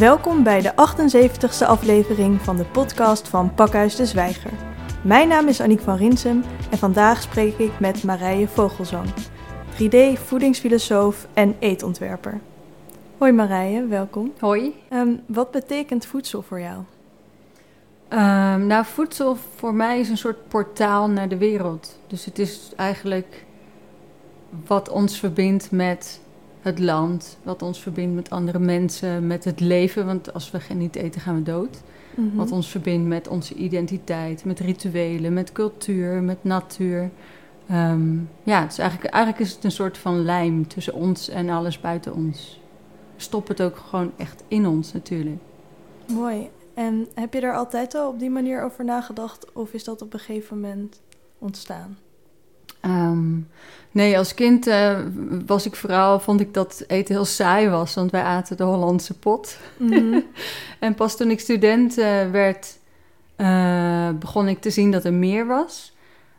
Welkom 0.00 0.42
bij 0.42 0.60
de 0.60 0.72
78ste 0.72 1.66
aflevering 1.66 2.40
van 2.40 2.56
de 2.56 2.64
podcast 2.64 3.28
van 3.28 3.54
Pakhuis 3.54 3.96
de 3.96 4.06
Zwijger. 4.06 4.50
Mijn 5.04 5.28
naam 5.28 5.48
is 5.48 5.60
Aniek 5.60 5.80
van 5.80 5.96
Rinsem 5.96 6.44
en 6.70 6.78
vandaag 6.78 7.22
spreek 7.22 7.58
ik 7.58 7.80
met 7.80 8.02
Marije 8.04 8.48
Vogelzang, 8.48 9.06
3D 9.74 10.20
voedingsfilosoof 10.20 11.26
en 11.34 11.56
eetontwerper. 11.58 12.40
Hoi 13.18 13.32
Marije, 13.32 13.86
welkom. 13.86 14.32
Hoi. 14.38 14.74
Ehm, 14.88 15.16
wat 15.26 15.50
betekent 15.50 16.06
voedsel 16.06 16.42
voor 16.42 16.60
jou? 16.60 16.82
Ehm, 18.08 18.66
nou, 18.66 18.84
voedsel 18.84 19.36
voor 19.56 19.74
mij 19.74 20.00
is 20.00 20.08
een 20.08 20.18
soort 20.18 20.48
portaal 20.48 21.08
naar 21.08 21.28
de 21.28 21.38
wereld. 21.38 21.98
Dus 22.06 22.24
het 22.24 22.38
is 22.38 22.72
eigenlijk 22.76 23.44
wat 24.66 24.88
ons 24.88 25.18
verbindt 25.18 25.70
met 25.70 26.20
het 26.60 26.78
land, 26.78 27.38
wat 27.42 27.62
ons 27.62 27.80
verbindt 27.80 28.14
met 28.14 28.30
andere 28.30 28.58
mensen, 28.58 29.26
met 29.26 29.44
het 29.44 29.60
leven. 29.60 30.06
Want 30.06 30.32
als 30.34 30.50
we 30.50 30.74
niet 30.74 30.96
eten, 30.96 31.20
gaan 31.20 31.34
we 31.34 31.42
dood. 31.42 31.82
Mhm. 32.14 32.36
Wat 32.36 32.50
ons 32.50 32.68
verbindt 32.68 33.08
met 33.08 33.28
onze 33.28 33.54
identiteit, 33.54 34.44
met 34.44 34.60
rituelen, 34.60 35.32
met 35.32 35.52
cultuur, 35.52 36.22
met 36.22 36.44
natuur. 36.44 37.10
Ehm, 37.68 38.14
ja, 38.42 38.64
dus 38.64 38.78
eigenlijk, 38.78 39.12
eigenlijk 39.12 39.44
is 39.44 39.52
het 39.52 39.64
een 39.64 39.70
soort 39.70 39.98
van 39.98 40.24
lijm 40.24 40.68
tussen 40.68 40.94
ons 40.94 41.28
en 41.28 41.48
alles 41.48 41.80
buiten 41.80 42.14
ons. 42.14 42.60
Stop 43.16 43.48
het 43.48 43.62
ook 43.62 43.76
gewoon 43.76 44.12
echt 44.16 44.42
in 44.48 44.66
ons 44.66 44.92
natuurlijk. 44.92 45.40
Mooi. 46.06 46.50
En 46.74 47.08
heb 47.14 47.34
je 47.34 47.40
daar 47.40 47.56
altijd 47.56 47.94
al 47.94 48.08
op 48.08 48.18
die 48.18 48.30
manier 48.30 48.62
over 48.62 48.84
nagedacht 48.84 49.52
of 49.52 49.72
is 49.72 49.84
dat 49.84 50.02
op 50.02 50.12
een 50.12 50.18
gegeven 50.18 50.60
moment 50.60 51.00
ontstaan? 51.38 51.98
Ehm, 52.80 53.38
nee, 53.90 54.18
als 54.18 54.34
kind 54.34 54.66
eh, 54.66 54.98
was 55.46 55.66
ik 55.66 55.76
vooral, 55.76 56.20
vond 56.20 56.40
ik 56.40 56.54
dat 56.54 56.84
eten 56.86 57.14
heel 57.14 57.24
saai 57.24 57.68
was, 57.68 57.94
want 57.94 58.10
wij 58.10 58.22
aten 58.22 58.56
de 58.56 58.62
Hollandse 58.62 59.18
pot. 59.18 59.58
Mhm. 59.76 60.20
En 60.78 60.94
pas 60.94 61.16
toen 61.16 61.30
ik 61.30 61.40
student 61.40 61.98
eh, 61.98 62.30
werd, 62.30 62.78
eh, 63.36 64.10
begon 64.10 64.48
ik 64.48 64.60
te 64.60 64.70
zien 64.70 64.90
dat 64.90 65.04
er 65.04 65.12
meer 65.12 65.46
was. 65.46 65.92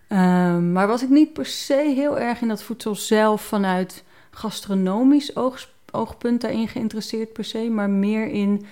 Ehm, 0.07 0.71
maar 0.71 0.87
was 0.87 1.03
ik 1.03 1.09
niet 1.09 1.33
per 1.33 1.45
se 1.45 1.93
heel 1.95 2.19
erg 2.19 2.41
in 2.41 2.47
dat 2.47 2.63
voedsel 2.63 2.95
zelf 2.95 3.41
vanuit 3.41 4.03
gastronomisch 4.31 5.35
oog, 5.35 5.69
oogpunt 5.91 6.41
daarin 6.41 6.67
geïnteresseerd 6.67 7.33
per 7.33 7.43
se, 7.43 7.69
maar 7.69 7.89
meer 7.89 8.27
in 8.27 8.65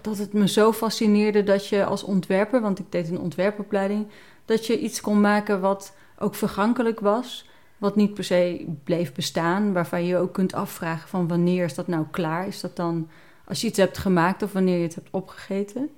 dat 0.00 0.18
het 0.18 0.32
me 0.32 0.48
zo 0.48 0.72
fascineerde 0.72 1.44
dat 1.44 1.68
je 1.68 1.84
als 1.84 2.02
ontwerper, 2.02 2.60
want 2.60 2.78
ik 2.78 2.84
deed 2.88 3.08
een 3.08 3.18
ontwerpopleiding, 3.18 4.06
dat 4.44 4.66
je 4.66 4.78
iets 4.78 5.00
kon 5.00 5.20
maken 5.20 5.60
wat 5.60 5.92
ook 6.18 6.34
vergankelijk 6.34 7.00
was, 7.00 7.48
wat 7.78 7.96
niet 7.96 8.14
per 8.14 8.24
se 8.24 8.66
bleef 8.84 9.12
bestaan, 9.12 9.72
waarvan 9.72 10.04
je 10.04 10.16
ook 10.16 10.32
kunt 10.32 10.54
afvragen 10.54 11.08
van 11.08 11.28
wanneer 11.28 11.64
is 11.64 11.74
dat 11.74 11.86
nou 11.86 12.04
klaar? 12.10 12.46
Is 12.46 12.60
dat 12.60 12.76
dan 12.76 13.08
als 13.44 13.60
je 13.60 13.66
iets 13.66 13.78
hebt 13.78 13.98
gemaakt 13.98 14.42
of 14.42 14.52
wanneer 14.52 14.76
je 14.76 14.82
het 14.82 14.94
hebt 14.94 15.08
opgegeten? 15.10 15.90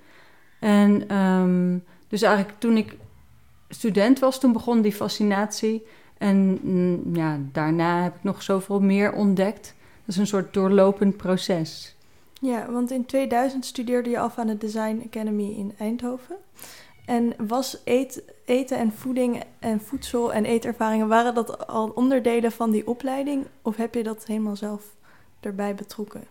En 0.59 1.09
ehm, 1.09 1.79
dus 2.09 2.23
eigenlijk 2.23 2.59
toen 2.59 2.77
ik 2.77 2.97
student 3.69 4.19
was, 4.19 4.41
toen 4.41 4.53
begon 4.53 4.83
die 4.83 4.93
fascinatie. 4.93 5.87
En 6.19 6.59
mm, 6.63 7.17
ja, 7.17 7.39
daarna 7.53 8.03
heb 8.03 8.17
ik 8.17 8.23
nog 8.23 8.43
zoveel 8.43 8.81
meer 8.81 9.13
ontdekt. 9.13 9.75
Dat 10.05 10.15
is 10.15 10.17
een 10.17 10.27
soort 10.27 10.55
doorlopend 10.55 11.17
proces. 11.17 11.97
Ja, 12.41 12.71
want 12.71 12.91
in 12.91 13.07
2000 13.07 13.65
studeerde 13.65 14.11
je 14.11 14.19
af 14.19 14.39
aan 14.39 14.47
de 14.47 14.59
Design 14.59 15.03
Academy 15.07 15.51
in 15.51 15.73
Eindhoven. 15.79 16.37
En 17.07 17.35
was 17.49 17.79
eten 18.45 18.79
en 18.79 18.93
voeding 18.93 19.43
en 19.59 19.81
voedsel 19.81 20.33
en 20.33 20.45
eetervaringen, 20.45 21.09
waren 21.09 21.35
dat 21.35 21.67
al 21.67 21.93
onderdelen 21.95 22.53
van 22.53 22.71
die 22.71 22.87
opleiding? 22.87 23.47
Of 23.63 23.77
heb 23.77 23.95
je 23.95 24.03
dat 24.03 24.27
helemaal 24.27 24.57
zelf 24.57 24.83
erbij 25.41 25.75
betrokken? 25.75 26.25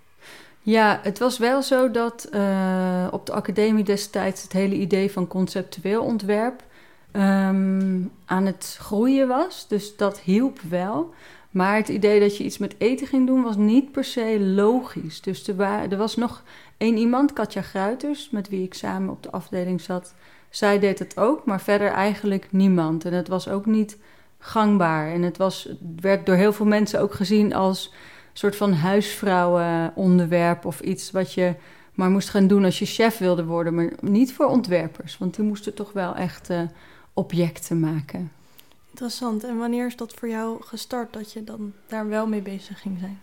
Ja, 0.62 1.00
het 1.04 1.20
was 1.20 1.38
wel 1.38 1.62
zo 1.62 1.92
dat 1.92 2.24
eh, 2.24 3.08
op 3.12 3.26
de 3.26 3.32
academie 3.32 3.84
destijds 3.84 4.44
het 4.44 4.52
hele 4.52 4.76
idee 4.76 5.12
van 5.12 5.28
conceptueel 5.28 6.04
ontwerp 6.04 6.64
ehm, 7.12 8.02
aan 8.26 8.46
het 8.46 8.78
groeien 8.80 9.28
was. 9.28 9.68
Dus 9.68 9.96
dat 9.96 10.20
hielp 10.20 10.60
wel. 10.70 11.14
Maar 11.50 11.76
het 11.76 11.90
idee 11.90 12.20
dat 12.20 12.38
je 12.38 12.44
iets 12.44 12.58
met 12.58 12.76
eten 12.78 13.08
ging 13.08 13.28
doen 13.28 13.44
was 13.44 13.56
niet 13.56 13.92
per 13.92 14.04
se 14.04 14.40
logisch. 14.40 15.22
Dus 15.22 15.48
er, 15.48 15.60
er 15.62 15.98
was 15.98 16.16
nog 16.16 16.44
één 16.78 16.98
iemand, 16.98 17.34
Katja 17.34 17.62
Gruiters, 17.62 18.30
met 18.30 18.50
wie 18.50 18.64
ik 18.64 18.74
samen 18.74 19.10
op 19.10 19.24
de 19.24 19.32
afdeling 19.32 19.82
zat. 19.82 20.14
Zij 20.56 20.80
deed 20.80 21.00
het 21.00 21.18
ook, 21.18 21.46
maar 21.46 21.62
verder 21.62 21.92
eigenlijk 21.92 22.48
niemand. 22.52 23.06
En 23.06 23.14
het 23.14 23.28
was 23.28 23.48
ook 23.48 23.66
niet 23.66 23.98
gangbaar. 24.40 25.12
En 25.12 25.22
het, 25.22 25.38
was, 25.38 25.70
werd 26.02 26.26
door 26.26 26.36
heel 26.36 26.54
veel 26.54 26.66
mensen 26.66 27.02
ook 27.02 27.14
gezien 27.14 27.54
als 27.54 27.86
een 27.94 27.94
soort 28.34 28.56
van 28.56 28.74
huisvrouwenonderwerp 28.74 30.66
of 30.66 30.80
iets 30.80 31.12
wat 31.12 31.34
je 31.34 31.54
maar 31.94 32.10
moest 32.10 32.30
gaan 32.30 32.48
doen 32.48 32.66
als 32.66 32.80
je 32.80 32.86
chef 32.86 33.18
wilde 33.18 33.46
worden, 33.46 33.76
maar 33.76 33.92
niet 34.00 34.34
voor 34.34 34.46
ontwerpers, 34.46 35.18
want 35.18 35.36
die 35.36 35.46
moesten 35.46 35.74
toch 35.74 35.92
wel 35.92 36.16
echt 36.16 36.50
eh, 36.50 36.62
objecten 37.14 37.80
maken. 37.80 38.32
Interessant. 38.90 39.44
En 39.44 39.58
wanneer 39.58 39.86
is 39.86 39.96
dat 39.96 40.14
voor 40.14 40.30
jou 40.30 40.58
gestart 40.64 41.14
dat 41.14 41.34
je 41.34 41.44
dan 41.44 41.74
daar 41.88 42.08
wel 42.08 42.28
mee 42.28 42.42
bezig 42.42 42.82
ging 42.82 42.98
zijn? 43.00 43.22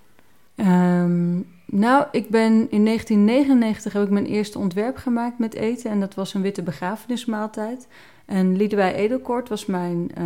Ehm, 0.55 1.41
nou, 1.67 2.07
ik 2.11 2.29
ben 2.29 2.71
in 2.71 2.85
1999 2.85 3.93
heb 3.93 4.03
ik 4.03 4.11
mijn 4.11 4.27
eerste 4.27 4.59
ontwerp 4.59 4.97
gemaakt 4.97 5.39
met 5.39 5.55
eten 5.55 5.91
en 5.91 6.01
dat 6.01 6.15
was 6.15 6.35
een 6.35 6.43
witte 6.43 6.63
begrafenismaaltijd. 6.63 7.89
En 8.25 8.57
Liedewij 8.57 8.95
Edelkort 8.95 9.49
was 9.49 9.67
mijn 9.67 10.11
eh, 10.15 10.25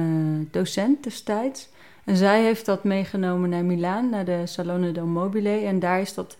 docent 0.51 1.05
destijds. 1.05 1.69
En 2.05 2.17
zij 2.17 2.43
heeft 2.43 2.67
dat 2.67 2.85
meegenomen 2.85 3.51
naar 3.51 3.65
Milaan, 3.65 4.11
naar 4.11 4.25
de 4.25 4.43
Salone 4.45 4.93
del 4.93 5.07
Mobile. 5.07 5.49
En 5.51 5.79
daar 5.79 6.01
is 6.01 6.15
dat 6.15 6.37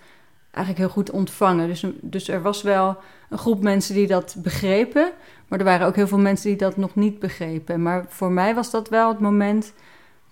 eigenlijk 0.51 0.79
heel 0.79 0.95
goed 0.95 1.11
ontvangen. 1.11 1.69
Dus, 1.69 1.85
dus 2.01 2.29
er 2.29 2.43
was 2.43 2.63
wel 2.63 2.97
een 3.31 3.39
groep 3.39 3.63
mensen 3.63 3.95
die 3.95 4.07
dat 4.07 4.37
begrepen. 4.39 5.13
Maar 5.49 5.59
er 5.59 5.65
waren 5.65 5.87
ook 5.87 5.97
heel 5.97 6.09
veel 6.09 6.19
mensen 6.19 6.49
die 6.49 6.59
dat 6.59 6.77
nog 6.77 6.95
niet 6.95 7.19
begrepen. 7.19 7.83
Maar 7.83 8.05
voor 8.09 8.33
mij 8.33 8.55
was 8.55 8.71
dat 8.71 8.89
wel 8.89 9.09
het 9.09 9.21
moment 9.21 9.73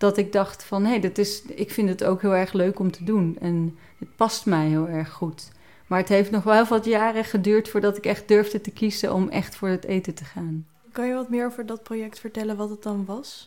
dat 0.04 0.16
ik 0.16 0.32
dacht 0.32 0.64
van... 0.64 0.82
hé, 0.82 0.88
hey, 0.88 1.00
dat 1.00 1.18
is, 1.18 1.42
ik 1.42 1.70
vind 1.70 1.88
het 1.88 2.04
ook 2.04 2.22
heel 2.22 2.34
erg 2.34 2.52
leuk 2.52 2.78
om 2.78 2.90
te 2.90 3.04
doen. 3.04 3.36
En 3.40 3.78
het 3.98 4.16
past 4.16 4.46
mij 4.46 4.66
heel 4.66 4.88
erg 4.88 5.10
goed. 5.10 5.50
Maar 5.86 5.98
het 5.98 6.08
heeft 6.08 6.30
nog 6.30 6.42
wel 6.42 6.64
wat 6.64 6.84
jaren 6.84 7.24
geduurd... 7.24 7.68
voordat 7.68 7.96
ik 7.96 8.06
echt 8.06 8.28
durfde 8.28 8.60
te 8.60 8.70
kiezen 8.70 9.14
om 9.14 9.28
echt 9.28 9.56
voor 9.56 9.68
het 9.68 9.84
eten 9.84 10.14
te 10.14 10.24
gaan. 10.24 10.66
Kan 10.92 11.06
je 11.06 11.14
wat 11.14 11.28
meer 11.28 11.46
over 11.46 11.66
dat 11.66 11.82
project 11.82 12.18
vertellen, 12.18 12.56
wat 12.56 12.70
het 12.70 12.82
dan 12.82 13.04
was? 13.04 13.44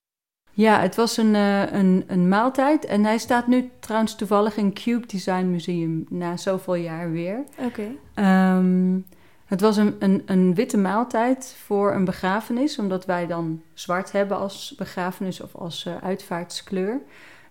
Ja, 0.51 0.79
het 0.79 0.95
was 0.95 1.17
een, 1.17 1.33
uh, 1.33 1.71
een, 1.71 2.03
een 2.07 2.27
maaltijd. 2.27 2.85
En 2.85 3.03
hij 3.03 3.17
staat 3.17 3.47
nu 3.47 3.69
trouwens 3.79 4.15
toevallig 4.15 4.57
in 4.57 4.73
Cube 4.73 5.07
Design 5.07 5.45
Museum... 5.45 6.05
na 6.09 6.37
zoveel 6.37 6.75
jaar 6.75 7.11
weer. 7.11 7.43
Oké. 7.57 7.95
Okay. 8.15 8.57
Um, 8.57 9.05
het 9.47 9.61
was 9.61 9.77
een, 9.77 9.95
een, 9.99 10.21
een, 10.25 10.55
witte 10.55 10.77
maaltijd 10.77 11.55
voor 11.65 11.93
een 11.93 12.05
begrafenis, 12.05 12.79
omdat 12.79 13.05
wij 13.05 13.27
dan 13.27 13.61
zwart 13.73 14.11
hebben 14.11 14.37
als 14.37 14.73
begrafenis 14.77 15.41
of 15.41 15.55
als 15.55 15.85
uh, 15.85 15.93
uitvaartskleur. 16.01 17.01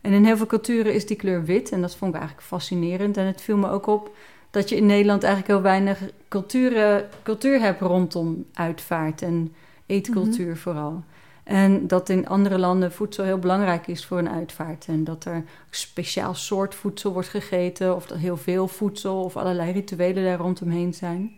En 0.01 0.13
in 0.13 0.25
heel 0.25 0.37
veel 0.37 0.47
culturen 0.47 0.95
is 0.95 1.07
die 1.07 1.17
kleur 1.17 1.45
wit 1.45 1.71
en 1.71 1.81
dat 1.81 1.97
vond 1.97 2.15
ik 2.15 2.19
eigenlijk 2.19 2.49
fascinerend. 2.49 3.17
En 3.17 3.27
het 3.27 3.41
viel 3.41 3.57
me 3.57 3.69
ook 3.69 3.87
op 3.87 4.11
dat 4.51 4.69
je 4.69 4.77
in 4.77 4.87
Nederland 4.87 5.23
eigenlijk 5.23 5.53
heel 5.53 5.63
weinig 5.63 6.01
culturen, 6.29 7.09
cultuur 7.23 7.61
hebt 7.61 7.81
rondom 7.81 8.45
uitvaart 8.55 9.23
en 9.23 9.55
eetcultuur 9.87 10.45
mm 10.45 10.53
-hmm. 10.53 10.61
vooral. 10.61 11.03
En 11.45 11.87
dat 11.87 12.09
in 12.09 12.29
andere 12.29 12.59
landen 12.59 12.93
voedsel 12.93 13.25
heel 13.25 13.39
belangrijk 13.39 13.87
is 13.87 14.07
voor 14.07 14.19
een 14.19 14.31
uitvaart. 14.31 14.85
En 14.89 15.05
dat 15.05 15.25
er 15.25 15.35
een 15.35 15.47
speciaal 15.71 16.35
soort 16.35 16.75
voedsel 16.75 17.13
wordt 17.13 17.29
gegeten, 17.29 17.97
of 17.97 18.07
dat 18.07 18.19
heel 18.19 18.37
veel 18.37 18.69
voedsel 18.69 19.23
of 19.23 19.37
allerlei 19.37 19.73
rituelen 19.73 20.25
daar 20.25 20.39
rondomheen 20.39 20.95
zijn. 20.95 21.33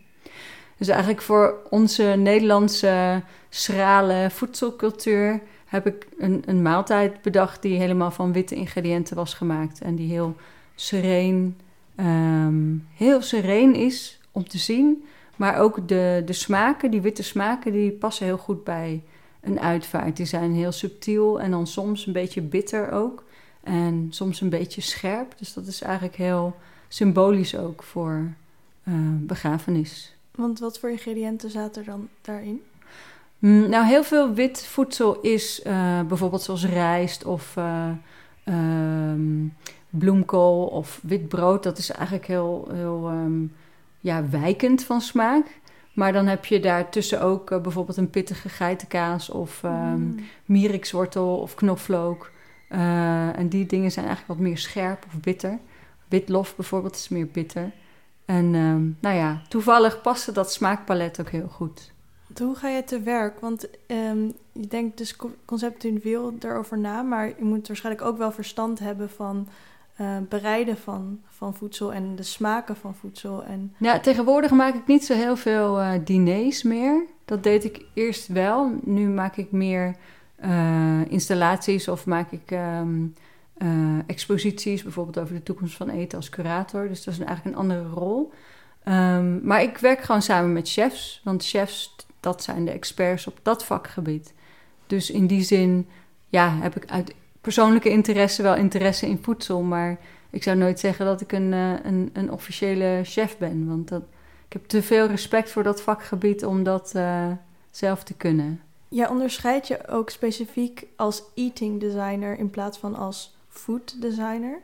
Dus 0.78 0.88
eigenlijk 0.88 1.22
voor 1.22 1.54
onze 1.70 2.02
Nederlandse 2.02 3.22
schrale 3.48 4.30
voedselcultuur 4.30 5.40
heb 5.66 5.86
ik 5.86 6.06
een, 6.18 6.42
een, 6.46 6.62
maaltijd 6.62 7.22
bedacht 7.22 7.62
die 7.62 7.78
helemaal 7.78 8.10
van 8.10 8.32
witte 8.32 8.54
ingrediënten 8.54 9.16
was 9.16 9.34
gemaakt. 9.34 9.80
En 9.80 9.94
die 9.94 10.10
heel 10.10 10.36
sereen, 10.74 11.58
um, 11.96 12.86
heel 12.94 13.22
sereen 13.22 13.74
is 13.74 14.20
om 14.32 14.48
te 14.48 14.58
zien. 14.58 15.04
Maar 15.36 15.58
ook 15.58 15.88
de, 15.88 16.22
de 16.24 16.32
smaken, 16.32 16.90
die 16.90 17.00
witte 17.00 17.22
smaken, 17.22 17.72
die 17.72 17.90
passen 17.90 18.26
heel 18.26 18.38
goed 18.38 18.64
bij 18.64 19.02
een 19.40 19.60
uitvaart. 19.60 20.16
Die 20.16 20.26
zijn 20.26 20.52
heel 20.52 20.72
subtiel 20.72 21.40
en 21.40 21.50
dan 21.50 21.66
soms 21.66 22.06
een 22.06 22.12
beetje 22.12 22.40
bitter 22.40 22.90
ook. 22.90 23.24
En 23.62 24.06
soms 24.10 24.40
een 24.40 24.48
beetje 24.48 24.80
scherp. 24.80 25.38
Dus 25.38 25.52
dat 25.52 25.66
is 25.66 25.82
eigenlijk 25.82 26.16
heel 26.16 26.56
symbolisch 26.88 27.56
ook 27.56 27.82
voor 27.82 28.32
uh, 28.84 28.94
begrafenis. 29.18 30.17
Want 30.38 30.58
wat 30.58 30.78
voor 30.78 30.90
ingrediënten 30.90 31.50
zaten 31.50 31.82
er 31.82 31.90
dan 31.90 32.08
daarin? 32.20 32.62
Mm, 33.38 33.68
nou, 33.68 33.86
heel 33.86 34.04
veel 34.04 34.32
wit 34.32 34.66
voedsel 34.66 35.20
is 35.20 35.60
uh, 35.66 36.00
bijvoorbeeld 36.02 36.42
zoals 36.42 36.66
rijst 36.66 37.24
of 37.24 37.54
uh, 37.56 37.90
um, 38.44 39.54
bloemkool 39.90 40.66
of 40.66 41.00
wit 41.02 41.28
brood. 41.28 41.62
Dat 41.62 41.78
is 41.78 41.90
eigenlijk 41.90 42.26
heel, 42.26 42.68
heel 42.72 43.10
um, 43.10 43.52
ja, 44.00 44.28
wijkend 44.28 44.84
van 44.84 45.00
smaak. 45.00 45.46
Maar 45.92 46.12
dan 46.12 46.26
heb 46.26 46.44
je 46.44 46.60
daartussen 46.60 47.20
ook 47.20 47.50
uh, 47.50 47.60
bijvoorbeeld 47.60 47.96
een 47.96 48.10
pittige 48.10 48.48
geitenkaas 48.48 49.30
of 49.30 49.62
um, 49.62 49.70
mm. 49.72 50.16
mierikswortel 50.44 51.36
of 51.36 51.54
knoflook. 51.54 52.30
en 52.68 53.48
die 53.48 53.66
dingen 53.66 53.90
zijn 53.90 54.06
eigenlijk 54.06 54.38
wat 54.38 54.48
meer 54.48 54.58
scherp 54.58 55.04
of 55.06 55.20
bitter. 55.20 55.58
Witlof 56.08 56.56
bijvoorbeeld 56.56 56.94
is 56.94 57.08
meer 57.08 57.26
bitter. 57.26 57.72
En 58.28 58.54
ehm, 58.54 58.90
nou 59.00 59.16
ja, 59.16 59.42
toevallig 59.48 60.00
paste 60.00 60.32
dat 60.32 60.52
smaakpalet 60.52 61.20
ook 61.20 61.30
heel 61.30 61.48
goed. 61.48 61.92
Hoe 62.38 62.54
ga 62.54 62.68
je 62.68 62.84
te 62.84 63.00
werk? 63.00 63.40
Want 63.40 63.68
ehm, 63.86 64.24
je 64.52 64.66
denkt 64.68 64.98
dus 64.98 65.16
conceptueel 65.44 66.34
erover 66.40 66.78
na, 66.78 67.02
maar 67.02 67.26
je 67.26 67.44
moet 67.44 67.66
waarschijnlijk 67.66 68.04
ook 68.04 68.18
wel 68.18 68.32
verstand 68.32 68.78
hebben 68.78 69.10
van 69.10 69.48
uh, 70.00 70.16
bereiden 70.28 70.76
van, 70.76 71.20
van 71.26 71.54
voedsel 71.54 71.92
en 71.92 72.16
de 72.16 72.22
smaken 72.22 72.76
van 72.76 72.94
voedsel. 72.94 73.44
En... 73.44 73.74
Ja, 73.78 74.00
tegenwoordig 74.00 74.50
maak 74.50 74.74
ik 74.74 74.86
niet 74.86 75.04
zo 75.04 75.14
heel 75.14 75.36
veel 75.36 75.80
uh, 75.80 75.92
diners 76.04 76.62
meer. 76.62 77.04
Dat 77.24 77.42
deed 77.42 77.64
ik 77.64 77.84
eerst 77.94 78.26
wel. 78.26 78.72
Nu 78.82 79.08
maak 79.08 79.36
ik 79.36 79.52
meer 79.52 79.96
uh, 80.44 81.00
installaties 81.08 81.88
of 81.88 82.06
maak 82.06 82.30
ik 82.30 82.50
um, 82.50 83.14
exposities, 84.06 84.82
bijvoorbeeld 84.82 85.18
over 85.18 85.34
de 85.34 85.42
toekomst 85.42 85.76
van 85.76 85.88
eten 85.88 86.18
als 86.18 86.28
curator. 86.28 86.88
Dus 86.88 87.04
dat 87.04 87.14
is 87.14 87.20
eigenlijk 87.20 87.56
een 87.56 87.62
andere 87.62 87.88
rol. 87.88 88.32
Um, 88.84 89.40
maar 89.42 89.62
ik 89.62 89.78
werk 89.78 90.00
gewoon 90.00 90.22
samen 90.22 90.52
met 90.52 90.68
chefs, 90.68 91.20
want 91.24 91.44
chefs, 91.44 91.96
dat 92.20 92.42
zijn 92.42 92.64
de 92.64 92.70
experts 92.70 93.26
op 93.26 93.38
dat 93.42 93.64
vakgebied. 93.64 94.34
Dus 94.86 95.10
in 95.10 95.26
die 95.26 95.42
zin, 95.42 95.88
ja, 96.28 96.58
heb 96.60 96.76
ik 96.76 96.90
uit 96.90 97.14
persoonlijke 97.40 97.88
interesse 97.88 98.42
wel 98.42 98.54
interesse 98.54 99.06
in 99.06 99.22
voedsel. 99.22 99.60
Maar 99.62 99.98
ik 100.30 100.42
zou 100.42 100.56
nooit 100.56 100.80
zeggen 100.80 101.06
dat 101.06 101.20
ik 101.20 101.32
een, 101.32 101.52
uh, 101.52 101.72
een, 101.82 102.10
een, 102.12 102.32
officiële 102.32 103.00
chef 103.04 103.38
ben. 103.38 103.68
Want 103.68 103.88
dat, 103.88 104.02
ik 104.46 104.52
heb 104.52 104.66
te 104.66 104.82
veel 104.82 105.06
respect 105.06 105.50
voor 105.50 105.62
dat 105.62 105.82
vakgebied 105.82 106.44
om 106.44 106.62
dat 106.62 106.92
uh, 106.96 107.26
zelf 107.70 108.02
te 108.02 108.14
kunnen. 108.14 108.60
Ja, 108.88 109.10
onderscheid 109.10 109.68
je 109.68 109.88
ook 109.88 110.10
specifiek 110.10 110.86
als 110.96 111.22
eating 111.34 111.80
designer 111.80 112.38
in 112.38 112.50
plaats 112.50 112.78
van 112.78 112.94
als 112.94 113.37
food 113.58 114.00
designer. 114.00 114.60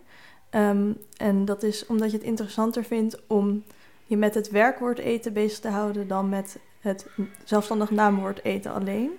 Um, 0.50 0.96
en 1.16 1.44
dat 1.44 1.62
is 1.62 1.86
omdat 1.86 2.10
je 2.10 2.16
het 2.16 2.26
interessanter 2.26 2.84
vindt 2.84 3.18
om 3.26 3.62
je 4.04 4.16
met 4.16 4.34
het 4.34 4.50
werkwoord 4.50 4.98
eten 4.98 5.32
bezig 5.32 5.58
te 5.58 5.68
houden 5.68 6.08
dan 6.08 6.28
met 6.28 6.58
het 6.80 7.06
zelfstandig 7.44 7.90
naamwoord 7.90 8.44
eten 8.44 8.72
alleen. 8.72 9.10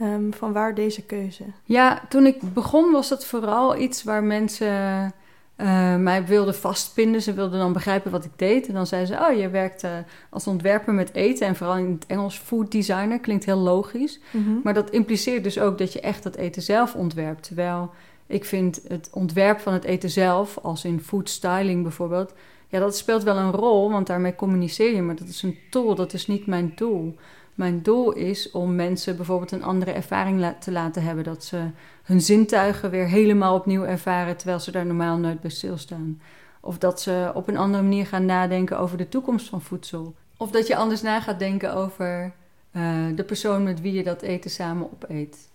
Um, 0.00 0.34
van 0.34 0.52
waar 0.52 0.74
deze 0.74 1.02
keuze? 1.02 1.44
Ja, 1.64 2.02
toen 2.08 2.26
ik 2.26 2.52
begon 2.52 2.92
was 2.92 3.08
dat 3.08 3.26
vooral 3.26 3.76
iets 3.76 4.02
waar 4.02 4.24
mensen 4.24 5.12
uh, 5.56 5.96
mij 5.96 6.26
wilden 6.26 6.54
vastpinnen. 6.54 7.22
Ze 7.22 7.32
wilden 7.32 7.58
dan 7.58 7.72
begrijpen 7.72 8.10
wat 8.10 8.24
ik 8.24 8.30
deed. 8.36 8.68
En 8.68 8.74
dan 8.74 8.86
zeiden 8.86 9.16
ze, 9.16 9.24
oh, 9.24 9.38
je 9.38 9.48
werkt 9.48 9.84
uh, 9.84 9.90
als 10.30 10.46
ontwerper 10.46 10.94
met 10.94 11.14
eten. 11.14 11.46
En 11.46 11.56
vooral 11.56 11.76
in 11.76 11.90
het 11.90 12.06
Engels 12.06 12.38
food 12.38 12.72
designer. 12.72 13.20
Klinkt 13.20 13.44
heel 13.44 13.58
logisch. 13.58 14.20
Mm 14.30 14.44
-hmm. 14.44 14.60
Maar 14.64 14.74
dat 14.74 14.90
impliceert 14.90 15.44
dus 15.44 15.58
ook 15.58 15.78
dat 15.78 15.92
je 15.92 16.00
echt 16.00 16.22
dat 16.22 16.36
eten 16.36 16.62
zelf 16.62 16.94
ontwerpt. 16.94 17.42
Terwijl 17.42 17.90
ik 18.32 18.44
vind 18.44 18.80
het 18.88 19.08
ontwerp 19.12 19.60
van 19.60 19.72
het 19.72 19.84
eten 19.84 20.10
zelf, 20.10 20.58
als 20.58 20.84
in 20.84 21.00
food 21.00 21.28
styling 21.28 21.82
bijvoorbeeld... 21.82 22.34
Ja, 22.68 22.78
dat 22.78 22.96
speelt 22.96 23.22
wel 23.22 23.36
een 23.36 23.52
rol, 23.52 23.90
want 23.90 24.06
daarmee 24.06 24.34
communiceer 24.34 24.94
je. 24.94 25.02
Maar 25.02 25.16
dat 25.16 25.28
is 25.28 25.42
een 25.42 25.58
tool, 25.70 25.94
dat 25.94 26.12
is 26.12 26.26
niet 26.26 26.46
mijn 26.46 26.72
doel. 26.74 27.16
Mijn 27.54 27.82
doel 27.82 28.12
is 28.12 28.50
om 28.50 28.74
mensen 28.74 29.16
bijvoorbeeld 29.16 29.52
een 29.52 29.62
andere 29.62 29.90
ervaring 29.90 30.54
te 30.58 30.72
laten 30.72 31.02
hebben. 31.02 31.24
Dat 31.24 31.44
ze 31.44 31.70
hun 32.02 32.20
zintuigen 32.20 32.90
weer 32.90 33.06
helemaal 33.06 33.54
opnieuw 33.54 33.84
ervaren 33.84 34.36
terwijl 34.36 34.60
ze 34.60 34.70
daar 34.70 34.86
normaal 34.86 35.16
nooit 35.16 35.40
bij 35.40 35.50
stilstaan. 35.50 36.20
Of 36.60 36.78
dat 36.78 37.00
ze 37.00 37.30
op 37.34 37.48
een 37.48 37.56
andere 37.56 37.82
manier 37.82 38.06
gaan 38.06 38.26
nadenken 38.26 38.78
over 38.78 38.96
de 38.96 39.08
toekomst 39.08 39.48
van 39.48 39.62
voedsel. 39.62 40.14
Of 40.36 40.50
dat 40.50 40.66
je 40.66 40.76
anders 40.76 41.02
na 41.02 41.20
gaat 41.20 41.38
denken 41.38 41.74
over 41.74 42.32
uh, 42.72 43.06
de 43.14 43.24
persoon 43.24 43.62
met 43.62 43.80
wie 43.80 43.92
je 43.92 44.02
dat 44.02 44.22
eten 44.22 44.50
samen 44.50 44.88
opeet. 44.92 45.48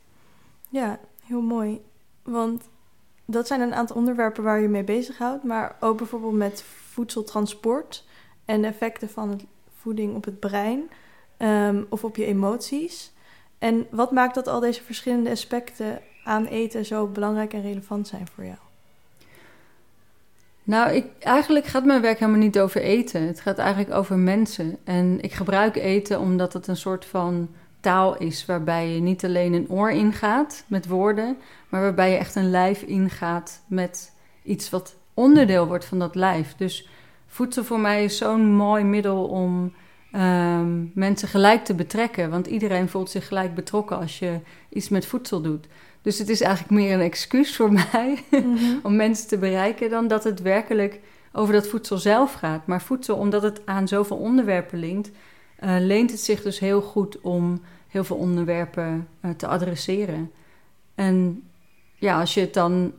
Ja, 0.70 1.00
heel 1.26 1.42
mooi. 1.42 1.82
Want 2.28 2.64
dat 3.26 3.48
zijn 3.48 3.62
een 3.62 3.76
aantal 3.76 3.96
onderwerpen 3.96 4.44
waar 4.44 4.60
je 4.60 4.68
mee 4.68 4.84
bezighoudt. 4.84 5.44
Maar 5.44 5.76
ook 5.80 5.98
bijvoorbeeld 5.98 6.34
met 6.34 6.64
voedseltransport 6.92 8.04
en 8.46 8.62
de 8.62 8.68
effecten 8.68 9.10
van 9.10 9.42
voeding 9.82 10.16
op 10.16 10.26
het 10.26 10.40
brein 10.40 10.90
um, 11.38 11.86
of 11.90 12.04
op 12.04 12.16
je 12.16 12.26
emoties. 12.26 13.12
En 13.58 13.88
wat 13.92 14.12
maakt 14.12 14.36
dat 14.36 14.48
al 14.48 14.60
deze 14.60 14.84
verschillende 14.84 15.30
aspecten 15.30 16.02
aan 16.24 16.46
eten 16.46 16.86
zo 16.86 17.08
belangrijk 17.08 17.54
en 17.54 17.62
relevant 17.62 18.08
zijn 18.08 18.28
voor 18.34 18.44
jou? 18.44 18.58
Nou, 20.64 20.92
ik, 20.92 21.06
eigenlijk 21.20 21.66
gaat 21.66 21.86
mijn 21.86 22.02
werk 22.02 22.20
helemaal 22.20 22.40
niet 22.40 22.60
over 22.60 22.82
eten. 22.82 23.22
Het 23.22 23.42
gaat 23.42 23.58
eigenlijk 23.58 23.94
over 23.94 24.18
mensen. 24.18 24.78
En 24.84 25.22
ik 25.22 25.34
gebruik 25.34 25.76
eten 25.76 26.20
omdat 26.20 26.54
het 26.54 26.68
een 26.68 26.78
soort 26.78 27.06
van 27.06 27.50
taal 27.80 28.18
is 28.18 28.46
waarbij 28.46 28.90
je 28.90 29.00
niet 29.00 29.26
alleen 29.26 29.54
een 29.54 29.70
oor 29.70 29.92
ingaat 29.92 30.64
met 30.68 30.88
woorden, 30.88 31.38
maar 31.70 31.82
waarbij 31.82 32.12
je 32.12 32.18
echt 32.18 32.36
een 32.36 32.50
lijf 32.50 32.82
ingaat 32.82 33.64
met 33.68 34.14
iets 34.44 34.70
wat 34.70 34.96
onderdeel 35.14 35.68
wordt 35.68 35.86
van 35.86 36.00
dat 36.00 36.16
lijf. 36.16 36.56
Dus 36.56 36.90
voedsel 37.28 37.64
voor 37.64 37.80
mij 37.80 38.04
is 38.04 38.18
zo'n 38.18 38.56
mooi 38.56 38.84
middel 38.84 39.26
om 39.26 39.74
um, 40.16 40.92
mensen 40.94 41.28
gelijk 41.28 41.66
te 41.66 41.74
betrekken. 41.74 42.30
Want 42.30 42.48
iedereen 42.48 42.90
voelt 42.90 43.10
zich 43.10 43.28
gelijk 43.28 43.56
betrokken 43.56 43.98
als 43.98 44.20
je 44.20 44.40
iets 44.70 44.90
met 44.90 45.06
voedsel 45.06 45.42
doet. 45.42 45.68
Dus 46.02 46.18
het 46.20 46.30
is 46.30 46.42
eigenlijk 46.42 46.82
meer 46.82 46.94
een 46.94 47.02
excuus 47.02 47.56
voor 47.56 47.72
mij 47.92 48.24
mm-hmm. 48.32 48.80
om 48.84 48.96
mensen 48.96 49.28
te 49.28 49.38
bereiken 49.38 49.90
dan 49.90 50.08
dat 50.08 50.24
het 50.24 50.42
werkelijk 50.42 51.00
over 51.32 51.54
dat 51.54 51.68
voedsel 51.68 51.98
zelf 51.98 52.34
gaat. 52.34 52.68
Maar 52.68 52.82
voedsel, 52.82 53.16
omdat 53.16 53.42
het 53.42 53.62
aan 53.66 53.88
zoveel 53.88 54.18
onderwerpen 54.18 54.80
linkt, 54.80 55.12
uh, 55.64 55.76
leent 55.80 56.12
het 56.12 56.20
zich 56.20 56.42
dus 56.42 56.60
heel 56.60 56.82
goed 56.82 57.22
om 57.22 57.62
heel 57.88 58.04
veel 58.04 58.16
onderwerpen 58.16 59.08
uh, 59.22 59.32
te 59.32 59.48
adresseren. 59.48 60.32
En 60.96 61.44
ja, 62.00 62.20
als 62.20 62.34
je 62.34 62.42
het 62.42 62.54
dan 62.54 62.94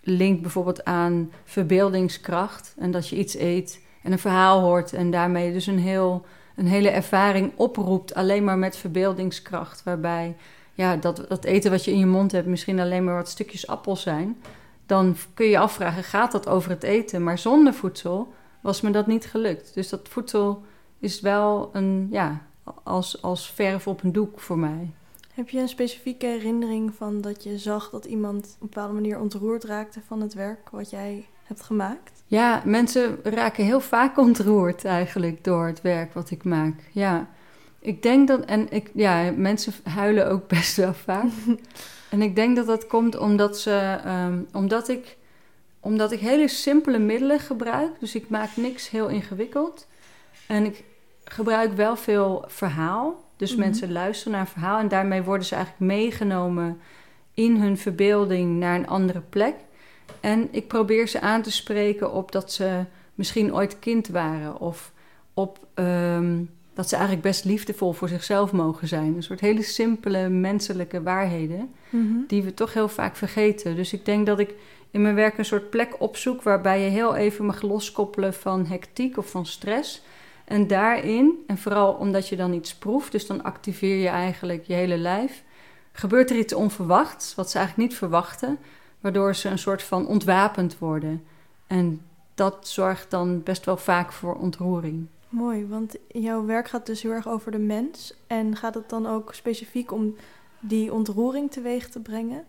linkt 0.00 0.42
bijvoorbeeld 0.42 0.84
aan 0.84 1.32
verbeeldingskracht 1.44 2.74
en 2.78 2.90
dat 2.90 3.08
je 3.08 3.16
iets 3.16 3.38
eet 3.38 3.84
en 4.02 4.12
een 4.12 4.18
verhaal 4.18 4.60
hoort 4.60 4.92
en 4.92 5.10
daarmee 5.10 5.52
dus 5.52 5.66
een 5.66 5.78
heel 5.78 6.24
een 6.56 6.66
hele 6.66 6.90
ervaring 6.90 7.52
oproept 7.56 8.14
alleen 8.14 8.44
maar 8.44 8.58
met 8.58 8.76
verbeeldingskracht. 8.76 9.82
Waarbij 9.82 10.36
ja, 10.74 10.96
dat, 10.96 11.24
dat 11.28 11.44
eten 11.44 11.70
wat 11.70 11.84
je 11.84 11.90
in 11.90 11.98
je 11.98 12.06
mond 12.06 12.32
hebt 12.32 12.46
misschien 12.46 12.80
alleen 12.80 13.04
maar 13.04 13.14
wat 13.14 13.28
stukjes 13.28 13.66
appel 13.66 13.96
zijn. 13.96 14.40
Dan 14.86 15.16
kun 15.34 15.44
je 15.44 15.50
je 15.50 15.58
afvragen, 15.58 16.04
gaat 16.04 16.32
dat 16.32 16.48
over 16.48 16.70
het 16.70 16.82
eten? 16.82 17.22
Maar 17.22 17.38
zonder 17.38 17.74
voedsel 17.74 18.32
was 18.60 18.80
me 18.80 18.90
dat 18.90 19.06
niet 19.06 19.26
gelukt. 19.26 19.74
Dus 19.74 19.88
dat 19.88 20.08
voedsel 20.08 20.62
is 20.98 21.20
wel 21.20 21.70
een, 21.72 22.08
ja, 22.10 22.42
als, 22.82 23.22
als 23.22 23.50
verf 23.50 23.86
op 23.86 24.02
een 24.02 24.12
doek 24.12 24.40
voor 24.40 24.58
mij. 24.58 24.90
Heb 25.40 25.48
je 25.48 25.58
een 25.58 25.68
specifieke 25.68 26.26
herinnering 26.26 26.94
van 26.94 27.20
dat 27.20 27.42
je 27.42 27.58
zag 27.58 27.90
dat 27.90 28.04
iemand 28.04 28.44
op 28.44 28.60
een 28.60 28.68
bepaalde 28.68 28.94
manier 28.94 29.20
ontroerd 29.20 29.64
raakte 29.64 30.00
van 30.06 30.20
het 30.20 30.34
werk 30.34 30.68
wat 30.70 30.90
jij 30.90 31.26
hebt 31.44 31.62
gemaakt? 31.62 32.22
Ja, 32.26 32.62
mensen 32.64 33.18
raken 33.22 33.64
heel 33.64 33.80
vaak 33.80 34.18
ontroerd 34.18 34.84
eigenlijk 34.84 35.44
door 35.44 35.66
het 35.66 35.80
werk 35.80 36.14
wat 36.14 36.30
ik 36.30 36.44
maak. 36.44 36.74
Ja, 36.92 37.28
ik 37.78 38.02
denk 38.02 38.28
dat, 38.28 38.44
en 38.44 38.70
ik, 38.70 38.90
ja, 38.94 39.32
mensen 39.36 39.72
huilen 39.84 40.30
ook 40.30 40.48
best 40.58 40.76
wel 40.76 40.94
vaak. 40.94 41.30
en 42.10 42.22
ik 42.22 42.36
denk 42.36 42.56
dat 42.56 42.66
dat 42.66 42.86
komt 42.86 43.18
omdat 43.18 43.58
ze, 43.58 44.00
um, 44.06 44.48
omdat 44.52 44.88
ik, 44.88 45.16
omdat 45.80 46.12
ik 46.12 46.20
hele 46.20 46.48
simpele 46.48 46.98
middelen 46.98 47.40
gebruik. 47.40 48.00
Dus 48.00 48.14
ik 48.14 48.28
maak 48.28 48.56
niks 48.56 48.90
heel 48.90 49.08
ingewikkeld. 49.08 49.86
En 50.46 50.64
ik 50.64 50.84
gebruik 51.24 51.72
wel 51.72 51.96
veel 51.96 52.44
verhaal. 52.46 53.28
Dus 53.40 53.50
mm-hmm. 53.50 53.64
mensen 53.66 53.92
luisteren 53.92 54.32
naar 54.32 54.40
een 54.40 54.46
verhaal 54.46 54.78
en 54.78 54.88
daarmee 54.88 55.22
worden 55.22 55.46
ze 55.46 55.54
eigenlijk 55.54 55.92
meegenomen 55.92 56.80
in 57.34 57.56
hun 57.56 57.78
verbeelding 57.78 58.58
naar 58.58 58.78
een 58.78 58.86
andere 58.86 59.20
plek. 59.20 59.54
En 60.20 60.48
ik 60.50 60.68
probeer 60.68 61.08
ze 61.08 61.20
aan 61.20 61.42
te 61.42 61.50
spreken 61.50 62.12
op 62.12 62.32
dat 62.32 62.52
ze 62.52 62.84
misschien 63.14 63.54
ooit 63.54 63.78
kind 63.78 64.08
waren. 64.08 64.60
Of 64.60 64.92
op 65.34 65.58
um, 65.74 66.50
dat 66.74 66.88
ze 66.88 66.94
eigenlijk 66.94 67.24
best 67.24 67.44
liefdevol 67.44 67.92
voor 67.92 68.08
zichzelf 68.08 68.52
mogen 68.52 68.88
zijn. 68.88 69.16
Een 69.16 69.22
soort 69.22 69.40
hele 69.40 69.62
simpele 69.62 70.28
menselijke 70.28 71.02
waarheden 71.02 71.74
mm-hmm. 71.90 72.24
die 72.26 72.42
we 72.42 72.54
toch 72.54 72.74
heel 72.74 72.88
vaak 72.88 73.16
vergeten. 73.16 73.76
Dus 73.76 73.92
ik 73.92 74.04
denk 74.04 74.26
dat 74.26 74.38
ik 74.38 74.54
in 74.90 75.02
mijn 75.02 75.14
werk 75.14 75.38
een 75.38 75.44
soort 75.44 75.70
plek 75.70 76.00
opzoek 76.00 76.42
waarbij 76.42 76.80
je 76.80 76.90
heel 76.90 77.14
even 77.14 77.44
mag 77.44 77.62
loskoppelen 77.62 78.34
van 78.34 78.66
hectiek 78.66 79.16
of 79.16 79.30
van 79.30 79.46
stress. 79.46 80.02
En 80.50 80.66
daarin, 80.66 81.44
en 81.46 81.58
vooral 81.58 81.92
omdat 81.92 82.28
je 82.28 82.36
dan 82.36 82.52
iets 82.52 82.74
proeft, 82.74 83.12
dus 83.12 83.26
dan 83.26 83.42
activeer 83.42 83.96
je 83.96 84.08
eigenlijk 84.08 84.64
je 84.64 84.72
hele 84.72 84.96
lijf, 84.96 85.42
gebeurt 85.92 86.30
er 86.30 86.36
iets 86.36 86.54
onverwachts, 86.54 87.34
wat 87.34 87.50
ze 87.50 87.58
eigenlijk 87.58 87.88
niet 87.88 87.98
verwachten 87.98 88.58
waardoor 89.00 89.34
ze 89.34 89.48
een 89.48 89.58
soort 89.58 89.82
van 89.82 90.06
ontwapend 90.06 90.78
worden. 90.78 91.24
En 91.66 92.00
dat 92.34 92.68
zorgt 92.68 93.10
dan 93.10 93.42
best 93.42 93.64
wel 93.64 93.76
vaak 93.76 94.12
voor 94.12 94.34
ontroering. 94.34 95.06
Mooi, 95.28 95.66
want 95.66 95.96
jouw 96.08 96.44
werk 96.44 96.68
gaat 96.68 96.86
dus 96.86 97.02
heel 97.02 97.12
erg 97.12 97.28
over 97.28 97.52
de 97.52 97.58
mens. 97.58 98.14
En 98.26 98.56
gaat 98.56 98.74
het 98.74 98.88
dan 98.88 99.06
ook 99.06 99.34
specifiek 99.34 99.92
om 99.92 100.16
die 100.60 100.92
ontroering 100.92 101.50
teweeg 101.50 101.88
te 101.88 102.00
brengen? 102.00 102.44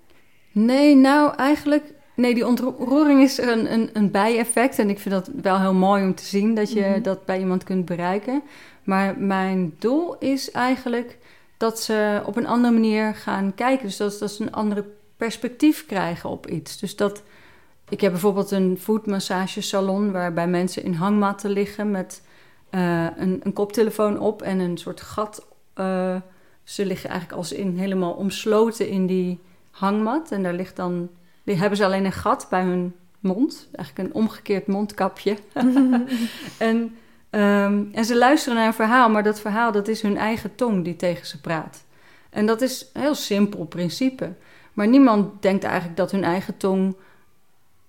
Nee, 0.51 0.95
nou 0.95 1.35
eigenlijk. 1.35 1.93
Nee, 2.21 2.33
die 2.33 2.47
ontroering 2.47 3.21
is 3.21 3.37
een, 3.37 3.73
een, 3.73 3.89
een 3.93 4.11
bijeffect. 4.11 4.79
En 4.79 4.89
ik 4.89 4.99
vind 4.99 5.13
dat 5.13 5.29
wel 5.41 5.59
heel 5.59 5.73
mooi 5.73 6.03
om 6.03 6.15
te 6.15 6.25
zien 6.25 6.55
dat 6.55 6.71
je 6.71 6.85
mhm. 6.89 7.01
dat 7.01 7.25
bij 7.25 7.39
iemand 7.39 7.63
kunt 7.63 7.85
bereiken. 7.85 8.43
Maar 8.83 9.17
mijn 9.17 9.75
doel 9.79 10.17
is 10.17 10.51
eigenlijk 10.51 11.17
dat 11.57 11.81
ze 11.81 12.21
op 12.25 12.35
een 12.35 12.47
andere 12.47 12.73
manier 12.73 13.15
gaan 13.15 13.53
kijken. 13.55 13.85
Dus 13.85 13.97
dat, 13.97 14.19
dat 14.19 14.29
is 14.29 14.39
een 14.39 14.51
andere 14.51 14.85
perspectief 15.17 15.85
krijgen 15.85 16.29
op 16.29 16.47
iets. 16.47 16.79
Dus 16.79 16.95
dat 16.95 17.23
Ik 17.89 18.01
heb 18.01 18.11
bijvoorbeeld 18.11 18.51
een 18.51 18.77
voetmassagesalon 18.79 20.11
waarbij 20.11 20.47
mensen 20.47 20.83
in 20.83 20.93
hangmatten 20.93 21.49
liggen 21.49 21.91
met 21.91 22.21
eh, 22.69 23.07
een, 23.17 23.39
een, 23.43 23.53
koptelefoon 23.53 24.19
op 24.19 24.41
en 24.41 24.59
een 24.59 24.77
soort 24.77 25.01
gat. 25.01 25.47
Uh, 25.75 26.15
ze 26.63 26.85
liggen 26.85 27.09
eigenlijk 27.09 27.39
als 27.39 27.51
in 27.51 27.77
helemaal 27.77 28.13
omsloten 28.13 28.87
in 28.87 29.07
die 29.07 29.39
hangmat. 29.71 30.31
En 30.31 30.43
daar 30.43 30.53
ligt 30.53 30.75
dan, 30.75 31.09
die 31.43 31.55
hebben 31.55 31.77
ze 31.77 31.85
alleen 31.85 32.05
een 32.05 32.11
gat 32.11 32.47
bij 32.49 32.63
hun 32.63 32.95
mond. 33.19 33.67
Eigenlijk 33.71 34.07
een 34.07 34.21
omgekeerd 34.21 34.67
mondkapje. 34.67 35.37
en, 36.57 36.77
um, 37.29 37.89
en 37.93 38.05
ze 38.05 38.17
luisteren 38.17 38.57
naar 38.57 38.67
een 38.67 38.73
verhaal, 38.73 39.09
maar 39.09 39.23
dat 39.23 39.41
verhaal 39.41 39.71
dat 39.71 39.87
is 39.87 40.01
hun 40.01 40.17
eigen 40.17 40.55
tong 40.55 40.83
die 40.83 40.95
tegen 40.95 41.25
ze 41.25 41.41
praat. 41.41 41.83
En 42.29 42.45
dat 42.45 42.61
is 42.61 42.89
een 42.93 43.01
heel 43.01 43.15
simpel 43.15 43.65
principe. 43.65 44.33
Maar 44.73 44.87
niemand 44.87 45.41
denkt 45.41 45.63
eigenlijk 45.63 45.97
dat 45.97 46.11
hun 46.11 46.23
eigen 46.23 46.57
tong 46.57 46.95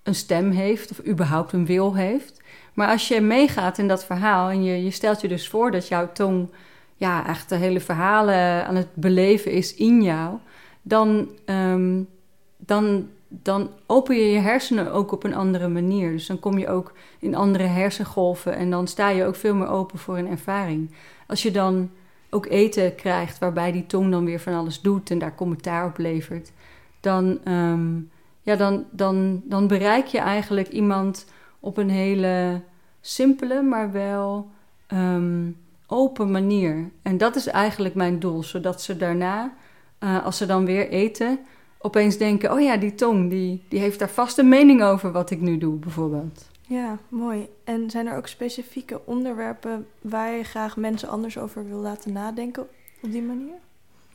een 0.03 0.15
stem 0.15 0.51
heeft 0.51 0.91
of 0.91 1.07
überhaupt 1.07 1.53
een 1.53 1.67
wil 1.67 1.95
heeft. 1.95 2.41
Maar 2.73 2.89
als 2.89 3.09
je 3.09 3.21
meegaat 3.21 3.79
in 3.79 3.89
dat 3.89 4.05
verhaal 4.05 4.51
en 4.51 4.65
je, 4.65 4.85
je 4.85 4.91
stelt 4.91 5.21
je 5.21 5.29
dus 5.29 5.49
voor 5.49 5.71
dat 5.71 5.89
jouw 5.89 6.13
tong 6.13 6.49
ja, 6.97 7.27
echt 7.27 7.49
de 7.49 7.57
hele 7.57 7.81
verhalen 7.81 8.67
aan 8.67 8.77
het 8.77 8.95
beleven 8.95 9.51
is 9.51 9.75
in 9.75 10.03
jou, 10.03 10.39
dan, 10.83 11.29
um, 11.47 12.09
dan, 12.57 13.09
dan 13.43 13.71
open 13.87 14.17
je 14.17 14.31
je 14.31 14.39
hersenen 14.39 14.93
ook 14.93 15.13
op 15.13 15.25
een 15.25 15.35
andere 15.35 15.69
manier. 15.69 16.11
Dus 16.11 16.27
dan 16.27 16.39
kom 16.39 16.59
je 16.59 16.69
ook 16.69 16.93
in 17.19 17.35
andere 17.35 17.65
hersengolven 17.65 18.57
en 18.57 18.71
dan 18.71 18.87
sta 18.87 19.09
je 19.09 19.25
ook 19.25 19.37
veel 19.37 19.55
meer 19.55 19.69
open 19.69 19.99
voor 19.99 20.19
een 20.19 20.29
ervaring. 20.29 20.91
Als 21.27 21.43
je 21.43 21.51
dan 21.51 21.91
ook 22.31 22.47
eten 22.47 22.95
krijgt 22.95 23.39
waarbij 23.39 23.73
die 23.73 23.87
tong 23.87 24.11
dan 24.11 24.25
weer 24.25 24.41
van 24.41 24.55
alles 24.55 24.81
doet 24.81 25.11
en 25.11 25.19
daar 25.19 25.35
commentaar 25.35 25.87
op 25.87 25.99
levert, 25.99 26.53
dan, 27.01 27.39
ehm, 27.45 27.97
ja, 28.43 28.57
dan, 28.57 28.85
dan, 28.91 29.43
dan 29.45 29.67
bereik 29.67 30.07
je 30.07 30.19
eigenlijk 30.19 30.69
iemand 30.69 31.27
op 31.61 31.77
een 31.77 31.91
hele 31.91 32.61
simpele, 33.01 33.63
maar 33.63 33.93
wel 33.93 34.51
ehm, 34.87 35.51
open 35.87 36.31
manier. 36.31 36.91
En 37.03 37.19
dat 37.19 37.37
is 37.37 37.47
eigenlijk 37.47 37.95
mijn 37.95 38.19
doel, 38.19 38.43
zodat 38.43 38.83
ze 38.83 38.97
daarna, 38.97 39.53
uh, 40.01 40.25
als 40.25 40.37
ze 40.37 40.47
dan 40.47 40.65
weer 40.65 40.89
eten, 40.89 41.39
opeens 41.83 42.17
denken: 42.17 42.53
oh 42.53 42.61
ja, 42.61 42.77
die 42.77 42.95
tong, 42.95 43.31
die, 43.31 43.63
die 43.69 43.79
heeft 43.79 43.99
daar 43.99 44.11
vast 44.11 44.39
een 44.39 44.49
mening 44.49 44.83
over 44.83 45.13
wat 45.13 45.31
ik 45.31 45.41
nu 45.41 45.59
doe, 45.59 45.75
bijvoorbeeld. 45.75 46.51
Ja, 46.67 46.99
mooi. 47.09 47.49
En 47.65 47.91
zijn 47.91 48.07
er 48.07 48.17
ook 48.17 48.27
specifieke 48.27 49.01
onderwerpen 49.05 49.87
waar 50.01 50.33
je 50.33 50.45
graag 50.45 50.77
mensen 50.77 51.09
anders 51.09 51.39
over 51.39 51.69
wil 51.69 51.79
laten 51.79 52.13
nadenken 52.13 52.63
op 53.03 53.13
die 53.13 53.23
manier? 53.23 53.55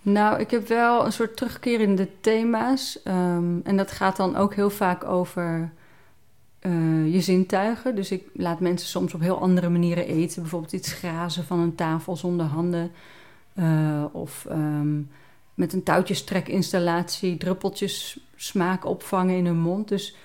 Nou, 0.01 0.39
ik 0.39 0.51
heb 0.51 0.67
wel 0.67 1.05
een 1.05 1.11
soort 1.11 1.37
terugkerende 1.37 2.07
thema's. 2.21 2.99
Um, 3.03 3.61
en 3.63 3.77
dat 3.77 3.91
gaat 3.91 4.15
dan 4.15 4.35
ook 4.35 4.53
heel 4.53 4.69
vaak 4.69 5.03
over 5.03 5.71
uh, 6.61 7.13
je 7.13 7.21
zintuigen. 7.21 7.95
Dus 7.95 8.11
ik 8.11 8.23
laat 8.33 8.59
mensen 8.59 8.87
soms 8.87 9.13
op 9.13 9.21
heel 9.21 9.41
andere 9.41 9.69
manieren 9.69 10.07
eten. 10.07 10.41
Bijvoorbeeld 10.41 10.73
iets 10.73 10.93
grazen 10.93 11.43
van 11.43 11.59
een 11.59 11.75
tafel 11.75 12.15
zonder 12.15 12.45
handen. 12.45 12.91
Uh, 13.59 14.05
of 14.11 14.45
um, 14.51 15.09
met 15.57 15.73
een 15.73 15.83
touwtjestrekinstallatie 15.83 17.37
druppeltjes 17.37 18.19
smaak 18.35 18.85
opvangen 18.85 19.35
in 19.35 19.45
hun 19.45 19.59
mond. 19.59 19.87
Dus, 19.87 20.15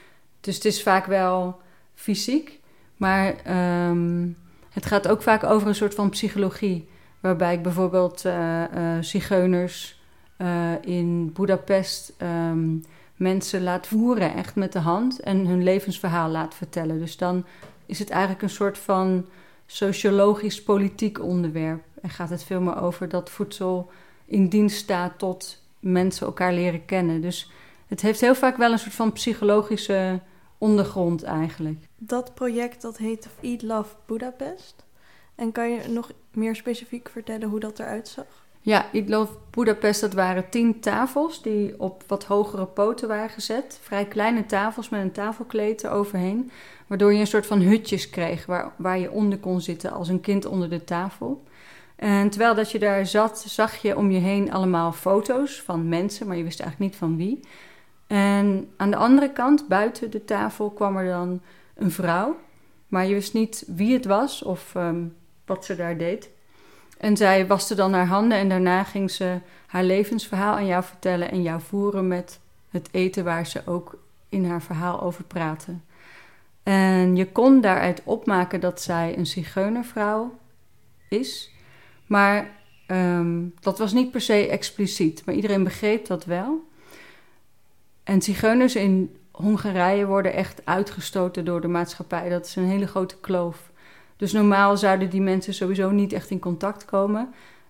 dus 0.40 0.54
het 0.54 0.64
is 0.64 0.82
vaak 0.82 1.06
wel 1.06 1.60
fysiek. 1.94 2.60
Maar 2.96 3.34
um, 3.88 4.36
het 4.70 4.86
gaat 4.86 5.08
ook 5.08 5.22
vaak 5.22 5.44
over 5.44 5.68
een 5.68 5.74
soort 5.74 5.94
van 5.94 6.10
psychologie. 6.10 6.88
Waarbij 7.20 7.54
ik 7.54 7.62
bijvoorbeeld 7.62 8.24
uh, 8.24 8.64
zigeuners 9.00 10.00
uh, 10.38 10.72
in 10.80 11.32
Budapest 11.32 12.12
um, 12.22 12.84
mensen 13.16 13.62
laat 13.62 13.86
voeren, 13.86 14.34
echt 14.34 14.54
met 14.54 14.72
de 14.72 14.78
hand, 14.78 15.20
en 15.20 15.46
hun 15.46 15.62
levensverhaal 15.62 16.28
laat 16.28 16.54
vertellen. 16.54 16.98
Dus 16.98 17.16
dan 17.16 17.44
is 17.86 17.98
het 17.98 18.10
eigenlijk 18.10 18.42
een 18.42 18.50
soort 18.50 18.78
van 18.78 19.26
sociologisch-politiek 19.66 21.22
onderwerp. 21.22 21.82
En 22.02 22.10
gaat 22.10 22.30
het 22.30 22.42
veel 22.42 22.60
meer 22.60 22.82
over 22.82 23.08
dat 23.08 23.30
voedsel 23.30 23.90
in 24.24 24.48
dienst 24.48 24.76
staat 24.76 25.18
tot 25.18 25.62
mensen 25.80 26.26
elkaar 26.26 26.52
leren 26.52 26.84
kennen. 26.84 27.20
Dus 27.20 27.50
het 27.86 28.00
heeft 28.00 28.20
heel 28.20 28.34
vaak 28.34 28.56
wel 28.56 28.72
een 28.72 28.78
soort 28.78 28.94
van 28.94 29.12
psychologische 29.12 30.20
ondergrond 30.58 31.22
eigenlijk. 31.22 31.78
Dat 31.98 32.34
project 32.34 32.82
dat 32.82 32.96
heet 32.96 33.28
Eat 33.40 33.62
Love 33.62 33.94
Budapest. 34.06 34.84
En 35.34 35.52
kan 35.52 35.70
je 35.70 35.88
nog 35.88 36.12
meer 36.30 36.56
specifiek 36.56 37.08
vertellen 37.08 37.48
hoe 37.48 37.60
dat 37.60 37.78
eruit 37.78 38.08
zag? 38.08 38.26
Ja, 38.60 38.86
Eat 38.92 39.08
Love 39.08 39.32
Budapest, 39.50 40.00
dat 40.00 40.12
waren 40.12 40.48
tien 40.50 40.80
tafels 40.80 41.42
die 41.42 41.80
op 41.80 42.04
wat 42.06 42.24
hogere 42.24 42.66
poten 42.66 43.08
waren 43.08 43.30
gezet. 43.30 43.78
Vrij 43.82 44.04
kleine 44.04 44.46
tafels 44.46 44.88
met 44.88 45.00
een 45.00 45.12
tafelkleed 45.12 45.84
eroverheen. 45.84 46.50
Waardoor 46.86 47.12
je 47.12 47.20
een 47.20 47.26
soort 47.26 47.46
van 47.46 47.60
hutjes 47.60 48.10
kreeg 48.10 48.46
waar, 48.46 48.72
waar 48.76 48.98
je 48.98 49.10
onder 49.10 49.38
kon 49.38 49.60
zitten 49.60 49.92
als 49.92 50.08
een 50.08 50.20
kind 50.20 50.46
onder 50.46 50.70
de 50.70 50.84
tafel. 50.84 51.42
En 52.02 52.30
terwijl 52.30 52.54
dat 52.54 52.70
je 52.70 52.78
daar 52.78 53.06
zat, 53.06 53.44
zag 53.46 53.76
je 53.76 53.96
om 53.96 54.10
je 54.10 54.18
heen 54.18 54.52
allemaal 54.52 54.92
foto's 54.92 55.60
van 55.60 55.88
mensen, 55.88 56.26
maar 56.26 56.36
je 56.36 56.42
wist 56.42 56.60
eigenlijk 56.60 56.90
niet 56.90 57.00
van 57.00 57.16
wie. 57.16 57.40
En 58.06 58.70
aan 58.76 58.90
de 58.90 58.96
andere 58.96 59.32
kant, 59.32 59.68
buiten 59.68 60.10
de 60.10 60.24
tafel, 60.24 60.70
kwam 60.70 60.96
er 60.96 61.06
dan 61.06 61.40
een 61.74 61.90
vrouw. 61.90 62.36
Maar 62.88 63.06
je 63.06 63.14
wist 63.14 63.34
niet 63.34 63.64
wie 63.66 63.92
het 63.92 64.04
was 64.04 64.42
of 64.42 64.74
um, 64.74 65.16
wat 65.46 65.64
ze 65.64 65.76
daar 65.76 65.98
deed. 65.98 66.30
En 66.98 67.16
zij 67.16 67.46
waste 67.46 67.74
dan 67.74 67.92
haar 67.92 68.06
handen 68.06 68.38
en 68.38 68.48
daarna 68.48 68.84
ging 68.84 69.10
ze 69.10 69.38
haar 69.66 69.84
levensverhaal 69.84 70.54
aan 70.54 70.66
jou 70.66 70.84
vertellen 70.84 71.30
en 71.30 71.42
jou 71.42 71.60
voeren 71.60 72.08
met 72.08 72.40
het 72.70 72.88
eten 72.90 73.24
waar 73.24 73.46
ze 73.46 73.62
ook 73.66 73.98
in 74.28 74.44
haar 74.44 74.62
verhaal 74.62 75.02
over 75.02 75.24
praatte. 75.24 75.74
En 76.62 77.16
je 77.16 77.32
kon 77.32 77.60
daaruit 77.60 78.02
opmaken 78.04 78.60
dat 78.60 78.80
zij 78.80 79.16
een 79.16 79.26
zigeunervrouw 79.26 80.38
is, 81.08 81.50
maar 82.12 82.50
um, 82.86 83.54
dat 83.60 83.78
was 83.78 83.92
niet 83.92 84.10
per 84.10 84.20
se 84.20 84.48
expliciet, 84.48 85.22
maar 85.24 85.34
iedereen 85.34 85.64
begreep 85.64 86.06
dat 86.06 86.24
wel. 86.24 86.68
En 88.04 88.22
zigeuners 88.22 88.74
in 88.74 89.16
Hongarije 89.30 90.06
worden 90.06 90.32
echt 90.32 90.60
uitgestoten 90.64 91.44
door 91.44 91.60
de 91.60 91.68
maatschappij. 91.68 92.28
Dat 92.28 92.46
is 92.46 92.56
een 92.56 92.68
hele 92.68 92.86
grote 92.86 93.16
kloof. 93.20 93.70
Dus 94.16 94.32
normaal 94.32 94.76
zouden 94.76 95.10
die 95.10 95.20
mensen 95.20 95.54
sowieso 95.54 95.90
niet 95.90 96.12
echt 96.12 96.30
in 96.30 96.38
contact 96.38 96.84
komen. 96.84 97.28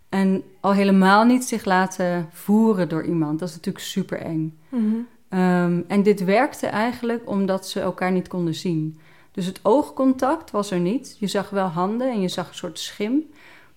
En 0.08 0.42
al 0.61 0.72
helemaal 0.72 1.25
niet 1.25 1.44
zich 1.44 1.64
laten 1.64 2.28
voeren 2.32 2.88
door 2.88 3.04
iemand. 3.04 3.38
Dat 3.38 3.49
is 3.49 3.54
natuurlijk 3.54 3.84
super 3.84 4.18
eng. 4.18 4.58
Mm 4.68 5.06
um, 5.32 5.84
en 5.88 6.02
dit 6.02 6.25
werkte 6.25 6.66
eigenlijk 6.66 7.28
omdat 7.28 7.68
ze 7.68 7.80
elkaar 7.80 8.12
niet 8.12 8.28
konden 8.28 8.54
zien. 8.54 8.99
Dus 9.32 9.46
het 9.46 9.61
oogcontact 9.62 10.50
was 10.50 10.70
er 10.70 10.80
niet. 10.80 11.16
Je 11.18 11.26
zag 11.26 11.50
wel 11.50 11.66
handen 11.66 12.11
en 12.11 12.20
je 12.20 12.28
zag 12.28 12.49
een 12.49 12.54
soort 12.54 12.78
schim. 12.78 13.30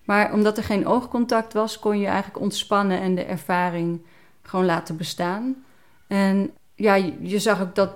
Maar 0.06 0.32
omdat 0.32 0.56
er 0.56 0.64
geen 0.64 0.86
oogcontact 0.86 1.52
was, 1.52 1.78
kon 1.78 1.98
je 1.98 2.06
eigenlijk 2.06 2.40
ontspannen 2.40 3.00
en 3.00 3.14
de 3.14 3.24
ervaring 3.24 4.00
gewoon 4.42 4.64
laten 4.64 4.96
bestaan. 4.96 5.64
En 6.06 6.50
ja, 6.74 6.94
je 7.20 7.38
zag 7.38 7.60
ook 7.60 7.74
dat 7.74 7.90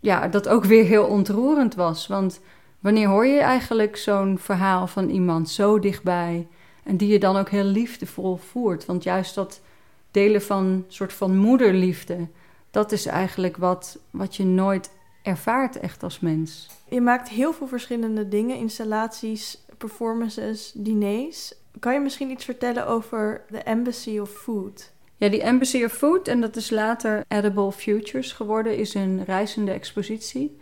ja, 0.00 0.28
dat 0.28 0.48
ook 0.48 0.64
weer 0.64 0.84
heel 0.84 1.04
ontroerend 1.04 1.74
was. 1.74 2.06
Want 2.06 2.40
wanneer 2.80 3.08
hoor 3.08 3.26
je 3.26 3.40
eigenlijk 3.40 3.96
zo'n 3.96 4.38
verhaal 4.38 4.86
van 4.86 5.08
iemand 5.08 5.50
zo 5.50 5.78
dichtbij 5.78 6.46
en 6.84 6.96
die 6.96 7.08
je 7.08 7.18
dan 7.18 7.36
ook 7.36 7.48
heel 7.48 7.64
liefdevol 7.64 8.36
voert? 8.36 8.86
Want 8.86 9.02
juist 9.02 9.34
dat 9.34 9.60
delen 10.10 10.42
van 10.42 10.84
soort 10.88 11.12
van 11.12 11.36
moederliefde, 11.36 12.28
dat 12.70 12.92
is 12.92 13.06
eigenlijk 13.06 13.56
wat, 13.56 13.98
wat 14.10 14.36
je 14.36 14.44
nooit 14.44 14.90
ervaart 15.22 15.76
echt 15.76 16.02
als 16.02 16.20
mens. 16.20 16.68
Je 16.88 17.00
maakt 17.00 17.28
heel 17.28 17.52
veel 17.52 17.66
verschillende 17.66 18.28
dingen, 18.28 18.56
installaties, 18.56 19.64
performances, 19.78 20.72
diners. 20.74 21.54
Kan 21.78 21.92
je 21.92 22.00
misschien 22.00 22.30
iets 22.30 22.44
vertellen 22.44 22.86
over 22.86 23.44
de 23.50 23.58
Embassy 23.58 24.18
of 24.18 24.30
Food? 24.30 24.92
Ja, 25.16 25.28
die 25.28 25.42
Embassy 25.42 25.84
of 25.84 25.92
Food, 25.92 26.28
en 26.28 26.40
dat 26.40 26.56
is 26.56 26.70
later 26.70 27.24
Edible 27.28 27.72
Futures 27.72 28.32
geworden, 28.32 28.76
is 28.76 28.94
een 28.94 29.24
reizende 29.24 29.72
expositie 29.72 30.56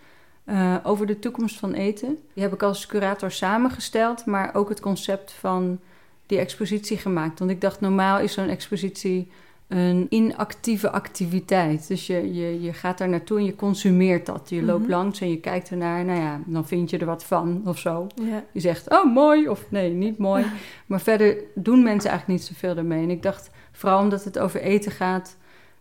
uh, 0.44 0.76
over 0.82 1.06
de 1.06 1.18
toekomst 1.18 1.58
van 1.58 1.73
eten. 1.73 2.18
Die 2.35 2.42
heb 2.42 2.52
ik 2.52 2.62
als 2.62 2.87
curator 2.87 3.30
samengesteld, 3.30 4.26
maar 4.26 4.54
ook 4.54 4.68
het 4.68 4.80
concept 4.80 5.32
van 5.32 5.80
die 6.26 6.38
expositie 6.38 6.96
gemaakt. 6.96 7.38
Want 7.38 7.50
ik 7.50 7.61
dacht, 7.61 7.80
normaal 7.80 8.18
is 8.18 8.32
zo'n 8.32 8.49
expositie 8.49 9.30
een 9.68 10.06
inactieve 10.08 10.90
activiteit. 10.90 11.88
Dus 11.88 12.06
je, 12.06 12.35
je, 12.35 12.62
je 12.62 12.73
gaat 12.73 12.99
daar 12.99 13.08
naartoe 13.08 13.38
en 13.38 13.44
je 13.44 13.54
consumeert 13.54 14.26
dat. 14.26 14.49
Je 14.49 14.62
loopt 14.62 14.82
mhm. 14.82 14.90
langs 14.90 15.20
en 15.20 15.30
je 15.30 15.40
kijkt 15.40 15.70
ernaar. 15.70 16.04
Nou 16.04 16.20
ja, 16.20 16.40
dan 16.46 16.66
vind 16.66 16.90
je 16.90 16.99
er 16.99 17.06
wat 17.06 17.25
van 17.25 17.62
of 17.64 17.78
zo. 17.78 18.06
Je 18.52 18.61
zegt, 18.61 18.90
oh 18.90 19.14
mooi 19.14 19.49
of 19.49 19.70
nee, 19.70 19.90
niet 19.90 20.18
mooi. 20.18 20.44
maar 20.87 21.00
verder 21.00 21.37
doen 21.54 21.82
mensen 21.82 22.11
eigenlijk 22.11 22.40
niet 22.40 22.49
zoveel 22.49 22.76
ermee. 22.76 23.02
En 23.02 23.11
ik 23.11 23.23
dacht, 23.23 23.50
vooral 23.73 24.00
omdat 24.00 24.25
het 24.25 24.38
over 24.38 24.61
eten 24.61 24.92
gaat... 24.92 25.37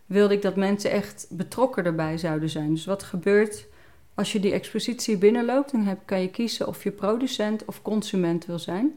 wilde 0.06 0.34
ik 0.34 0.42
dat 0.42 0.56
mensen 0.56 0.90
echt 0.90 1.26
betrokken 1.30 1.84
erbij 1.84 2.18
zouden 2.18 2.50
zijn. 2.50 2.70
Dus 2.70 2.86
wat 2.86 3.02
gebeurt 3.02 3.66
als 4.14 4.32
je 4.32 4.40
die 4.40 4.52
expositie 4.52 5.18
binnenloopt... 5.18 5.72
dan 5.72 5.82
heb, 5.82 5.98
kan 6.04 6.20
je 6.20 6.28
kiezen 6.28 6.66
of 6.66 6.82
je 6.82 6.90
producent 6.90 7.64
of 7.64 7.82
consument 7.82 8.46
wil 8.46 8.58
zijn. 8.58 8.94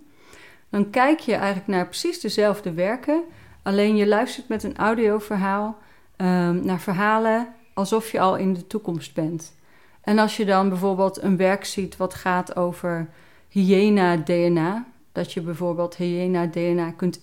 Dan 0.69 0.89
kijk 0.89 1.19
je 1.19 1.34
eigenlijk 1.34 1.67
naar 1.67 1.88
precies 1.88 2.19
dezelfde 2.19 2.74
werken... 2.74 3.24
Alleen 3.63 3.96
je 3.96 4.08
luistert 4.08 4.48
met 4.48 4.63
een 4.63 4.78
audioverhaal 4.78 5.78
um, 6.18 6.66
naar 6.66 6.80
verhalen 6.80 7.48
alsof 7.74 8.12
je 8.12 8.20
al 8.20 8.36
in 8.36 8.54
de 8.54 8.68
toekomst 8.68 9.13
bent. 9.13 9.58
En 10.01 10.20
als 10.20 10.38
je 10.38 10.46
dan 10.46 10.70
bijvoorbeeld 10.70 11.22
een 11.22 11.38
werk 11.38 11.66
ziet 11.66 11.98
wat 11.98 12.13
gaat 12.13 12.56
over 12.56 13.10
hyena-DNA, 13.48 14.86
dat 15.12 15.34
je 15.34 15.42
bijvoorbeeld 15.42 15.96
hyena-DNA 15.96 16.92
kunt 16.92 17.20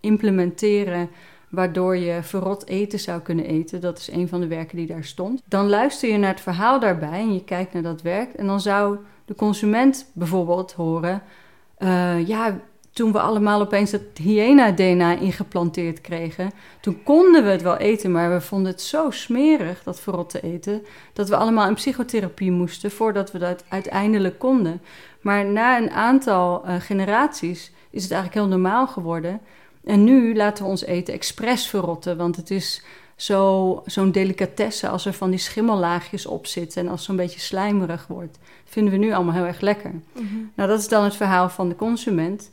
implementeren 0.00 1.10
waardoor 1.48 1.96
je 1.96 2.22
verrot 2.22 2.66
eten 2.66 2.98
zou 2.98 3.20
kunnen 3.20 3.44
eten. 3.44 3.80
Dat 3.80 3.98
is 3.98 4.10
een 4.10 4.28
van 4.28 4.40
de 4.40 4.46
werken 4.46 4.76
die 4.76 4.86
daar 4.86 5.04
stond. 5.04 5.42
Dan 5.44 5.68
luister 5.68 6.08
je 6.08 6.18
naar 6.18 6.30
het 6.30 6.40
verhaal 6.40 6.80
daarbij 6.80 7.20
en 7.20 7.34
je 7.34 7.44
kijkt 7.44 7.72
naar 7.72 7.82
dat 7.82 8.02
werk. 8.02 8.34
En 8.34 8.46
dan 8.46 8.60
zou 8.60 8.98
de 9.24 9.34
consument 9.34 10.10
bijvoorbeeld 10.12 10.72
horen: 10.72 11.22
uh, 11.78 12.26
ja, 12.26 12.60
toen 12.98 13.12
we 13.12 13.20
allemaal 13.20 13.60
opeens 13.60 13.92
het 13.92 14.18
hyena-DNA 14.22 15.18
ingeplanteerd 15.18 16.00
kregen, 16.00 16.50
toen 16.80 17.02
konden 17.02 17.44
we 17.44 17.50
het 17.50 17.62
wel 17.62 17.76
eten, 17.76 18.12
maar 18.12 18.32
we 18.32 18.40
vonden 18.40 18.72
het 18.72 18.82
zo 18.82 19.10
smerig, 19.10 19.82
dat 19.82 20.00
verrotte 20.00 20.40
eten, 20.40 20.82
dat 21.12 21.28
we 21.28 21.36
allemaal 21.36 21.68
in 21.68 21.74
psychotherapie 21.74 22.50
moesten 22.50 22.90
voordat 22.90 23.32
we 23.32 23.38
dat 23.38 23.64
uiteindelijk 23.68 24.38
konden. 24.38 24.80
Maar 25.20 25.44
na 25.44 25.78
een 25.78 25.90
aantal 25.90 26.64
uh, 26.66 26.74
generaties 26.78 27.72
is 27.90 28.02
het 28.02 28.12
eigenlijk 28.12 28.42
heel 28.42 28.58
normaal 28.58 28.86
geworden. 28.86 29.40
En 29.84 30.04
nu 30.04 30.34
laten 30.34 30.64
we 30.64 30.70
ons 30.70 30.84
eten 30.84 31.14
expres 31.14 31.66
verrotten, 31.66 32.16
want 32.16 32.36
het 32.36 32.50
is 32.50 32.82
zo, 33.16 33.82
zo'n 33.86 34.12
delicatesse 34.12 34.88
als 34.88 35.06
er 35.06 35.12
van 35.12 35.30
die 35.30 35.38
schimmellaagjes 35.38 36.26
op 36.26 36.46
zitten 36.46 36.82
en 36.82 36.88
als 36.88 36.98
het 36.98 37.06
zo'n 37.06 37.16
beetje 37.16 37.40
slijmerig 37.40 38.06
wordt. 38.06 38.38
vinden 38.64 38.92
we 38.92 38.98
nu 38.98 39.12
allemaal 39.12 39.34
heel 39.34 39.46
erg 39.46 39.60
lekker. 39.60 39.92
Mhm. 40.12 40.24
Nou, 40.54 40.68
dat 40.68 40.78
is 40.78 40.88
dan 40.88 41.04
het 41.04 41.16
verhaal 41.16 41.48
van 41.48 41.68
de 41.68 41.76
consument. 41.76 42.50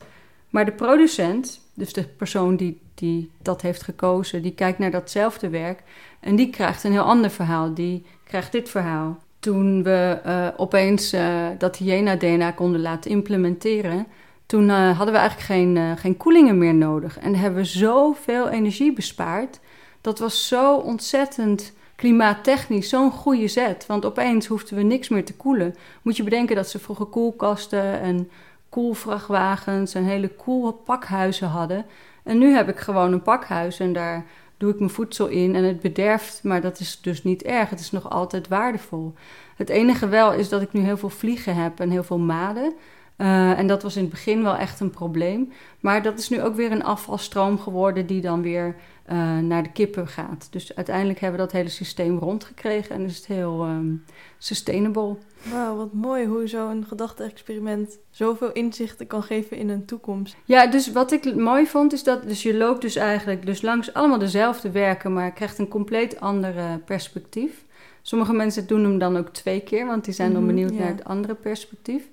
Maar 0.55 0.65
de 0.65 0.71
producent, 0.71 1.61
dus 1.73 1.93
de 1.93 2.03
persoon 2.03 2.55
die, 2.55 2.81
die 2.93 3.31
dat 3.41 3.61
heeft 3.61 3.83
gekozen, 3.83 4.41
die 4.41 4.53
kijkt 4.53 4.79
naar 4.79 4.91
datzelfde 4.91 5.49
werk 5.49 5.83
en 6.19 6.35
die 6.35 6.49
krijgt 6.49 6.83
een 6.83 6.91
heel 6.91 7.01
ander 7.01 7.29
verhaal. 7.29 7.73
Die 7.73 8.05
krijgt 8.23 8.51
dit 8.51 8.69
verhaal. 8.69 9.17
Toen 9.39 9.83
we 9.83 10.19
uh, 10.25 10.47
opeens 10.57 11.13
uh, 11.13 11.45
dat 11.57 11.75
hyena-DNA 11.75 12.51
konden 12.51 12.81
laten 12.81 13.11
implementeren, 13.11 14.07
toen 14.45 14.69
uh, 14.69 14.97
hadden 14.97 15.13
we 15.13 15.19
eigenlijk 15.19 15.49
geen, 15.49 15.97
geen 15.97 16.17
koelingen 16.17 16.57
meer 16.57 16.75
nodig. 16.75 17.19
En 17.19 17.35
hebben 17.35 17.59
we 17.59 17.67
zoveel 17.67 18.49
energie 18.49 18.93
bespaard. 18.93 19.59
Dat 20.01 20.19
was 20.19 20.47
zo 20.47 20.75
ontzettend 20.75 21.73
klimaattechnisch 21.95 22.89
zo'n 22.89 23.11
goede 23.11 23.47
zet. 23.47 23.85
Want 23.85 24.05
opeens 24.05 24.47
hoefden 24.47 24.77
we 24.77 24.83
niks 24.83 25.09
meer 25.09 25.25
te 25.25 25.35
koelen. 25.35 25.75
Moet 26.01 26.17
je 26.17 26.23
bedenken 26.23 26.55
dat 26.55 26.69
ze 26.69 26.79
vroeger 26.79 27.05
koelkasten 27.05 28.01
en 28.01 28.29
koelvrachtwagens 28.75 29.93
en 29.93 30.03
hele 30.03 30.27
koel 30.27 30.71
pakhuizen 30.71 31.47
hadden. 31.47 31.85
En 32.23 32.37
nu 32.37 32.53
heb 32.53 32.69
ik 32.69 32.77
gewoon 32.77 33.13
een 33.13 33.21
pakhuis 33.21 33.79
en 33.79 33.93
daar 33.93 34.25
doe 34.57 34.71
ik 34.71 34.79
mijn 34.79 34.91
voedsel 34.91 35.27
in 35.27 35.55
en 35.55 35.63
het 35.63 35.81
bederft, 35.81 36.43
maar 36.43 36.61
dat 36.61 36.79
is 36.79 37.01
dus 37.01 37.23
niet 37.23 37.43
erg. 37.43 37.69
Het 37.69 37.79
is 37.79 37.91
nog 37.91 38.09
altijd 38.09 38.47
waardevol. 38.47 39.13
Het 39.55 39.69
enige 39.69 40.07
wel 40.07 40.33
is 40.33 40.49
dat 40.49 40.61
ik 40.61 40.73
nu 40.73 40.81
heel 40.81 40.97
veel 40.97 41.09
vliegen 41.09 41.55
heb 41.55 41.79
en 41.79 41.89
heel 41.89 42.03
veel 42.03 42.19
maden. 42.19 42.73
Uh, 43.17 43.59
en 43.59 43.67
dat 43.67 43.83
was 43.83 43.95
in 43.95 44.01
het 44.01 44.11
begin 44.11 44.43
wel 44.43 44.55
echt 44.55 44.79
een 44.79 44.89
probleem. 44.89 45.51
Maar 45.79 46.01
dat 46.01 46.19
is 46.19 46.29
nu 46.29 46.41
ook 46.41 46.55
weer 46.55 46.71
een 46.71 46.83
afvalstroom 46.83 47.59
geworden 47.59 48.05
die 48.05 48.21
dan 48.21 48.41
weer 48.41 48.75
uh, 49.11 49.37
naar 49.37 49.63
de 49.63 49.71
kippen 49.71 50.07
gaat. 50.07 50.47
Dus 50.51 50.75
uiteindelijk 50.75 51.19
hebben 51.19 51.39
we 51.39 51.45
dat 51.45 51.55
hele 51.55 51.69
systeem 51.69 52.17
rondgekregen 52.17 52.95
en 52.95 53.01
is 53.01 53.17
het 53.17 53.25
heel 53.25 53.65
um, 53.65 54.05
sustainable. 54.37 55.17
Wauw, 55.51 55.75
wat 55.75 55.93
mooi 55.93 56.25
hoe 56.25 56.47
zo'n 56.47 56.85
gedachte-experiment 56.87 57.97
zoveel 58.09 58.51
inzichten 58.51 59.07
kan 59.07 59.23
geven 59.23 59.57
in 59.57 59.69
een 59.69 59.85
toekomst. 59.85 60.35
Ja, 60.45 60.67
dus 60.67 60.91
wat 60.91 61.11
ik 61.11 61.35
mooi 61.35 61.67
vond 61.67 61.93
is 61.93 62.03
dat 62.03 62.27
dus 62.27 62.43
je 62.43 62.57
loopt 62.57 62.81
dus 62.81 62.95
eigenlijk 62.95 63.45
dus 63.45 63.61
langs 63.61 63.93
allemaal 63.93 64.19
dezelfde 64.19 64.71
werken, 64.71 65.13
maar 65.13 65.31
krijgt 65.31 65.57
een 65.57 65.67
compleet 65.67 66.19
ander 66.19 66.79
perspectief. 66.85 67.65
Sommige 68.01 68.33
mensen 68.33 68.67
doen 68.67 68.83
hem 68.83 68.97
dan 68.97 69.17
ook 69.17 69.29
twee 69.29 69.61
keer, 69.61 69.85
want 69.85 70.05
die 70.05 70.13
zijn 70.13 70.33
dan 70.33 70.43
mhm, 70.43 70.53
benieuwd 70.53 70.73
naar 70.73 70.87
het 70.87 71.03
andere 71.03 71.35
perspectief. 71.35 72.03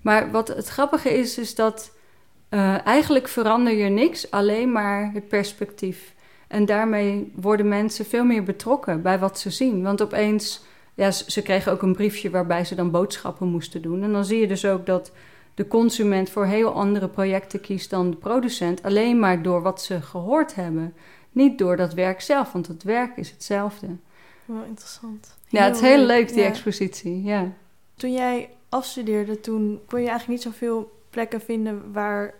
Maar 0.00 0.30
wat 0.30 0.48
het 0.48 0.68
grappige 0.68 1.18
is, 1.18 1.38
is 1.38 1.54
dat 1.54 1.92
uh, 2.50 2.86
eigenlijk 2.86 3.28
verander 3.28 3.72
je 3.72 3.88
niks, 3.88 4.30
alleen 4.30 4.72
maar 4.72 5.10
het 5.12 5.28
perspectief. 5.28 6.14
En 6.54 6.66
daarmee 6.66 7.32
worden 7.34 7.68
mensen 7.68 8.04
veel 8.04 8.24
meer 8.24 8.42
betrokken 8.42 9.02
bij 9.02 9.18
wat 9.18 9.38
ze 9.38 9.50
zien. 9.50 9.82
Want 9.82 10.02
opeens, 10.02 10.64
ja, 10.94 11.10
ze 11.10 11.42
kregen 11.42 11.72
ook 11.72 11.82
een 11.82 11.94
briefje 11.94 12.30
waarbij 12.30 12.64
ze 12.64 12.74
dan 12.74 12.90
boodschappen 12.90 13.48
moesten 13.48 13.82
doen. 13.82 14.02
En 14.02 14.12
dan 14.12 14.24
zie 14.24 14.40
je 14.40 14.46
dus 14.46 14.64
ook 14.64 14.86
dat 14.86 15.12
de 15.54 15.66
consument 15.66 16.30
voor 16.30 16.46
heel 16.46 16.72
andere 16.72 17.08
projecten 17.08 17.60
kiest 17.60 17.90
dan 17.90 18.10
de 18.10 18.16
producent, 18.16 18.82
alleen 18.82 19.18
maar 19.18 19.42
door 19.42 19.62
wat 19.62 19.82
ze 19.82 20.00
gehoord 20.00 20.54
hebben. 20.54 20.94
Niet 21.32 21.58
door 21.58 21.76
dat 21.76 21.94
werk 21.94 22.20
zelf, 22.20 22.52
want 22.52 22.66
het 22.66 22.82
werk 22.82 23.16
is 23.16 23.30
hetzelfde. 23.30 23.86
Wow, 24.44 24.66
interessant. 24.66 25.38
ja, 25.48 25.64
het 25.64 25.74
is 25.74 25.80
heel 25.80 26.04
leuk, 26.04 26.32
die 26.32 26.42
expositie. 26.42 27.22
Ja. 27.22 27.52
Toen 27.96 28.12
jij 28.12 28.50
afstudeerde, 28.68 29.40
toen 29.40 29.80
kon 29.86 30.00
je 30.00 30.08
eigenlijk 30.08 30.44
niet 30.44 30.52
zoveel 30.52 31.00
plekken 31.10 31.40
vinden 31.40 31.92
waar 31.92 32.34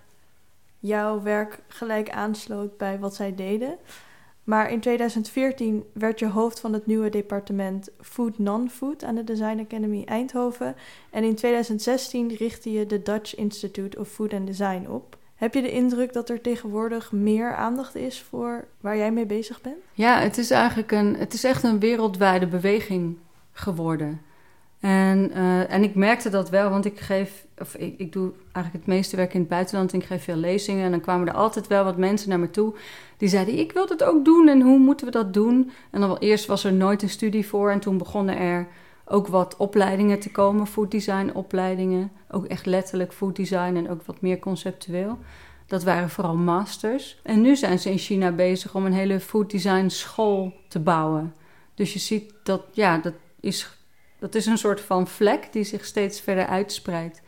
jouw 0.87 1.23
werk 1.23 1.59
gelijk 1.69 2.11
aansloot 2.11 2.77
bij 2.77 2.99
wat 2.99 3.15
zij 3.15 3.35
deden. 3.35 3.77
Maar 4.45 4.71
in 4.71 4.81
2014 4.81 5.85
werd 5.93 6.19
je 6.19 6.29
hoofd 6.29 6.61
van 6.61 6.73
het 6.73 6.87
nieuwe 6.87 7.09
departement 7.09 7.89
Food 8.01 8.39
Non-Food 8.39 9.05
aan 9.05 9.15
de 9.15 9.25
Design 9.25 9.59
Academy 9.59 10.03
Eindhoven. 10.05 10.77
En 11.11 11.25
in 11.25 11.35
2016 11.35 12.35
richtte 12.35 12.73
je 12.73 12.87
de 12.87 13.03
Dutch 13.03 13.37
Institute 13.37 13.99
of 13.99 14.09
Food 14.09 14.33
and 14.33 14.47
Design 14.47 14.87
op. 14.89 15.17
Heb 15.35 15.55
je 15.55 15.63
de 15.63 15.71
indruk 15.71 16.13
dat 16.13 16.29
er 16.29 16.41
tegenwoordig 16.41 17.13
meer 17.13 17.55
aandacht 17.55 17.95
is 17.95 18.23
voor 18.23 18.65
waar 18.81 18.97
jij 18.97 19.13
mee 19.13 19.27
bezig 19.27 19.61
bent? 19.61 19.77
Ja, 19.93 20.19
het 20.19 20.39
is 20.39 20.51
eigenlijk 20.51 20.93
een, 20.93 21.17
het 21.17 21.33
is 21.33 21.45
echt 21.45 21.63
een 21.63 21.79
wereldwijde 21.79 22.47
beweging 22.47 23.19
geworden. 23.53 24.21
En, 24.85 25.31
uh, 25.37 25.73
en 25.73 25.83
ik 25.83 25.95
merkte 25.95 26.31
dat 26.31 26.51
wel, 26.51 26.71
want 26.71 26.85
ik 26.85 27.01
geef, 27.01 27.47
of 27.59 27.75
ik, 27.75 27.95
ik 27.99 28.13
doe 28.13 28.33
eigenlijk 28.53 28.87
het 28.87 28.95
meeste 28.95 29.17
werk 29.17 29.35
in 29.35 29.41
het 29.41 29.49
buitenland 29.49 29.93
en 29.93 29.99
ik 29.99 30.05
geef 30.05 30.25
veel 30.25 30.37
lezingen. 30.37 30.85
En 30.85 30.91
dan 30.91 31.01
kwamen 31.01 31.29
er 31.29 31.35
altijd 31.35 31.67
wel 31.67 31.85
wat 31.85 31.97
mensen 31.97 32.29
naar 32.29 32.39
me 32.39 32.51
toe 32.51 32.75
die 33.17 33.29
zeiden: 33.29 33.59
Ik 33.59 33.73
wil 33.73 33.87
het 33.89 34.03
ook 34.05 34.25
doen 34.25 34.49
en 34.49 34.61
hoe 34.61 34.79
moeten 34.79 35.07
we 35.07 35.13
dat 35.13 35.35
doen? 35.35 35.71
En 35.91 36.01
dan 36.01 36.09
wel, 36.09 36.19
eerst 36.19 36.47
was 36.47 36.65
er 36.65 36.73
nooit 36.73 37.03
een 37.03 37.09
studie 37.09 37.47
voor 37.47 37.71
en 37.71 37.81
toen 37.81 37.99
begonnen 37.99 38.39
er 38.39 38.67
ook 39.05 39.27
wat 39.27 39.57
opleidingen 39.57 40.21
te 40.21 40.31
komen, 40.31 40.67
food 40.67 40.91
design 40.91 41.31
opleidingen. 41.35 42.11
Ook 42.31 42.47
echt 42.47 42.67
letterlijk 42.67 43.13
food 43.13 43.37
design 43.37 43.77
en 43.77 43.91
ook 43.91 44.03
wat 44.03 44.21
meer 44.21 44.39
conceptueel. 44.39 45.19
Dat 45.67 45.85
waren 45.85 46.11
vooral 46.11 46.37
masters. 46.37 47.21
En 47.23 47.41
nu 47.41 47.57
zijn 47.57 47.79
ze 47.79 47.91
in 47.91 47.99
China 47.99 48.33
bezig 48.33 48.75
om 48.75 48.87
een 48.87 48.93
hele 48.93 49.21
food 49.21 49.51
design 49.51 49.89
school 49.89 50.53
te 50.69 50.81
bouwen. 50.81 51.35
Dus 51.75 51.93
je 51.93 51.99
ziet 51.99 52.33
dat, 52.43 52.63
ja, 52.73 52.99
dat 52.99 53.15
is 53.41 53.83
dat 54.25 54.35
is 54.35 54.47
een 54.47 54.59
soort 54.59 54.81
van 54.81 55.07
vlek 55.09 55.49
die 55.51 55.65
zich 55.65 55.85
steeds 55.85 56.21
verder 56.21 56.47
uitspreidt. 56.47 57.23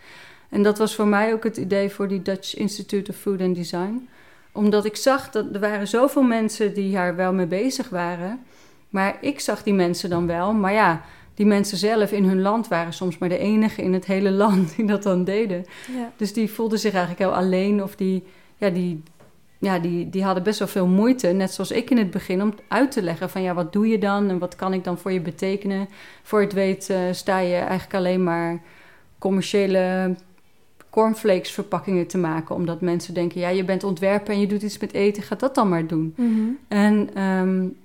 En 0.48 0.62
dat 0.62 0.78
was 0.78 0.94
voor 0.94 1.06
mij 1.06 1.32
ook 1.32 1.44
het 1.44 1.56
idee 1.56 1.90
voor 1.90 2.09
die 2.09 2.22
Dutch 2.22 2.56
Institute 2.56 3.11
of 3.11 3.16
Food 3.16 3.40
and 3.40 3.54
Design. 3.54 4.09
Omdat 4.52 4.85
ik 4.85 4.96
zag 4.96 5.30
dat 5.30 5.46
er 5.52 5.61
waren 5.61 5.88
zoveel 5.88 6.22
mensen 6.22 6.74
die 6.74 6.92
daar 6.92 7.16
wel 7.16 7.32
mee 7.32 7.46
bezig 7.46 7.88
waren. 7.88 8.40
Maar 8.88 9.16
ik 9.20 9.40
zag 9.40 9.62
die 9.62 9.74
mensen 9.74 10.11
dan 10.11 10.26
wel. 10.26 10.52
Maar 10.52 10.72
ja, 10.72 11.02
die 11.35 11.46
mensen 11.46 11.78
zelf 11.78 12.12
in 12.12 12.24
hun 12.24 12.40
land 12.40 12.68
waren 12.68 12.92
soms 12.92 13.18
maar 13.18 13.28
de 13.28 13.38
enige 13.38 13.82
in 13.82 13.92
het 13.92 14.04
hele 14.04 14.30
land 14.42 14.76
die 14.76 14.87
dat 14.87 15.02
dan 15.02 15.24
deden. 15.24 15.64
Ja. 15.96 16.12
Dus 16.16 16.32
die 16.32 16.50
voelden 16.50 16.78
zich 16.78 16.92
eigenlijk 16.92 17.22
heel 17.22 17.35
alleen 17.35 17.82
of 17.82 17.96
die, 17.96 18.24
ja, 18.56 18.70
die, 18.70 19.02
ja, 19.59 19.79
die, 19.79 20.11
die 20.11 20.25
hadden 20.25 20.42
best 20.42 20.59
wel 20.59 20.69
veel 20.69 20.87
moeite, 20.87 21.27
net 21.27 21.53
zoals 21.53 21.71
ik 21.71 21.90
in 21.90 21.99
het 21.99 22.11
begin, 22.11 22.42
om 22.42 22.55
uit 22.69 22.90
te 22.90 23.03
leggen 23.03 23.31
van 23.31 23.42
ja, 23.42 23.55
wat 23.55 23.73
doe 23.73 23.88
je 23.88 23.99
dan 23.99 24.31
en 24.31 24.38
wat 24.38 24.57
kan 24.57 24.73
ik 24.73 24.85
dan 24.85 24.99
voor 24.99 25.12
je 25.12 25.21
betekenen. 25.21 25.88
Voor 26.23 26.40
je 26.40 26.45
het 26.45 26.55
weet 26.55 26.88
uh, 26.90 26.99
sta 27.12 27.38
je 27.38 27.55
eigenlijk 27.55 27.95
alleen 27.95 28.23
maar 28.23 28.62
commerciële 29.19 30.14
cornflakes 30.90 31.51
verpakkingen 31.51 32.07
te 32.07 32.19
maken, 32.19 32.55
omdat 32.55 32.81
mensen 32.81 33.14
denken 33.14 33.40
ja, 33.40 33.49
je 33.49 33.64
bent 33.64 33.85
ontwerper 33.85 34.35
en 34.35 34.40
je 34.40 34.47
doet 34.47 34.62
iets 34.62 34.79
met 34.79 34.92
eten, 34.92 35.23
ga 35.23 35.35
dat 35.35 35.55
dan 35.55 35.69
maar 35.69 35.87
doen. 35.87 36.14
Mhm. 36.16 36.49
En 36.69 37.23
um, 37.23 37.77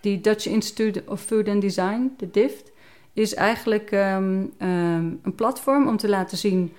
die 0.00 0.20
Dutch 0.20 0.46
Institute 0.46 1.02
of 1.06 1.20
Food 1.20 1.48
and 1.48 1.60
Design, 1.60 2.14
de 2.16 2.30
DIFT, 2.30 2.70
is 3.12 3.34
eigenlijk 3.34 3.90
um, 3.90 4.52
um, 4.58 5.18
een 5.22 5.34
platform 5.34 5.88
om 5.88 5.96
te 5.96 6.08
laten 6.08 6.38
zien, 6.38 6.72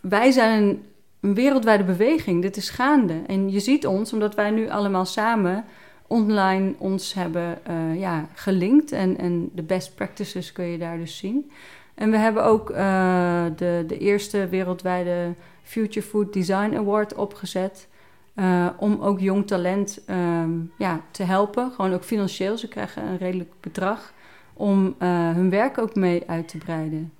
wij 0.00 0.30
zijn 0.30 0.82
een 1.24 1.34
wereldwijde 1.34 1.84
beweging. 1.84 2.42
Dit 2.42 2.56
is 2.56 2.70
gaande. 2.70 3.22
En 3.26 3.50
je 3.50 3.60
ziet 3.60 3.86
ons, 3.86 4.12
omdat 4.12 4.34
wij 4.34 4.50
nu 4.50 4.68
allemaal 4.68 5.04
samen 5.04 5.64
online 6.06 6.74
ons 6.78 7.14
hebben 7.14 7.58
uh, 7.70 8.00
ja, 8.00 8.28
gelinkt. 8.34 8.92
En, 8.92 9.18
en 9.18 9.50
de 9.52 9.62
best 9.62 9.94
practices 9.94 10.52
kun 10.52 10.64
je 10.64 10.78
daar 10.78 10.98
dus 10.98 11.16
zien. 11.16 11.50
En 11.94 12.10
we 12.10 12.16
hebben 12.16 12.44
ook 12.44 12.70
uh, 12.70 13.44
de, 13.56 13.84
de 13.86 13.98
eerste 13.98 14.48
wereldwijde 14.48 15.34
Future 15.62 16.06
Food 16.06 16.32
Design 16.32 16.74
Award 16.76 17.14
opgezet. 17.14 17.88
Uh, 18.36 18.66
om 18.78 19.00
ook 19.00 19.20
jong 19.20 19.46
talent 19.46 20.00
um, 20.10 20.72
ja, 20.78 21.00
te 21.10 21.22
helpen. 21.22 21.72
Gewoon 21.74 21.92
ook 21.92 22.04
financieel. 22.04 22.58
Ze 22.58 22.68
krijgen 22.68 23.02
een 23.02 23.18
redelijk 23.18 23.50
bedrag 23.60 24.12
om 24.54 24.94
hun 25.34 25.50
werk 25.50 25.78
ook 25.78 25.94
mee 25.94 26.22
uit 26.26 26.48
te 26.48 26.58
breiden. 26.58 27.12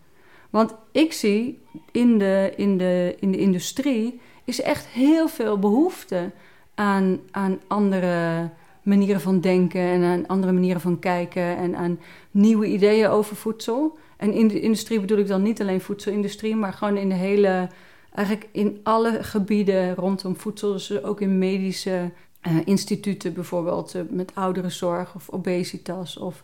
Want 0.55 0.75
ik 0.93 1.13
zie 1.13 1.63
in 1.91 2.19
de, 2.19 2.53
in 2.57 2.79
de, 2.79 3.17
in 3.21 3.31
de 3.31 3.39
industrie 3.39 4.21
is 4.45 4.61
echt 4.61 4.87
heel 4.87 5.29
veel 5.29 5.59
behoefte 5.59 6.31
aan, 6.75 7.21
aan 7.31 7.61
andere 7.67 8.51
manieren 8.83 9.21
van 9.21 9.41
denken 9.41 9.81
en 9.81 10.03
aan 10.03 10.27
andere 10.27 10.53
manieren 10.53 10.81
van 10.81 10.99
kijken 10.99 11.57
en 11.57 11.77
aan 11.77 11.99
nieuwe 12.31 12.67
ideeën 12.67 13.09
over 13.09 13.37
voedsel. 13.37 13.99
En 14.17 14.33
in 14.33 14.49
de 14.49 14.61
industrie 14.61 15.01
bedoel 15.01 15.19
ik 15.19 15.27
dan 15.27 15.43
niet 15.43 15.61
alleen 15.61 15.81
voedselindustrie, 15.81 16.57
maar 16.57 16.73
gewoon 16.73 16.97
in 16.97 17.09
de 17.09 17.15
hele, 17.15 17.69
eigenlijk 18.13 18.49
in 18.53 18.81
alle 18.83 19.23
gebieden 19.23 19.95
rondom 19.95 20.37
voedsel. 20.37 20.73
Dus 20.73 21.03
ook 21.03 21.21
in 21.21 21.39
medische 21.39 22.11
uh, 22.47 22.53
instituten 22.65 23.33
bijvoorbeeld, 23.33 23.95
uh, 23.95 24.03
met 24.11 24.35
ouderenzorg 24.35 25.15
of 25.15 25.31
obesitas. 25.31 26.17
Of, 26.17 26.43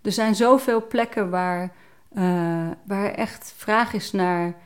er 0.00 0.12
zijn 0.12 0.34
zoveel 0.34 0.86
plekken 0.86 1.30
waar, 1.30 1.74
uh, 2.14 2.70
waar 2.86 3.10
echt 3.10 3.54
vraag 3.56 3.92
is 3.92 4.12
naar 4.12 4.56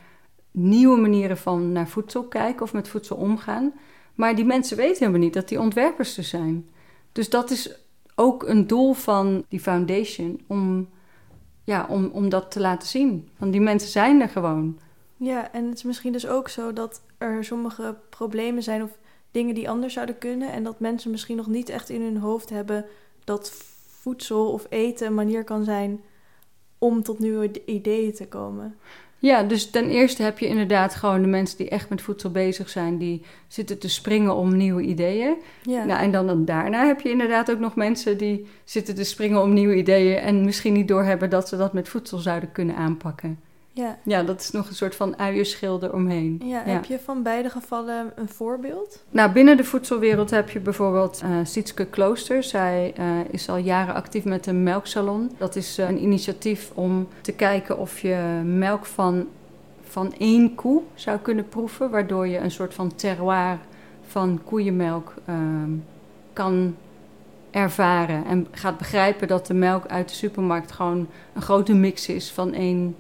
nieuwe 0.51 1.01
manieren 1.01 1.37
van 1.37 1.73
naar 1.73 1.89
voedsel 1.89 2.25
kijken 2.25 2.63
of 2.63 2.73
met 2.73 2.89
voedsel 2.89 3.17
omgaan. 3.17 3.73
Maar 4.15 4.35
die 4.35 4.45
mensen 4.45 4.77
weten 4.77 4.99
helemaal 4.99 5.21
niet 5.21 5.35
dat 5.35 5.49
die 5.49 5.61
ontwerpers 5.61 6.17
er 6.17 6.25
zijn. 6.25 6.69
Dus 7.13 7.31
dat 7.31 7.51
is 7.51 7.79
ook 8.15 8.43
een 8.43 8.67
doel 8.67 8.93
van 8.93 9.45
die 9.49 9.61
foundation 9.61 10.41
om, 10.47 10.89
ja, 11.65 11.87
om, 11.89 12.11
om 12.13 12.29
dat 12.29 12.51
te 12.51 12.61
laten 12.61 12.89
zien. 12.89 13.29
Want 13.39 13.53
die 13.53 13.61
mensen 13.61 13.89
zijn 13.89 14.21
er 14.21 14.29
gewoon. 14.29 14.79
Ja, 15.17 15.53
en 15.53 15.65
het 15.65 15.75
is 15.75 15.83
misschien 15.83 16.13
dus 16.13 16.27
ook 16.27 16.49
zo 16.49 16.73
dat 16.73 17.03
er 17.19 17.45
sommige 17.45 17.97
problemen 18.11 18.63
zijn 18.63 18.83
of 18.83 18.99
dingen 19.31 19.55
die 19.55 19.71
anders 19.71 19.95
zouden 19.95 20.19
kunnen. 20.19 20.53
En 20.53 20.65
dat 20.65 20.81
mensen 20.81 21.11
misschien 21.11 21.37
nog 21.37 21.47
niet 21.47 21.69
echt 21.69 21.89
in 21.89 22.03
hun 22.03 22.17
hoofd 22.17 22.51
hebben 22.51 22.85
dat 23.25 23.53
voedsel 23.87 24.53
of 24.53 24.67
eten 24.69 25.07
een 25.07 25.15
manier 25.15 25.45
kan 25.45 25.65
zijn 25.65 26.01
om 26.79 27.03
tot 27.03 27.19
nieuwe 27.19 27.51
ideeën 27.67 28.13
te 28.13 28.29
komen. 28.29 28.77
Ja, 29.19 29.43
dus 29.43 29.71
ten 29.71 29.89
eerste 29.89 30.23
heb 30.23 30.39
je 30.39 30.47
inderdaad 30.47 30.95
gewoon 30.95 31.23
de 31.23 31.29
mensen 31.29 31.57
die 31.59 31.69
echt 31.69 31.89
met 31.89 32.03
voedsel 32.03 32.31
bezig 32.31 32.69
zijn, 32.69 32.99
die 32.99 33.23
zitten 33.49 33.79
te 33.79 33.89
springen 33.89 34.35
om 34.35 34.57
nieuwe 34.57 34.83
ideeën. 34.83 35.37
Ja. 35.63 35.85
Nou, 35.85 36.01
en 36.01 36.11
dan, 36.11 36.27
dan 36.27 36.45
daarna 36.45 36.87
heb 36.87 37.01
je 37.01 37.11
inderdaad 37.11 37.51
ook 37.51 37.59
nog 37.59 37.75
mensen 37.75 38.19
die 38.19 38.47
zitten 38.65 38.95
te 38.95 39.05
springen 39.05 39.43
om 39.43 39.53
nieuwe 39.53 39.77
ideeën 39.77 40.17
en 40.17 40.45
misschien 40.45 40.73
niet 40.73 40.89
doorhebben 40.89 41.31
dat 41.31 41.49
ze 41.49 41.57
dat 41.57 41.73
met 41.73 41.89
voedsel 41.89 42.19
zouden 42.19 42.53
kunnen 42.53 42.77
aanpakken. 42.77 43.41
Ja. 43.77 43.99
ja, 44.03 44.23
dat 44.23 44.41
is 44.41 44.51
nog 44.51 44.69
een 44.69 44.75
soort 44.75 44.95
van 44.95 45.19
uienschilder 45.19 45.93
omheen. 45.93 46.41
Ja, 46.45 46.63
heb 46.65 46.85
je 46.85 46.99
van 46.99 47.23
beide 47.23 47.51
gevallen 47.51 48.13
een 48.15 48.29
voorbeeld? 48.29 49.05
Nou, 49.11 49.33
binnen 49.33 49.57
de 49.57 49.65
voedselwereld 49.65 50.31
heb 50.31 50.51
je 50.51 50.61
bijvoorbeeld 50.61 51.23
uh, 51.25 51.39
Sietske 51.43 51.87
Klooster. 51.87 52.43
Zij 52.43 52.95
uh, 52.99 53.05
is 53.31 53.49
al 53.49 53.57
jaren 53.57 53.95
actief 53.95 54.25
met 54.25 54.47
een 54.47 54.63
melksalon. 54.63 55.31
Dat 55.39 55.57
is 55.57 55.79
uh, 55.79 55.89
een 55.89 56.03
initiatief 56.03 56.71
om 56.75 57.09
te 57.21 57.33
kijken 57.33 57.79
of 57.79 57.99
je 57.99 58.43
melk 58.45 58.87
van, 58.87 59.27
van 59.83 60.15
één 60.19 60.55
koe 60.55 60.83
zou 60.95 61.19
kunnen 61.19 61.49
proeven. 61.49 61.91
Waardoor 61.91 62.27
je 62.27 62.39
een 62.39 62.51
soort 62.51 62.75
van 62.75 62.95
terroir 62.95 63.59
van 64.07 64.41
koeienmelk 64.45 65.15
ehm, 65.25 65.71
kan 66.33 66.77
ervaren. 67.51 68.25
En 68.25 68.47
gaat 68.51 68.79
begrijpen 68.79 69.29
dat 69.29 69.47
de 69.47 69.55
melk 69.55 69.87
uit 69.87 70.09
de 70.09 70.15
supermarkt 70.15 70.73
gewoon 70.73 71.09
een 71.35 71.43
grote 71.43 71.75
mix 71.75 72.09
is 72.09 72.31
van 72.31 72.53
één 72.53 72.97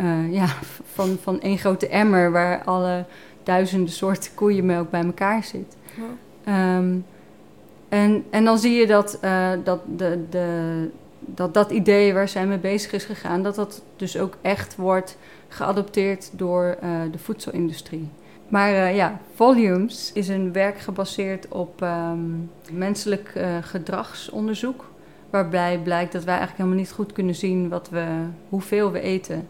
uh, 0.00 0.32
ja, 0.32 0.46
van, 0.92 1.18
van 1.22 1.40
één 1.40 1.58
grote 1.58 1.88
emmer 1.88 2.32
waar 2.32 2.64
alle 2.64 3.04
duizenden 3.42 3.92
soorten 3.92 4.34
koeienmelk 4.34 4.90
bij 4.90 5.04
elkaar 5.04 5.44
zit. 5.44 5.76
Um, 6.48 7.04
en, 7.88 8.24
en 8.30 8.44
dan 8.44 8.58
zie 8.58 8.72
je 8.72 8.86
dat, 8.86 9.18
uh, 9.24 9.50
dat, 9.64 9.80
de, 9.96 10.24
de, 10.30 10.88
dat 11.20 11.54
dat 11.54 11.70
idee 11.70 12.14
waar 12.14 12.28
zij 12.28 12.46
mee 12.46 12.58
bezig 12.58 12.92
is 12.92 13.04
gegaan, 13.04 13.42
dat 13.42 13.54
dat 13.54 13.82
dus 13.96 14.18
ook 14.18 14.36
echt 14.40 14.76
wordt 14.76 15.18
geadopteerd 15.48 16.30
door 16.32 16.76
uh, 16.82 16.90
de 17.12 17.18
voedselindustrie. 17.18 18.08
Maar 18.48 18.94
ja, 18.94 19.20
Volumes 19.34 20.10
is 20.14 20.28
een 20.28 20.52
werk 20.52 20.78
gebaseerd 20.78 21.48
op 21.48 21.82
um, 21.82 22.50
menselijk 22.72 23.32
gedragsonderzoek. 23.60 24.90
Waarbij 25.30 25.78
blijkt 25.78 26.12
dat 26.12 26.24
wij 26.24 26.36
eigenlijk 26.36 26.62
helemaal 26.62 26.84
niet 26.84 26.92
goed 26.92 27.12
kunnen 27.12 27.34
zien 27.34 27.68
wat 27.68 27.88
we, 27.88 28.06
hoeveel 28.48 28.90
we 28.90 29.00
eten. 29.00 29.48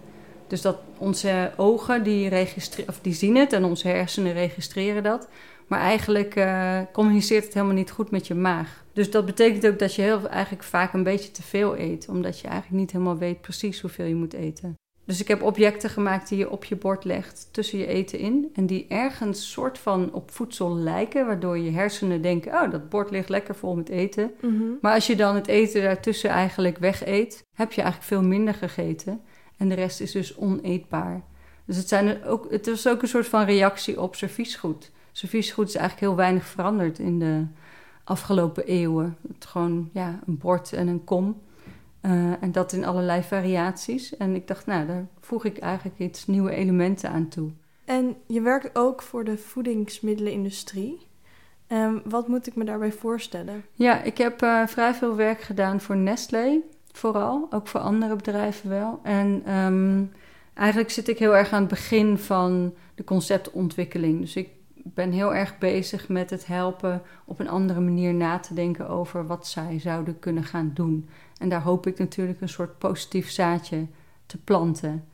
Dus 0.49 0.63
dat 0.63 0.79
onze 0.99 1.53
ogen 1.57 2.03
die, 2.03 2.29
registreren, 2.29 2.89
of 2.95 3.01
die 3.01 3.15
zien 3.15 3.37
het 3.37 3.53
en 3.53 3.65
onze 3.65 3.89
hersenen 3.89 4.33
registreren 4.33 5.03
dat. 5.03 5.29
Maar 5.67 5.81
eigenlijk 5.81 6.37
uh, 6.37 6.79
communiceert 6.93 7.45
het 7.45 7.55
helemaal 7.55 7.75
niet 7.75 7.91
goed 7.91 8.11
met 8.11 8.27
je 8.27 8.35
maag. 8.35 8.85
Dus 8.93 9.11
dat 9.11 9.27
betekent 9.27 9.67
ook 9.67 9.79
dat 9.79 9.95
je 9.95 10.03
heel, 10.03 10.29
eigenlijk 10.29 10.65
vaak 10.65 10.93
een 10.93 11.03
beetje 11.03 11.31
te 11.31 11.43
veel 11.43 11.79
eet. 11.79 12.09
Omdat 12.09 12.41
je 12.41 12.49
eigenlijk 12.49 12.81
niet 12.81 12.93
helemaal 12.93 13.19
weet 13.19 13.41
precies 13.41 13.81
hoeveel 13.81 14.07
je 14.07 14.15
moet 14.15 14.33
eten. 14.33 14.77
Dus 15.05 15.21
ik 15.21 15.29
heb 15.29 15.43
objecten 15.43 15.91
gemaakt 15.91 16.29
die 16.29 16.39
je 16.39 16.51
op 16.51 16.65
je 16.65 16.77
bord 16.77 17.05
legt 17.05 17.49
tussen 17.51 17.79
je 17.79 17.87
eten 17.87 18.19
in. 18.19 18.51
En 18.55 18.67
die 18.67 18.87
ergens 18.89 19.51
soort 19.51 19.79
van 19.79 20.13
op 20.13 20.31
voedsel 20.31 20.77
lijken. 20.77 21.27
Waardoor 21.27 21.59
je 21.59 21.71
hersenen 21.71 22.23
denken, 22.23 22.53
oh 22.53 22.71
dat 22.71 22.89
bord 22.89 23.11
ligt 23.11 23.29
lekker 23.29 23.55
vol 23.55 23.75
met 23.75 23.89
eten. 23.89 24.31
Mhm. 24.41 24.65
Maar 24.81 24.95
als 24.95 25.07
je 25.07 25.17
dan 25.17 25.35
het 25.35 25.47
eten 25.47 25.83
daartussen 25.83 26.31
eigenlijk 26.31 26.79
wegeet, 26.79 27.45
heb 27.55 27.73
je 27.73 27.83
eigenlijk 27.83 28.13
veel 28.13 28.23
minder 28.29 28.55
gegeten. 28.55 29.21
En 29.59 29.69
de 29.69 29.75
rest 29.75 30.01
is 30.01 30.13
dus 30.13 30.37
oneetbaar. 30.37 31.23
Dus 31.65 31.77
het, 31.77 31.89
zijn 31.89 32.25
ook, 32.25 32.51
het 32.51 32.67
was 32.67 32.89
ook 32.89 33.03
een 33.03 33.09
soort 33.09 33.27
van 33.27 33.45
reactie 33.45 34.01
op 34.01 34.15
serviesgoed. 34.15 34.91
Serviesgoed 35.13 35.69
is 35.69 35.75
eigenlijk 35.75 36.07
heel 36.07 36.17
weinig 36.17 36.47
veranderd 36.47 36.99
in 36.99 37.19
de 37.19 37.47
afgelopen 38.05 38.67
eeuwen. 38.67 39.17
Het 39.33 39.45
gewoon 39.45 39.91
ja, 39.93 40.21
een 40.27 40.39
bord 40.39 40.73
en 40.73 40.89
een 40.89 41.05
kom. 41.05 41.41
Uh, 42.03 42.43
en 42.43 42.53
dat 42.53 42.73
in 42.73 42.85
allerlei 42.85 43.23
variaties. 43.23 44.17
En 44.17 44.35
ik 44.35 44.47
dacht, 44.47 44.67
nou, 44.67 44.87
daar 44.87 45.07
voeg 45.21 45.45
ik 45.45 45.59
eigenlijk 45.59 45.99
iets 45.99 46.27
nieuwe 46.27 46.51
elementen 46.51 47.11
aan 47.11 47.29
toe. 47.29 47.51
En 47.85 48.17
je 48.27 48.41
werkt 48.41 48.77
ook 48.77 49.03
voor 49.03 49.25
de 49.25 49.39
voedingsmiddelenindustrie. 49.39 51.07
Um, 51.69 52.03
wat 52.05 52.29
moet 52.29 52.47
ik 52.47 52.57
me 52.57 52.65
daarbij 52.65 52.93
voorstellen? 52.93 53.65
Ja, 53.73 54.03
ik 54.03 54.19
heb 54.19 54.43
uh, 54.43 54.67
vrij 54.67 54.95
veel 54.95 55.17
werk 55.17 55.41
gedaan 55.41 55.81
voor 55.81 55.97
Nestlé 55.97 56.61
vooral, 56.99 57.47
ook 57.51 57.69
voor 57.69 57.81
andere 57.81 58.17
bedrijven 58.17 58.69
wel. 58.69 59.01
En 59.03 59.55
um, 59.55 60.13
eigenlijk 60.55 60.91
zit 60.91 61.09
ik 61.09 61.19
heel 61.19 61.37
erg 61.37 61.53
aan 61.53 61.61
het 61.61 61.69
begin 61.69 62.19
van 62.19 62.75
de 62.95 63.05
conceptontwikkeling. 63.05 64.21
Dus 64.21 64.37
ik 64.37 64.49
ben 64.95 65.13
heel 65.13 65.35
erg 65.35 65.59
bezig 65.59 66.09
met 66.09 66.31
het 66.31 66.47
helpen 66.47 67.03
op 67.25 67.39
een 67.39 67.49
andere 67.49 67.81
manier 67.81 68.15
na 68.15 68.39
te 68.39 68.55
denken 68.55 68.89
over 68.89 69.27
wat 69.27 69.47
zij 69.47 69.79
zouden 69.81 70.19
kunnen 70.19 70.45
gaan 70.45 70.71
doen. 70.75 71.09
En 71.39 71.49
daar 71.49 71.63
hoop 71.63 71.87
ik 71.87 71.99
natuurlijk 71.99 72.41
een 72.41 72.49
soort 72.49 72.79
positief 72.79 73.31
zaadje 73.31 73.87
te 74.27 74.39
planten. 74.39 75.05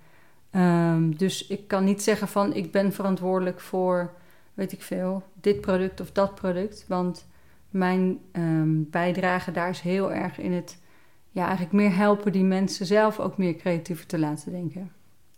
Um, 0.51 1.17
dus 1.17 1.47
ik 1.47 1.69
kan 1.69 1.85
niet 1.85 2.03
zeggen 2.03 2.29
van 2.29 2.55
ik 2.55 2.73
ben 2.73 2.93
verantwoordelijk 2.93 3.61
voor, 3.61 4.13
weet 4.55 4.73
ik 4.73 4.83
veel, 4.83 5.23
dit 5.41 5.61
product 5.61 6.01
of 6.01 6.13
dat 6.13 6.35
product. 6.35 6.85
Want 6.89 7.27
mijn 7.71 8.19
um, 8.33 8.91
bijdrage 8.91 9.53
daar 9.53 9.69
is 9.69 9.81
heel 9.81 10.13
erg 10.13 10.39
in 10.39 10.53
het 10.53 10.83
ja, 11.35 11.43
eigenlijk 11.43 11.73
meer 11.73 11.97
helpen 11.97 12.33
die 12.33 12.45
mensen 12.45 12.87
zelf 12.87 13.21
ook 13.21 13.37
meer 13.37 13.57
creatiever 13.57 14.07
te 14.07 14.19
laten 14.19 14.53
denken. 14.53 14.93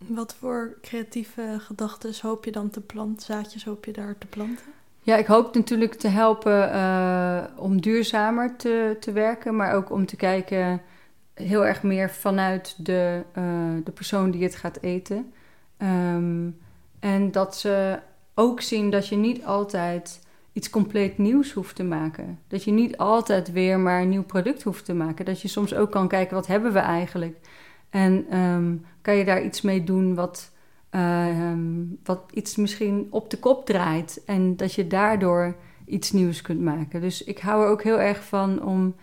Wat 0.06 0.34
voor 0.34 0.78
creatieve 0.82 1.56
gedachten 1.58 2.14
hoop 2.20 2.44
je 2.44 2.52
dan 2.52 2.70
te 2.70 2.80
planten, 2.80 3.22
zaadjes 3.26 3.64
hoop 3.64 3.84
je 3.84 3.92
daar 3.92 4.18
te 4.18 4.26
planten? 4.26 4.64
Ja, 5.02 5.16
ik 5.16 5.26
hoop 5.26 5.54
natuurlijk 5.54 5.94
te 5.94 6.08
helpen 6.08 6.74
uh, 6.74 7.44
om 7.56 7.80
duurzamer 7.80 8.56
te, 8.56 8.96
te 9.00 9.12
werken, 9.12 9.56
maar 9.56 9.74
ook 9.74 9.90
om 9.90 10.06
te 10.06 10.16
kijken 10.16 10.82
heel 11.34 11.66
erg 11.66 11.82
meer 11.82 12.10
vanuit 12.10 12.74
de, 12.78 13.22
uh, 13.38 13.44
de 13.84 13.92
persoon 13.92 14.30
die 14.30 14.42
het 14.42 14.54
gaat 14.54 14.78
eten. 14.80 15.32
Um, 15.78 16.58
en 16.98 17.32
dat 17.32 17.56
ze 17.56 17.98
ook 18.34 18.60
zien 18.60 18.90
dat 18.90 19.08
je 19.08 19.16
niet 19.16 19.44
altijd 19.44 20.25
iets 20.56 20.70
compleet 20.70 21.18
nieuws 21.18 21.52
hoeft 21.52 21.76
te 21.76 21.84
maken. 21.84 22.38
Dat 22.48 22.64
je 22.64 22.70
niet 22.70 22.96
altijd 22.96 23.52
weer 23.52 23.78
maar 23.78 24.00
een 24.00 24.08
nieuw 24.08 24.24
product 24.24 24.62
hoeft 24.62 24.84
te 24.84 24.94
maken. 24.94 25.24
Dat 25.24 25.40
je 25.40 25.48
soms 25.48 25.74
ook 25.74 25.90
kan 25.90 26.08
kijken, 26.08 26.34
wat 26.34 26.46
hebben 26.46 26.72
we 26.72 26.78
eigenlijk? 26.78 27.36
En 27.90 28.38
um, 28.38 28.84
kan 29.02 29.16
je 29.16 29.24
daar 29.24 29.42
iets 29.42 29.60
mee 29.60 29.84
doen 29.84 30.14
wat, 30.14 30.52
uh, 30.90 31.52
wat 32.04 32.22
iets 32.32 32.56
misschien 32.56 33.06
op 33.10 33.30
de 33.30 33.38
kop 33.38 33.66
draait. 33.66 34.22
En 34.26 34.56
dat 34.56 34.74
je 34.74 34.86
daardoor 34.86 35.56
iets 35.86 36.12
nieuws 36.12 36.42
kunt 36.42 36.60
maken. 36.60 37.00
Dus 37.00 37.24
ik 37.24 37.38
hou 37.38 37.64
er 37.64 37.70
ook 37.70 37.82
heel 37.82 38.00
erg 38.00 38.24
van 38.24 38.62
om 38.62 38.94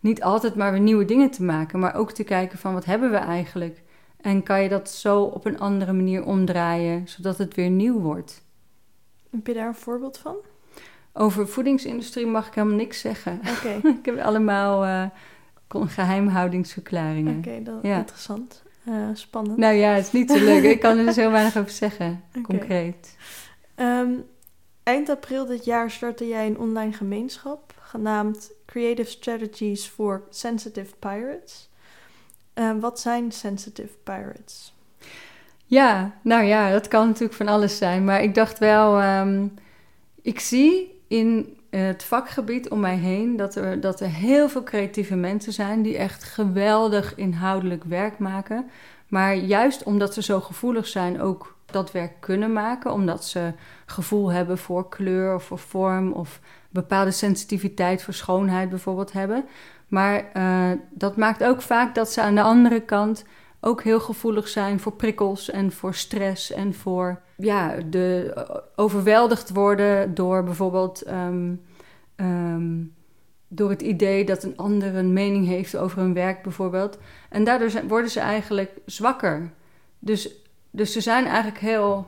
niet 0.00 0.22
altijd 0.22 0.54
maar 0.54 0.72
weer 0.72 0.80
nieuwe 0.80 1.04
dingen 1.04 1.30
te 1.30 1.42
maken. 1.42 1.78
Maar 1.78 1.94
ook 1.94 2.12
te 2.12 2.24
kijken 2.24 2.58
van, 2.58 2.72
wat 2.72 2.84
hebben 2.84 3.10
we 3.10 3.16
eigenlijk? 3.16 3.82
En 4.20 4.42
kan 4.42 4.62
je 4.62 4.68
dat 4.68 4.90
zo 4.90 5.22
op 5.22 5.46
een 5.46 5.60
andere 5.60 5.92
manier 5.92 6.24
omdraaien, 6.24 7.08
zodat 7.08 7.38
het 7.38 7.54
weer 7.54 7.70
nieuw 7.70 8.00
wordt? 8.00 8.42
Heb 9.30 9.46
je 9.46 9.54
daar 9.54 9.66
een 9.66 9.74
voorbeeld 9.74 10.18
van? 10.18 10.36
Over 11.20 11.48
voedingsindustrie 11.48 12.26
mag 12.26 12.46
ik 12.46 12.54
helemaal 12.54 12.76
niks 12.76 13.00
zeggen. 13.00 13.40
Oké. 13.56 13.88
ik 13.98 14.04
heb 14.04 14.18
allemaal 14.18 14.84
uh, 14.84 15.04
geheimhoudingsverklaringen. 15.68 17.38
Oké, 17.38 17.62
dat 17.62 17.84
is 17.84 17.90
interessant. 17.90 18.62
Uh, 18.88 19.08
spannend. 19.12 19.58
Nou 19.58 19.74
ja, 19.74 19.90
het 19.92 20.06
is 20.06 20.12
niet 20.12 20.30
zo 20.30 20.44
leuk. 20.44 20.64
ik 20.64 20.80
kan 20.80 20.98
er 20.98 21.04
dus 21.04 21.16
heel 21.16 21.30
weinig 21.30 21.56
over 21.56 21.70
zeggen, 21.70 22.22
concreet. 22.42 23.16
Um, 23.76 24.24
eind 24.82 25.08
april 25.08 25.46
dit 25.46 25.64
jaar 25.64 25.90
startte 25.90 26.28
jij 26.28 26.46
een 26.46 26.58
online 26.58 26.92
gemeenschap 26.92 27.74
genaamd 27.80 28.52
Creative 28.66 29.10
Strategies 29.10 29.86
for 29.86 30.22
Sensitive 30.30 30.94
Pirates. 30.98 31.68
Uh, 32.54 32.70
wat 32.80 33.00
zijn 33.00 33.32
sensitive 33.32 33.96
pirates? 34.04 34.74
Ja, 35.66 36.14
nou 36.22 36.44
ja, 36.44 36.70
dat 36.70 36.88
kan 36.88 37.06
natuurlijk 37.06 37.34
van 37.34 37.48
alles 37.48 37.76
zijn. 37.76 38.04
Maar 38.04 38.22
ik 38.22 38.34
dacht 38.34 38.58
wel, 38.58 39.02
um, 39.02 39.54
ik 40.22 40.40
zie 40.40 40.98
in 41.10 41.56
het 41.70 42.02
vakgebied 42.04 42.68
om 42.68 42.80
mij 42.80 42.96
heen 42.96 43.36
dat 43.36 43.54
er, 43.54 43.80
dat 43.80 44.00
er 44.00 44.08
heel 44.08 44.48
veel 44.48 44.62
creatieve 44.62 45.16
mensen 45.16 45.52
zijn 45.52 45.82
die 45.82 45.96
echt 45.96 46.24
geweldig 46.24 47.14
inhoudelijk 47.14 47.84
werk 47.84 48.18
maken. 48.18 48.70
Maar 49.08 49.34
juist 49.34 49.82
omdat 49.82 50.14
ze 50.14 50.22
zo 50.22 50.40
gevoelig 50.40 50.86
zijn, 50.86 51.20
ook 51.20 51.56
dat 51.66 51.92
werk 51.92 52.12
kunnen 52.20 52.52
maken. 52.52 52.92
Omdat 52.92 53.24
ze 53.24 53.52
gevoel 53.86 54.32
hebben 54.32 54.58
voor 54.58 54.88
kleur 54.88 55.34
of 55.34 55.44
voor 55.44 55.58
vorm 55.58 56.12
of 56.12 56.40
bepaalde 56.68 57.10
sensitiviteit 57.10 58.02
voor 58.02 58.14
schoonheid 58.14 58.68
bijvoorbeeld 58.68 59.12
hebben. 59.12 59.44
Maar 59.88 60.24
uh, 60.34 60.70
dat 60.90 61.16
maakt 61.16 61.44
ook 61.44 61.62
vaak 61.62 61.94
dat 61.94 62.12
ze 62.12 62.22
aan 62.22 62.34
de 62.34 62.42
andere 62.42 62.80
kant 62.80 63.24
ook 63.60 63.82
heel 63.82 64.00
gevoelig 64.00 64.48
zijn 64.48 64.80
voor 64.80 64.92
prikkels 64.92 65.50
en 65.50 65.72
voor 65.72 65.94
stress 65.94 66.52
en 66.52 66.74
voor 66.74 67.22
ja, 67.36 67.76
de, 67.90 68.34
overweldigd 68.76 69.50
worden 69.50 70.14
door 70.14 70.44
bijvoorbeeld 70.44 71.08
um, 71.08 71.60
um, 72.16 72.94
door 73.48 73.70
het 73.70 73.82
idee 73.82 74.24
dat 74.24 74.42
een 74.42 74.56
ander 74.56 74.94
een 74.94 75.12
mening 75.12 75.46
heeft 75.46 75.76
over 75.76 75.98
hun 75.98 76.14
werk 76.14 76.42
bijvoorbeeld. 76.42 76.98
En 77.28 77.44
daardoor 77.44 77.70
worden 77.88 78.10
ze 78.10 78.20
eigenlijk 78.20 78.70
zwakker. 78.86 79.52
Dus, 79.98 80.34
dus 80.70 80.92
ze 80.92 81.00
zijn 81.00 81.24
eigenlijk 81.24 81.58
heel 81.58 82.06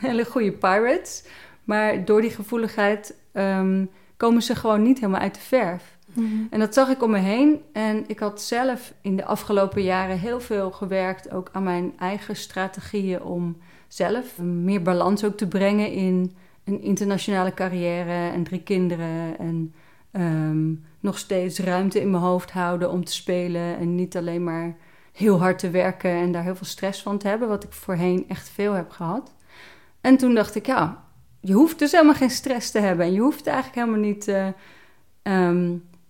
hele 0.00 0.24
goede 0.24 0.52
pirates, 0.52 1.24
maar 1.64 2.04
door 2.04 2.20
die 2.20 2.30
gevoeligheid 2.30 3.14
um, 3.32 3.90
komen 4.16 4.42
ze 4.42 4.54
gewoon 4.54 4.82
niet 4.82 4.98
helemaal 4.98 5.20
uit 5.20 5.34
de 5.34 5.40
verf. 5.40 5.98
Mhm. 6.12 6.46
En 6.50 6.58
dat 6.58 6.74
zag 6.74 6.88
ik 6.88 7.02
om 7.02 7.10
me 7.10 7.18
heen. 7.18 7.60
En 7.72 8.04
ik 8.06 8.18
had 8.18 8.42
zelf 8.42 8.94
in 9.00 9.16
de 9.16 9.24
afgelopen 9.24 9.82
jaren 9.82 10.18
heel 10.18 10.40
veel 10.40 10.70
gewerkt, 10.70 11.32
ook 11.32 11.48
aan 11.52 11.62
mijn 11.62 11.92
eigen 11.98 12.36
strategieën 12.36 13.22
om 13.22 13.56
zelf 13.88 14.38
meer 14.38 14.82
balans 14.82 15.24
ook 15.24 15.36
te 15.36 15.48
brengen 15.48 15.92
in 15.92 16.36
een 16.64 16.82
internationale 16.82 17.54
carrière 17.54 18.30
en 18.30 18.44
drie 18.44 18.62
kinderen. 18.62 19.38
En 19.38 19.74
um, 20.12 20.84
nog 21.00 21.18
steeds 21.18 21.58
ruimte 21.58 22.00
in 22.00 22.10
mijn 22.10 22.22
hoofd 22.22 22.50
houden 22.50 22.90
om 22.90 23.04
te 23.04 23.12
spelen. 23.12 23.78
En 23.78 23.94
niet 23.94 24.16
alleen 24.16 24.44
maar 24.44 24.76
heel 25.12 25.38
hard 25.40 25.58
te 25.58 25.70
werken 25.70 26.10
en 26.10 26.32
daar 26.32 26.42
heel 26.42 26.56
veel 26.56 26.66
stress 26.66 27.02
van 27.02 27.18
te 27.18 27.28
hebben, 27.28 27.48
wat 27.48 27.64
ik 27.64 27.72
voorheen 27.72 28.24
echt 28.28 28.48
veel 28.48 28.72
heb 28.72 28.90
gehad. 28.90 29.34
En 30.00 30.16
toen 30.16 30.34
dacht 30.34 30.54
ik, 30.54 30.66
ja, 30.66 31.04
je 31.40 31.52
hoeft 31.52 31.78
dus 31.78 31.92
helemaal 31.92 32.14
geen 32.14 32.30
stress 32.30 32.70
te 32.70 32.78
hebben. 32.78 33.06
En 33.06 33.12
je 33.12 33.20
hoeft 33.20 33.46
eigenlijk 33.46 33.76
helemaal 33.76 34.08
niet 34.08 34.28
uh, 34.28 34.48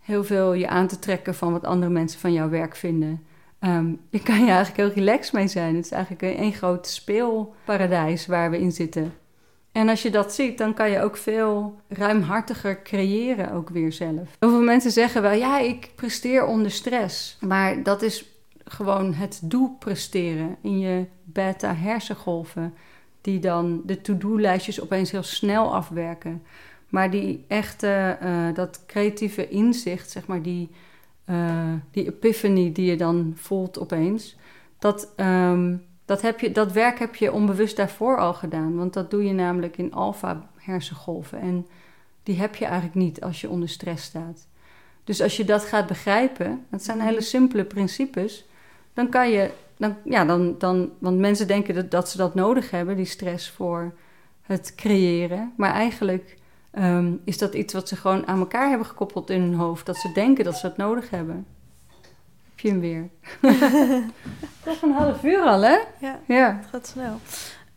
heel 0.02 0.24
veel 0.24 0.52
je 0.52 0.68
aan 0.68 0.86
te 0.86 0.98
trekken 0.98 1.34
van 1.34 1.52
wat 1.52 1.64
andere 1.64 1.92
mensen 1.92 2.20
van 2.20 2.32
jouw 2.32 2.48
werk 2.48 2.76
vinden. 2.76 3.22
Um, 3.60 4.00
je 4.10 4.22
kan 4.22 4.44
je 4.44 4.50
eigenlijk 4.50 4.76
heel 4.76 5.04
relaxed 5.04 5.32
mee 5.32 5.48
zijn. 5.48 5.76
Het 5.76 5.84
is 5.84 5.90
eigenlijk 5.90 6.38
een 6.38 6.52
groot 6.52 6.86
speelparadijs 6.86 8.26
waar 8.26 8.50
we 8.50 8.58
in 8.58 8.72
zitten. 8.72 9.14
En 9.72 9.88
als 9.88 10.02
je 10.02 10.10
dat 10.10 10.34
ziet, 10.34 10.58
dan 10.58 10.74
kan 10.74 10.90
je 10.90 11.00
ook 11.00 11.16
veel 11.16 11.80
ruimhartiger 11.88 12.82
creëren, 12.82 13.52
ook 13.52 13.68
weer 13.68 13.92
zelf. 13.92 14.36
Heel 14.38 14.50
veel 14.50 14.62
mensen 14.62 14.90
zeggen 14.90 15.22
wel, 15.22 15.32
ja, 15.32 15.58
ik 15.58 15.90
presteer 15.94 16.46
onder 16.46 16.70
stress. 16.70 17.36
Maar 17.40 17.82
dat 17.82 18.02
is 18.02 18.26
gewoon 18.64 19.14
het 19.14 19.40
doel 19.42 19.76
presteren 19.78 20.56
in 20.62 20.78
je 20.78 21.06
beta-hersengolven, 21.24 22.74
die 23.20 23.38
dan 23.38 23.82
de 23.84 24.00
to-do-lijstjes 24.00 24.80
opeens 24.80 25.10
heel 25.10 25.22
snel 25.22 25.74
afwerken. 25.74 26.42
Maar 26.92 27.10
die 27.10 27.44
echte, 27.48 28.18
uh, 28.22 28.54
dat 28.54 28.82
creatieve 28.86 29.48
inzicht, 29.48 30.10
zeg 30.10 30.26
maar, 30.26 30.42
die, 30.42 30.70
uh, 31.30 31.72
die 31.90 32.06
epiphany 32.06 32.72
die 32.72 32.90
je 32.90 32.96
dan 32.96 33.32
voelt 33.36 33.78
opeens, 33.78 34.36
dat, 34.78 35.12
um, 35.16 35.84
dat, 36.04 36.22
heb 36.22 36.40
je, 36.40 36.52
dat 36.52 36.72
werk 36.72 36.98
heb 36.98 37.14
je 37.14 37.32
onbewust 37.32 37.76
daarvoor 37.76 38.18
al 38.18 38.34
gedaan. 38.34 38.76
Want 38.76 38.92
dat 38.92 39.10
doe 39.10 39.24
je 39.24 39.32
namelijk 39.32 39.76
in 39.76 39.92
alfa 39.92 40.50
hersengolven. 40.56 41.40
En 41.40 41.66
die 42.22 42.40
heb 42.40 42.56
je 42.56 42.64
eigenlijk 42.64 42.94
niet 42.94 43.20
als 43.20 43.40
je 43.40 43.48
onder 43.48 43.68
stress 43.68 44.04
staat. 44.04 44.46
Dus 45.04 45.20
als 45.20 45.36
je 45.36 45.44
dat 45.44 45.64
gaat 45.64 45.86
begrijpen, 45.86 46.64
dat 46.70 46.82
zijn 46.82 47.00
hele 47.00 47.20
simpele 47.20 47.64
principes, 47.64 48.46
dan 48.94 49.08
kan 49.08 49.30
je, 49.30 49.50
dan, 49.76 49.96
ja, 50.04 50.24
dan, 50.24 50.54
dan, 50.58 50.90
want 50.98 51.18
mensen 51.18 51.46
denken 51.46 51.88
dat 51.88 52.08
ze 52.08 52.16
dat 52.16 52.34
nodig 52.34 52.70
hebben, 52.70 52.96
die 52.96 53.04
stress 53.04 53.50
voor 53.50 53.94
het 54.42 54.74
creëren. 54.74 55.52
Maar 55.56 55.72
eigenlijk 55.72 56.40
um, 56.72 57.20
is 57.24 57.38
dat 57.38 57.54
iets 57.54 57.72
wat 57.72 57.88
ze 57.88 57.96
gewoon 57.96 58.26
aan 58.26 58.38
elkaar 58.38 58.68
hebben 58.68 58.86
gekoppeld 58.86 59.30
in 59.30 59.40
hun 59.40 59.54
hoofd, 59.54 59.86
dat 59.86 59.96
ze 59.96 60.12
denken 60.12 60.44
dat 60.44 60.56
ze 60.56 60.68
dat 60.68 60.76
nodig 60.76 61.10
hebben 61.10 61.46
je 62.62 62.68
hem 62.68 62.80
weer. 62.80 63.10
is 64.72 64.82
een 64.82 64.92
half 64.92 65.24
uur 65.24 65.40
al, 65.40 65.60
hè? 65.60 65.78
Ja, 65.98 66.20
ja. 66.26 66.56
het 66.56 66.66
gaat 66.66 66.86
snel. 66.86 67.18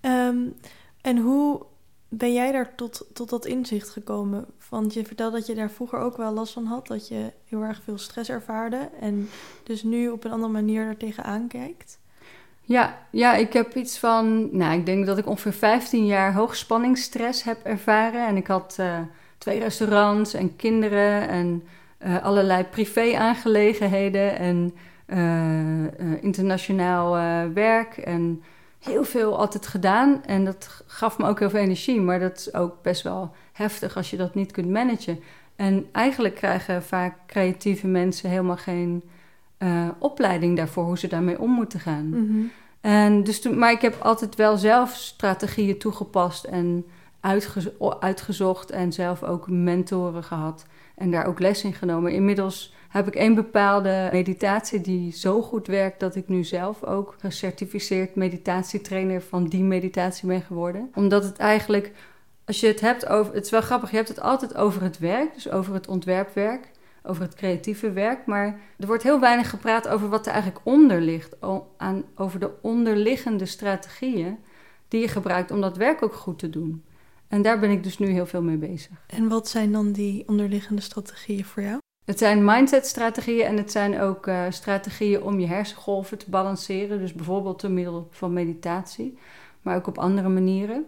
Um, 0.01 0.55
en 1.01 1.17
hoe 1.17 1.65
ben 2.09 2.33
jij 2.33 2.51
daar 2.51 2.75
tot, 2.75 3.05
tot 3.13 3.29
dat 3.29 3.45
inzicht 3.45 3.89
gekomen? 3.89 4.45
Want 4.69 4.93
je 4.93 5.05
vertelde 5.05 5.37
dat 5.37 5.47
je 5.47 5.55
daar 5.55 5.71
vroeger 5.71 5.99
ook 5.99 6.17
wel 6.17 6.33
last 6.33 6.53
van 6.53 6.65
had, 6.65 6.87
dat 6.87 7.07
je 7.07 7.31
heel 7.45 7.61
erg 7.61 7.81
veel 7.83 7.97
stress 7.97 8.29
ervaarde 8.29 8.89
en 8.99 9.29
dus 9.63 9.83
nu 9.83 10.09
op 10.09 10.23
een 10.23 10.31
andere 10.31 10.51
manier 10.51 10.85
er 10.85 10.97
tegenaan 10.97 11.47
kijkt. 11.47 11.99
Ja, 12.67 12.97
ja, 13.09 13.35
ik 13.35 13.53
heb 13.53 13.75
iets 13.75 13.99
van, 13.99 14.57
nou, 14.57 14.79
ik 14.79 14.85
denk 14.85 15.05
dat 15.05 15.17
ik 15.17 15.27
ongeveer 15.27 15.53
15 15.53 16.05
jaar 16.05 16.33
hoogspanningsstress 16.33 17.43
heb 17.43 17.57
ervaren. 17.63 18.27
En 18.27 18.37
ik 18.37 18.47
had 18.47 18.77
uh, 18.79 18.99
twee 19.37 19.59
restaurants 19.59 20.33
en 20.33 20.55
kinderen 20.55 21.27
en 21.27 21.63
uh, 22.05 22.23
allerlei 22.23 22.63
privé-aangelegenheden 22.63 24.37
en 24.37 24.75
uh, 25.07 26.23
internationaal 26.23 27.11
werk 27.53 27.97
en 27.97 28.43
heel 28.79 29.03
veel 29.03 29.37
altijd 29.37 29.67
gedaan. 29.67 30.23
En 30.25 30.45
dat 30.45 30.83
gaf 30.87 31.17
me 31.17 31.27
ook 31.27 31.39
heel 31.39 31.49
veel 31.49 31.59
energie, 31.59 32.01
maar 32.01 32.19
dat 32.19 32.37
is 32.37 32.53
ook 32.53 32.81
best 32.81 33.01
wel 33.01 33.35
heftig 33.53 33.95
als 33.97 34.09
je 34.09 34.17
dat 34.17 34.35
niet 34.35 34.51
kunt 34.51 34.69
managen. 34.69 35.19
En 35.55 35.85
eigenlijk 35.91 36.35
krijgen 36.35 36.83
vaak 36.83 37.15
creatieve 37.27 37.87
mensen 37.87 38.29
helemaal 38.29 38.57
geen 38.57 39.03
opleiding 39.99 40.57
daarvoor 40.57 40.83
hoe 40.83 40.97
ze 40.97 41.07
daarmee 41.07 41.39
om 41.39 41.51
moeten 41.51 41.79
gaan. 41.79 42.05
Mm 42.05 42.51
en 42.85 43.23
dus 43.23 43.41
toen, 43.41 43.57
maar 43.57 43.71
ik 43.71 43.81
heb 43.81 44.01
altijd 44.01 44.35
wel 44.35 44.57
zelf 44.57 44.95
strategieën 44.95 45.77
toegepast 45.77 46.43
en 46.43 46.85
uitgezocht 47.99 48.71
en 48.71 48.93
zelf 48.93 49.23
ook 49.23 49.49
mentoren 49.49 50.23
gehad 50.23 50.65
en 50.95 51.11
daar 51.11 51.25
ook 51.25 51.39
les 51.39 51.63
in 51.63 51.73
genomen. 51.73 52.11
Inmiddels 52.11 52.73
heb 52.89 53.07
ik 53.07 53.15
één 53.15 53.35
bepaalde 53.35 54.09
meditatie 54.11 54.81
die 54.81 55.11
zo 55.11 55.41
goed 55.41 55.67
werkt 55.67 55.99
dat 55.99 56.15
ik 56.15 56.27
nu 56.27 56.43
zelf 56.43 56.83
ook 56.83 57.15
gecertificeerd 57.19 58.15
meditatietrainer 58.15 59.21
van 59.21 59.45
die 59.45 59.63
meditatie 59.63 60.27
ben 60.27 60.41
geworden. 60.41 60.91
Omdat 60.95 61.23
het 61.23 61.37
eigenlijk, 61.37 61.91
als 62.45 62.59
je 62.59 62.67
het 62.67 62.81
hebt 62.81 63.07
over, 63.07 63.33
het 63.33 63.45
is 63.45 63.51
wel 63.51 63.61
grappig, 63.61 63.89
je 63.89 63.95
hebt 63.95 64.09
het 64.09 64.21
altijd 64.21 64.55
over 64.55 64.81
het 64.81 64.99
werk, 64.99 65.33
dus 65.33 65.49
over 65.49 65.73
het 65.73 65.87
ontwerpwerk, 65.87 66.71
over 67.07 67.23
het 67.23 67.35
creatieve 67.35 67.91
werk, 67.91 68.25
maar 68.25 68.59
er 68.77 68.87
wordt 68.87 69.03
heel 69.03 69.19
weinig 69.19 69.49
gepraat 69.49 69.87
over 69.87 70.09
wat 70.09 70.25
er 70.25 70.31
eigenlijk 70.31 70.65
onder 70.65 71.01
ligt, 71.01 71.35
aan, 71.77 72.03
over 72.15 72.39
de 72.39 72.51
onderliggende 72.61 73.45
strategieën 73.45 74.37
die 74.87 75.01
je 75.01 75.07
gebruikt 75.07 75.51
om 75.51 75.61
dat 75.61 75.77
werk 75.77 76.03
ook 76.03 76.13
goed 76.13 76.39
te 76.39 76.49
doen. 76.49 76.83
En 77.27 77.41
daar 77.41 77.59
ben 77.59 77.71
ik 77.71 77.83
dus 77.83 77.97
nu 77.97 78.07
heel 78.07 78.25
veel 78.25 78.41
mee 78.41 78.57
bezig. 78.57 79.05
En 79.07 79.27
wat 79.27 79.47
zijn 79.47 79.71
dan 79.71 79.91
die 79.91 80.27
onderliggende 80.27 80.81
strategieën 80.81 81.45
voor 81.45 81.63
jou? 81.63 81.77
Het 82.05 82.17
zijn 82.17 82.45
mindset-strategieën 82.45 83.45
en 83.45 83.57
het 83.57 83.71
zijn 83.71 83.99
ook 83.99 84.27
uh, 84.27 84.43
strategieën 84.49 85.21
om 85.21 85.39
je 85.39 85.47
hersengolven 85.47 86.17
te 86.17 86.29
balanceren. 86.29 86.99
Dus 86.99 87.13
bijvoorbeeld 87.13 87.61
door 87.61 87.71
middel 87.71 88.07
van 88.11 88.33
meditatie, 88.33 89.17
maar 89.61 89.75
ook 89.75 89.87
op 89.87 89.97
andere 89.97 90.29
manieren. 90.29 90.85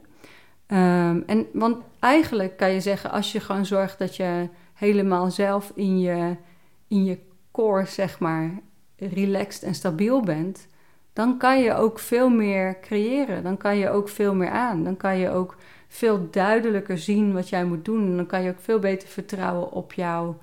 Um, 0.67 1.23
en, 1.25 1.47
want 1.53 1.77
eigenlijk 1.99 2.57
kan 2.57 2.71
je 2.71 2.81
zeggen, 2.81 3.11
als 3.11 3.31
je 3.31 3.39
gewoon 3.39 3.65
zorgt 3.65 3.99
dat 3.99 4.15
je 4.15 4.49
helemaal 4.77 5.31
zelf 5.31 5.71
in 5.75 5.99
je, 5.99 6.35
in 6.87 7.03
je 7.05 7.19
core, 7.51 7.85
zeg 7.85 8.19
maar, 8.19 8.59
relaxed 8.97 9.63
en 9.63 9.75
stabiel 9.75 10.21
bent, 10.21 10.67
dan 11.13 11.37
kan 11.37 11.61
je 11.61 11.73
ook 11.73 11.99
veel 11.99 12.29
meer 12.29 12.79
creëren. 12.79 13.43
Dan 13.43 13.57
kan 13.57 13.77
je 13.77 13.89
ook 13.89 14.09
veel 14.09 14.35
meer 14.35 14.49
aan. 14.49 14.83
Dan 14.83 14.97
kan 14.97 15.17
je 15.17 15.29
ook 15.29 15.55
veel 15.87 16.27
duidelijker 16.31 16.97
zien 16.97 17.33
wat 17.33 17.49
jij 17.49 17.65
moet 17.65 17.85
doen. 17.85 18.05
En 18.05 18.15
dan 18.15 18.25
kan 18.25 18.43
je 18.43 18.49
ook 18.49 18.59
veel 18.59 18.79
beter 18.79 19.07
vertrouwen 19.07 19.71
op 19.71 19.93
jouw 19.93 20.37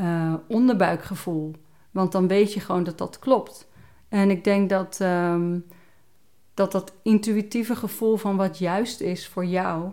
uh, 0.00 0.34
onderbuikgevoel. 0.48 1.54
Want 1.90 2.12
dan 2.12 2.28
weet 2.28 2.52
je 2.52 2.60
gewoon 2.60 2.84
dat 2.84 2.98
dat 2.98 3.18
klopt. 3.18 3.68
En 4.08 4.30
ik 4.30 4.44
denk 4.44 4.70
dat, 4.70 4.98
um, 5.02 5.64
dat 6.54 6.72
dat 6.72 6.92
intuïtieve 7.02 7.76
gevoel 7.76 8.16
van 8.16 8.36
wat 8.36 8.58
juist 8.58 9.00
is 9.00 9.28
voor 9.28 9.44
jou, 9.44 9.90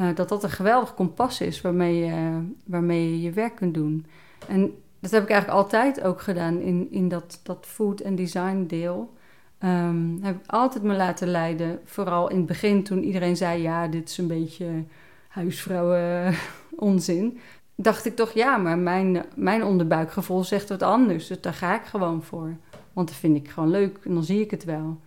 uh, 0.00 0.14
dat 0.14 0.28
dat 0.28 0.42
een 0.42 0.50
geweldig 0.50 0.94
kompas 0.94 1.40
is 1.40 1.60
waarmee 1.60 2.04
je, 2.04 2.42
waarmee 2.64 3.20
je 3.20 3.32
werk 3.32 3.54
kunt 3.54 3.74
doen. 3.74 4.06
En 4.48 4.74
dat 5.00 5.10
heb 5.10 5.22
ik 5.22 5.30
eigenlijk 5.30 5.60
altijd 5.60 6.02
ook 6.02 6.20
gedaan 6.20 6.60
in, 6.60 6.88
in 6.90 7.08
dat, 7.08 7.40
dat 7.42 7.66
food 7.66 8.00
en 8.00 8.14
design 8.14 8.64
deel. 8.66 9.16
Um, 9.64 10.18
heb 10.22 10.36
ik 10.36 10.50
altijd 10.50 10.82
me 10.82 10.94
laten 10.94 11.28
leiden. 11.28 11.80
Vooral 11.84 12.30
in 12.30 12.36
het 12.36 12.46
begin 12.46 12.82
toen 12.82 13.02
iedereen 13.02 13.36
zei: 13.36 13.62
ja, 13.62 13.88
dit 13.88 14.08
is 14.08 14.18
een 14.18 14.26
beetje 14.26 14.84
huisvrouwen 15.28 16.34
onzin. 16.76 17.38
Dacht 17.74 18.04
ik 18.04 18.16
toch, 18.16 18.32
ja, 18.32 18.56
maar 18.56 18.78
mijn, 18.78 19.24
mijn 19.34 19.64
onderbuikgevoel 19.64 20.44
zegt 20.44 20.68
wat 20.68 20.82
anders. 20.82 21.26
Dus 21.26 21.40
daar 21.40 21.54
ga 21.54 21.74
ik 21.74 21.86
gewoon 21.86 22.22
voor. 22.22 22.56
Want 22.92 23.08
dat 23.08 23.16
vind 23.16 23.36
ik 23.36 23.48
gewoon 23.48 23.70
leuk 23.70 23.98
en 24.04 24.14
dan 24.14 24.24
zie 24.24 24.40
ik 24.40 24.50
het 24.50 24.64
wel. 24.64 25.00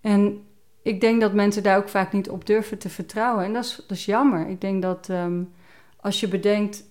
En 0.00 0.42
ik 0.84 1.00
denk 1.00 1.20
dat 1.20 1.32
mensen 1.32 1.62
daar 1.62 1.76
ook 1.76 1.88
vaak 1.88 2.12
niet 2.12 2.30
op 2.30 2.46
durven 2.46 2.78
te 2.78 2.88
vertrouwen. 2.88 3.44
En 3.44 3.52
dat 3.52 3.64
is, 3.64 3.76
dat 3.76 3.96
is 3.96 4.04
jammer. 4.04 4.48
Ik 4.48 4.60
denk 4.60 4.82
dat 4.82 5.08
um, 5.08 5.52
als 5.96 6.20
je 6.20 6.28
bedenkt 6.28 6.84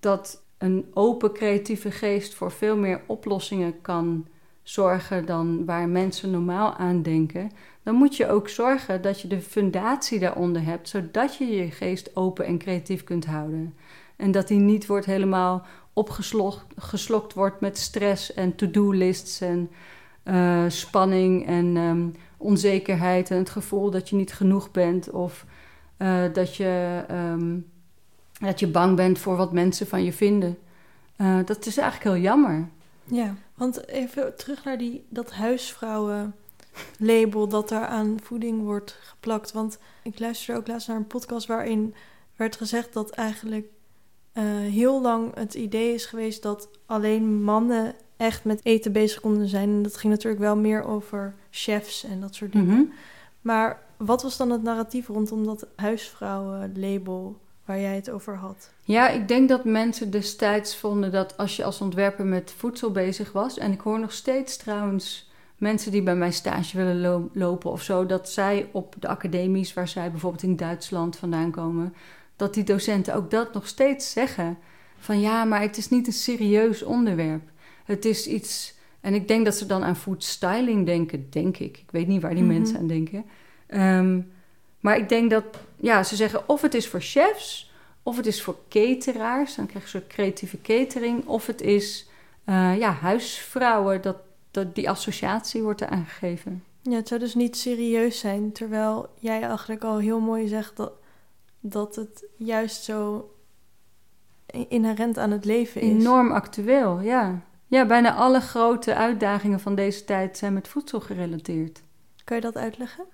dat 0.00 0.42
een 0.58 0.86
open 0.94 1.32
creatieve 1.32 1.90
geest 1.90 2.34
voor 2.34 2.52
veel 2.52 2.76
meer 2.76 3.00
oplossingen 3.06 3.80
kan 3.80 4.26
zorgen 4.62 5.26
dan 5.26 5.64
waar 5.64 5.88
mensen 5.88 6.30
normaal 6.30 6.74
aan 6.74 7.02
denken, 7.02 7.50
dan 7.82 7.94
moet 7.94 8.16
je 8.16 8.28
ook 8.28 8.48
zorgen 8.48 9.02
dat 9.02 9.20
je 9.20 9.28
de 9.28 9.40
fundatie 9.40 10.18
daaronder 10.18 10.64
hebt, 10.64 10.88
zodat 10.88 11.36
je 11.36 11.46
je 11.46 11.70
geest 11.70 12.16
open 12.16 12.44
en 12.44 12.58
creatief 12.58 13.04
kunt 13.04 13.26
houden. 13.26 13.74
En 14.16 14.30
dat 14.30 14.48
die 14.48 14.58
niet 14.58 14.86
wordt 14.86 15.06
helemaal 15.06 15.66
opgeslokt 15.92 17.34
wordt 17.34 17.60
met 17.60 17.78
stress 17.78 18.34
en 18.34 18.54
to-do-lists 18.54 19.40
en 19.40 19.70
uh, 20.24 20.64
spanning 20.68 21.46
en 21.46 21.76
um, 21.76 22.14
onzekerheid 22.42 23.30
en 23.30 23.36
het 23.36 23.50
gevoel 23.50 23.90
dat 23.90 24.08
je 24.08 24.16
niet 24.16 24.32
genoeg 24.32 24.70
bent 24.70 25.10
of 25.10 25.44
uh, 25.98 26.22
dat, 26.32 26.56
je, 26.56 27.04
um, 27.10 27.70
dat 28.40 28.60
je 28.60 28.66
bang 28.66 28.96
bent 28.96 29.18
voor 29.18 29.36
wat 29.36 29.52
mensen 29.52 29.86
van 29.86 30.04
je 30.04 30.12
vinden. 30.12 30.58
Uh, 31.16 31.38
dat 31.44 31.66
is 31.66 31.76
eigenlijk 31.76 32.14
heel 32.14 32.22
jammer. 32.22 32.68
Ja, 33.04 33.34
want 33.54 33.88
even 33.88 34.36
terug 34.36 34.64
naar 34.64 34.78
die, 34.78 35.04
dat 35.08 35.32
huisvrouwen 35.32 36.34
label 36.98 37.48
dat 37.48 37.68
daar 37.68 37.86
aan 37.86 38.18
voeding 38.22 38.62
wordt 38.62 38.98
geplakt. 39.02 39.52
Want 39.52 39.78
ik 40.02 40.18
luisterde 40.18 40.60
ook 40.60 40.66
laatst 40.66 40.88
naar 40.88 40.96
een 40.96 41.06
podcast 41.06 41.46
waarin 41.46 41.94
werd 42.36 42.56
gezegd 42.56 42.92
dat 42.92 43.10
eigenlijk 43.10 43.66
uh, 44.34 44.44
heel 44.58 45.02
lang 45.02 45.34
het 45.34 45.54
idee 45.54 45.94
is 45.94 46.06
geweest 46.06 46.42
dat 46.42 46.68
alleen 46.86 47.42
mannen 47.42 47.94
echt 48.16 48.44
met 48.44 48.60
eten 48.62 48.92
bezig 48.92 49.20
konden 49.20 49.48
zijn. 49.48 49.68
En 49.68 49.82
dat 49.82 49.96
ging 49.96 50.12
natuurlijk 50.12 50.42
wel 50.42 50.56
meer 50.56 50.84
over 50.84 51.34
chefs 51.50 52.04
en 52.04 52.20
dat 52.20 52.34
soort 52.34 52.52
dingen. 52.52 52.66
Mhm. 52.66 52.84
Maar 53.40 53.80
wat 53.96 54.22
was 54.22 54.36
dan 54.36 54.50
het 54.50 54.62
narratief 54.62 55.06
rondom 55.06 55.44
dat 55.44 55.66
huisvrouwenlabel 55.76 57.36
waar 57.64 57.80
jij 57.80 57.94
het 57.94 58.10
over 58.10 58.36
had? 58.36 58.70
Ja, 58.84 59.08
ik 59.08 59.28
denk 59.28 59.48
dat 59.48 59.64
mensen 59.64 60.10
destijds 60.10 60.76
vonden 60.76 61.12
dat 61.12 61.36
als 61.36 61.56
je 61.56 61.64
als 61.64 61.80
ontwerper 61.80 62.24
met 62.24 62.54
voedsel 62.56 62.90
bezig 62.90 63.32
was, 63.32 63.58
en 63.58 63.72
ik 63.72 63.80
hoor 63.80 64.00
nog 64.00 64.12
steeds 64.12 64.56
trouwens 64.56 65.30
mensen 65.56 65.92
die 65.92 66.02
bij 66.02 66.16
mij 66.16 66.32
stage 66.32 66.76
willen 66.76 67.30
lopen 67.32 67.70
of 67.70 67.82
zo, 67.82 68.06
dat 68.06 68.28
zij 68.28 68.68
op 68.72 68.94
de 68.98 69.08
academies 69.08 69.74
waar 69.74 69.88
zij 69.88 70.10
bijvoorbeeld 70.10 70.42
in 70.42 70.56
Duitsland 70.56 71.16
vandaan 71.16 71.50
komen, 71.50 71.94
dat 72.36 72.54
die 72.54 72.64
docenten 72.64 73.14
ook 73.14 73.30
dat 73.30 73.52
nog 73.52 73.66
steeds 73.66 74.12
zeggen. 74.12 74.58
Van 74.98 75.20
ja, 75.20 75.44
maar 75.44 75.60
het 75.60 75.76
is 75.76 75.88
niet 75.88 76.06
een 76.06 76.12
serieus 76.12 76.82
onderwerp. 76.82 77.42
Het 77.84 78.04
is 78.04 78.26
iets. 78.26 78.74
En 79.00 79.14
ik 79.14 79.28
denk 79.28 79.44
dat 79.44 79.54
ze 79.54 79.66
dan 79.66 79.84
aan 79.84 79.96
food 79.96 80.24
styling 80.24 80.86
denken, 80.86 81.26
denk 81.30 81.56
ik. 81.56 81.78
Ik 81.78 81.90
weet 81.90 82.06
niet 82.06 82.22
waar 82.22 82.34
die 82.34 82.44
mhm. 82.44 82.52
mensen 82.52 82.78
aan 82.78 82.86
denken. 82.86 83.24
Ehm, 83.66 84.20
maar 84.80 84.96
ik 84.96 85.08
denk 85.08 85.30
dat, 85.30 85.44
ja, 85.76 86.02
ze 86.02 86.16
zeggen 86.16 86.48
of 86.48 86.62
het 86.62 86.74
is 86.74 86.88
voor 86.88 87.00
chefs, 87.00 87.72
of 88.02 88.16
het 88.16 88.26
is 88.26 88.42
voor 88.42 88.56
cateraars, 88.68 89.54
dan 89.54 89.66
krijg 89.66 89.90
je 89.90 89.94
een 89.94 90.00
soort 90.00 90.12
creatieve 90.12 90.60
catering, 90.60 91.26
of 91.26 91.46
het 91.46 91.60
is, 91.60 92.08
uh, 92.46 92.78
ja, 92.78 92.92
huisvrouwen, 92.92 94.02
dat, 94.02 94.16
dat, 94.50 94.74
die 94.74 94.90
associatie 94.90 95.62
wordt 95.62 95.80
er 95.80 95.88
aangegeven. 95.88 96.64
Ja, 96.82 96.94
het 96.96 97.08
zou 97.08 97.20
dus 97.20 97.34
niet 97.34 97.56
serieus 97.56 98.18
zijn, 98.18 98.52
terwijl 98.52 99.08
jij 99.18 99.42
eigenlijk 99.42 99.84
al 99.84 99.98
heel 99.98 100.20
mooi 100.20 100.48
zegt 100.48 100.76
dat, 100.76 100.92
dat 101.60 101.94
het 101.94 102.24
juist 102.36 102.84
zo 102.84 103.30
inherent 104.68 105.18
aan 105.18 105.30
het 105.30 105.44
leven 105.44 105.80
is. 105.80 105.88
Enorm 105.88 106.30
actueel, 106.32 107.00
ja. 107.00 107.42
Ja, 107.72 107.86
bijna 107.86 108.14
alle 108.14 108.40
grote 108.40 108.94
uitdagingen 108.94 109.60
van 109.60 109.74
deze 109.74 110.04
tijd 110.04 110.36
zijn 110.36 110.52
met 110.52 110.68
voedsel 110.68 111.00
gerelateerd. 111.00 111.82
Kan 112.24 112.36
je 112.36 112.42
dat 112.42 112.56
uitleggen? 112.56 113.04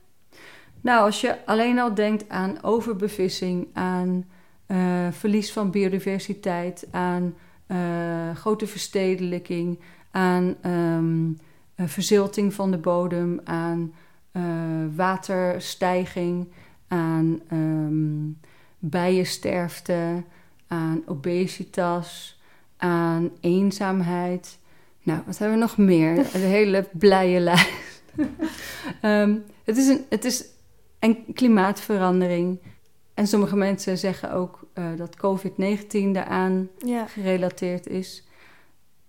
Nou, 0.80 1.04
als 1.04 1.20
je 1.20 1.46
alleen 1.46 1.78
al 1.78 1.94
denkt 1.94 2.28
aan 2.28 2.62
overbevissing, 2.62 3.68
aan 3.72 4.24
uh, 4.66 5.08
verlies 5.10 5.52
van 5.52 5.70
biodiversiteit, 5.70 6.88
aan 6.90 7.34
uh, 7.66 8.34
grote 8.34 8.66
verstedelijking, 8.66 9.78
aan 10.10 10.56
um, 10.66 11.38
verzilting 11.76 12.54
van 12.54 12.70
de 12.70 12.78
bodem, 12.78 13.40
aan 13.44 13.94
uh, 14.32 14.42
waterstijging, 14.94 16.52
aan 16.88 17.40
um, 17.52 18.38
bijensterfte, 18.78 20.24
aan 20.66 21.02
obesitas, 21.06 22.37
aan 22.78 23.30
eenzaamheid. 23.40 24.58
Nou, 25.02 25.20
wat 25.26 25.38
hebben 25.38 25.58
we 25.58 25.64
nog 25.64 25.76
meer? 25.76 26.18
Een 26.18 26.40
hele 26.40 26.88
blije 26.92 27.40
lijst. 27.40 28.02
um, 29.02 29.44
het 29.64 29.76
is 29.76 29.88
een, 29.88 30.04
het 30.08 30.24
is 30.24 30.44
en 30.98 31.32
klimaatverandering. 31.34 32.60
En 33.14 33.26
sommige 33.26 33.56
mensen 33.56 33.98
zeggen 33.98 34.32
ook 34.32 34.66
uh, 34.74 34.96
dat 34.96 35.16
COVID-19 35.16 36.10
daaraan 36.12 36.68
ja. 36.78 37.06
gerelateerd 37.06 37.86
is. 37.86 38.26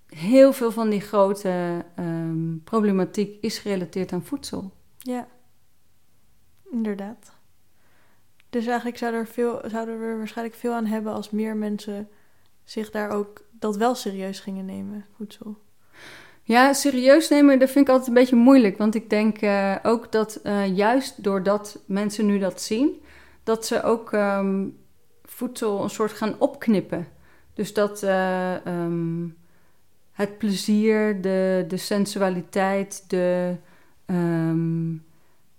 Heel 0.08 0.54
veel 0.54 0.72
van 0.72 0.90
die 0.90 1.02
grote 1.02 1.86
um, 2.00 2.62
problematiek 2.64 3.38
is 3.42 3.58
gerelateerd 3.58 4.14
aan 4.14 4.26
voedsel. 4.26 4.72
Ja, 4.98 5.28
inderdaad. 6.72 7.32
Dus 8.50 8.66
eigenlijk 8.66 8.98
zou 8.98 9.14
er 9.14 9.28
veel, 9.28 9.62
zouden 9.66 10.00
we 10.00 10.06
er 10.06 10.18
waarschijnlijk 10.18 10.58
veel 10.58 10.74
aan 10.74 10.86
hebben 10.86 11.14
als 11.14 11.30
meer 11.30 11.56
mensen 11.56 12.10
zich 12.64 12.92
daar 12.92 13.10
ook 13.10 13.46
dat 13.60 13.78
wel 13.78 13.96
serieus 13.96 14.40
gingen 14.40 14.66
nemen, 14.66 15.06
voedsel. 15.18 15.58
Ja, 16.44 16.74
serieus 16.74 17.30
nemen, 17.30 17.60
dat 17.60 17.70
vind 17.70 17.86
ik 17.86 17.92
altijd 17.92 18.08
een 18.08 18.14
beetje 18.14 18.36
moeilijk. 18.36 18.78
Want 18.78 18.96
ik 18.96 19.10
denk 19.10 19.42
uh, 19.42 19.76
ook 19.84 20.12
dat 20.12 20.40
uh, 20.44 20.76
juist 20.76 21.24
doordat 21.24 21.80
mensen 21.86 22.26
nu 22.26 22.40
dat 22.40 22.62
zien, 22.62 23.02
dat 23.44 23.66
ze 23.66 23.84
ook 23.84 24.12
um, 24.12 24.78
voedsel 25.24 25.84
een 25.84 25.90
soort 25.90 26.12
gaan 26.12 26.36
opknippen. 26.40 27.08
Dus 27.54 27.74
dat 27.74 28.04
uh, 28.04 28.66
um, 28.66 29.38
het 30.12 30.38
plezier, 30.38 31.22
de, 31.22 31.66
de 31.68 31.78
sensualiteit, 31.78 33.04
de, 33.08 33.56
um, 34.06 35.06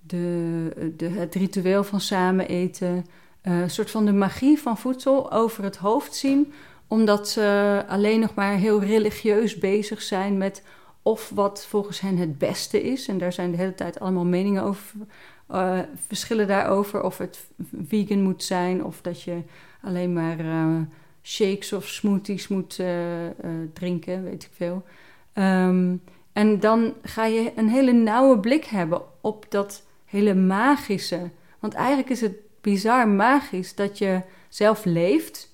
de, 0.00 0.92
de, 0.96 1.08
het 1.08 1.34
ritueel 1.34 1.84
van 1.84 2.00
samen 2.00 2.48
eten, 2.48 3.06
een 3.42 3.70
soort 3.70 3.90
van 3.90 4.04
de 4.04 4.12
magie 4.12 4.58
van 4.58 4.78
voedsel 4.78 5.32
over 5.32 5.64
het 5.64 5.76
hoofd 5.76 6.14
zien 6.14 6.52
omdat 6.90 7.28
ze 7.28 7.84
alleen 7.88 8.20
nog 8.20 8.34
maar 8.34 8.54
heel 8.54 8.82
religieus 8.82 9.58
bezig 9.58 10.02
zijn 10.02 10.38
met 10.38 10.62
of 11.02 11.30
wat 11.34 11.66
volgens 11.66 12.00
hen 12.00 12.16
het 12.16 12.38
beste 12.38 12.82
is. 12.82 13.08
En 13.08 13.18
daar 13.18 13.32
zijn 13.32 13.50
de 13.50 13.56
hele 13.56 13.74
tijd 13.74 14.00
allemaal 14.00 14.24
meningen 14.24 14.62
over, 14.62 14.94
uh, 15.50 15.78
verschillen 16.06 16.46
daarover. 16.46 17.02
Of 17.02 17.18
het 17.18 17.46
vegan 17.86 18.22
moet 18.22 18.44
zijn, 18.44 18.84
of 18.84 19.00
dat 19.00 19.22
je 19.22 19.42
alleen 19.82 20.12
maar 20.12 20.40
uh, 20.40 20.80
shakes 21.22 21.72
of 21.72 21.88
smoothies 21.88 22.48
moet 22.48 22.78
uh, 22.78 22.88
drinken, 23.72 24.24
weet 24.24 24.42
ik 24.42 24.50
veel. 24.52 24.84
Um, 25.34 26.02
en 26.32 26.60
dan 26.60 26.94
ga 27.02 27.24
je 27.24 27.52
een 27.56 27.68
hele 27.68 27.92
nauwe 27.92 28.38
blik 28.38 28.64
hebben 28.64 29.02
op 29.20 29.46
dat 29.48 29.86
hele 30.04 30.34
magische. 30.34 31.30
Want 31.58 31.74
eigenlijk 31.74 32.10
is 32.10 32.20
het 32.20 32.36
bizar 32.60 33.08
magisch 33.08 33.74
dat 33.74 33.98
je 33.98 34.20
zelf 34.48 34.84
leeft. 34.84 35.49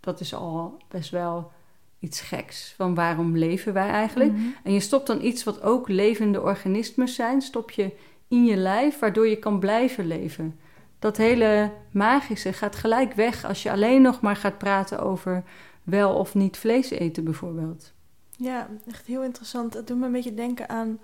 Dat 0.00 0.20
is 0.20 0.34
al 0.34 0.78
best 0.88 1.10
wel 1.10 1.50
iets 1.98 2.20
geks. 2.20 2.74
Van 2.76 2.94
waarom 2.94 3.36
leven 3.36 3.72
wij 3.72 3.88
eigenlijk? 3.88 4.32
Mhm. 4.32 4.42
En 4.62 4.72
je 4.72 4.80
stopt 4.80 5.06
dan 5.06 5.22
iets 5.22 5.44
wat 5.44 5.62
ook 5.62 5.88
levende 5.88 6.42
organismen 6.42 7.08
zijn, 7.08 7.42
stop 7.42 7.70
je 7.70 7.92
in 8.28 8.44
je 8.44 8.56
lijf, 8.56 8.98
waardoor 8.98 9.28
je 9.28 9.38
kan 9.38 9.58
blijven 9.58 10.06
leven. 10.06 10.58
Dat 10.98 11.16
hele 11.16 11.72
magische 11.90 12.52
gaat 12.52 12.76
gelijk 12.76 13.12
weg 13.12 13.44
als 13.44 13.62
je 13.62 13.70
alleen 13.70 14.02
nog 14.02 14.20
maar 14.20 14.36
gaat 14.36 14.58
praten 14.58 14.98
over 14.98 15.44
wel 15.82 16.14
of 16.14 16.34
niet 16.34 16.56
vlees 16.56 16.90
eten, 16.90 17.24
bijvoorbeeld. 17.24 17.92
Ja, 18.36 18.68
echt 18.86 19.06
heel 19.06 19.22
interessant. 19.22 19.74
Het 19.74 19.86
doet 19.86 19.98
me 19.98 20.06
een 20.06 20.12
beetje 20.12 20.34
denken 20.34 20.68
aan 20.68 20.98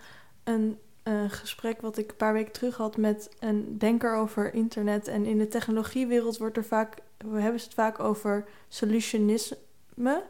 een 0.45 0.79
uh, 1.09 1.15
gesprek 1.27 1.81
wat 1.81 1.99
ik 1.99 2.11
een 2.11 2.17
paar 2.17 2.33
weken 2.33 2.53
terug 2.53 2.77
had 2.77 2.97
met 2.97 3.31
een 3.41 3.79
denker 3.79 4.15
over 4.15 4.55
internet. 4.55 5.09
En 5.09 5.25
in 5.25 5.39
de 5.39 5.49
technologiewereld 5.49 6.39
wordt 6.39 6.57
er 6.57 6.65
vaak, 6.65 6.97
we 7.17 7.41
hebben 7.41 7.61
het 7.61 7.75
vaak 7.75 8.01
over 8.01 8.45
solutionisme. 8.69 10.23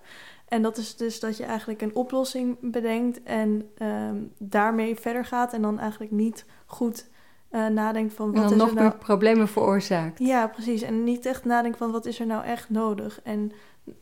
En 0.48 0.62
dat 0.62 0.76
is 0.76 0.96
dus 0.96 1.20
dat 1.20 1.36
je 1.36 1.44
eigenlijk 1.44 1.82
een 1.82 1.94
oplossing 1.94 2.56
bedenkt 2.60 3.22
en 3.22 3.70
ehm, 3.76 4.16
daarmee 4.38 4.96
verder 4.96 5.24
gaat 5.24 5.52
en 5.52 5.62
dan 5.62 5.78
eigenlijk 5.78 6.12
niet 6.12 6.44
goed 6.66 7.06
uh, 7.50 7.66
nadenkt 7.66 8.14
van 8.14 8.32
wat 8.32 8.34
en 8.34 8.42
dan 8.42 8.52
is 8.52 8.58
nog 8.58 8.68
er 8.68 8.74
nou... 8.74 8.88
meer 8.88 8.98
problemen 8.98 9.48
veroorzaakt. 9.48 10.18
Ja, 10.18 10.46
precies. 10.46 10.82
En 10.82 11.04
niet 11.04 11.26
echt 11.26 11.44
nadenkt 11.44 11.78
van 11.78 11.90
wat 11.90 12.06
is 12.06 12.20
er 12.20 12.26
nou 12.26 12.44
echt 12.44 12.70
nodig. 12.70 13.20
En 13.22 13.52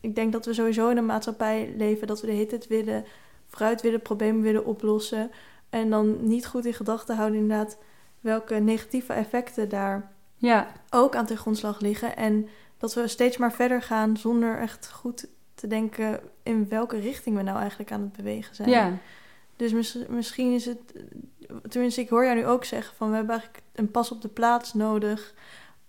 ik 0.01 0.15
denk 0.15 0.31
dat 0.31 0.45
we 0.45 0.53
sowieso 0.53 0.89
in 0.89 0.97
een 0.97 1.05
maatschappij 1.05 1.73
leven 1.77 2.07
dat 2.07 2.21
we 2.21 2.27
de 2.27 2.33
hele 2.33 2.45
tijd 2.45 2.67
willen 2.67 3.05
vooruit 3.47 3.81
willen, 3.81 4.01
problemen 4.01 4.41
willen 4.41 4.65
oplossen. 4.65 5.31
En 5.75 5.89
dan 5.89 6.27
niet 6.27 6.47
goed 6.47 6.65
in 6.65 6.73
gedachten 6.73 7.15
houden 7.15 7.39
inderdaad 7.39 7.77
welke 8.19 8.55
negatieve 8.55 9.13
effecten 9.13 9.69
daar 9.69 10.11
ja. 10.35 10.67
ook 10.89 11.15
aan 11.15 11.25
ten 11.25 11.37
grondslag 11.37 11.79
liggen. 11.79 12.15
En 12.15 12.47
dat 12.77 12.93
we 12.93 13.07
steeds 13.07 13.37
maar 13.37 13.53
verder 13.53 13.81
gaan 13.81 14.17
zonder 14.17 14.59
echt 14.59 14.91
goed 14.91 15.27
te 15.55 15.67
denken 15.67 16.19
in 16.43 16.69
welke 16.69 16.99
richting 16.99 17.35
we 17.35 17.41
nou 17.41 17.59
eigenlijk 17.59 17.91
aan 17.91 18.01
het 18.01 18.13
bewegen 18.13 18.55
zijn. 18.55 18.69
Ja. 18.69 18.97
Dus 19.55 19.95
misschien 20.09 20.53
is 20.53 20.65
het, 20.65 20.79
tenminste, 21.69 22.01
ik 22.01 22.09
hoor 22.09 22.23
jou 22.23 22.35
nu 22.35 22.45
ook 22.45 22.65
zeggen 22.65 22.95
van 22.95 23.09
we 23.09 23.15
hebben 23.15 23.33
eigenlijk 23.35 23.63
een 23.73 23.91
pas 23.91 24.11
op 24.11 24.21
de 24.21 24.27
plaats 24.27 24.73
nodig 24.73 25.33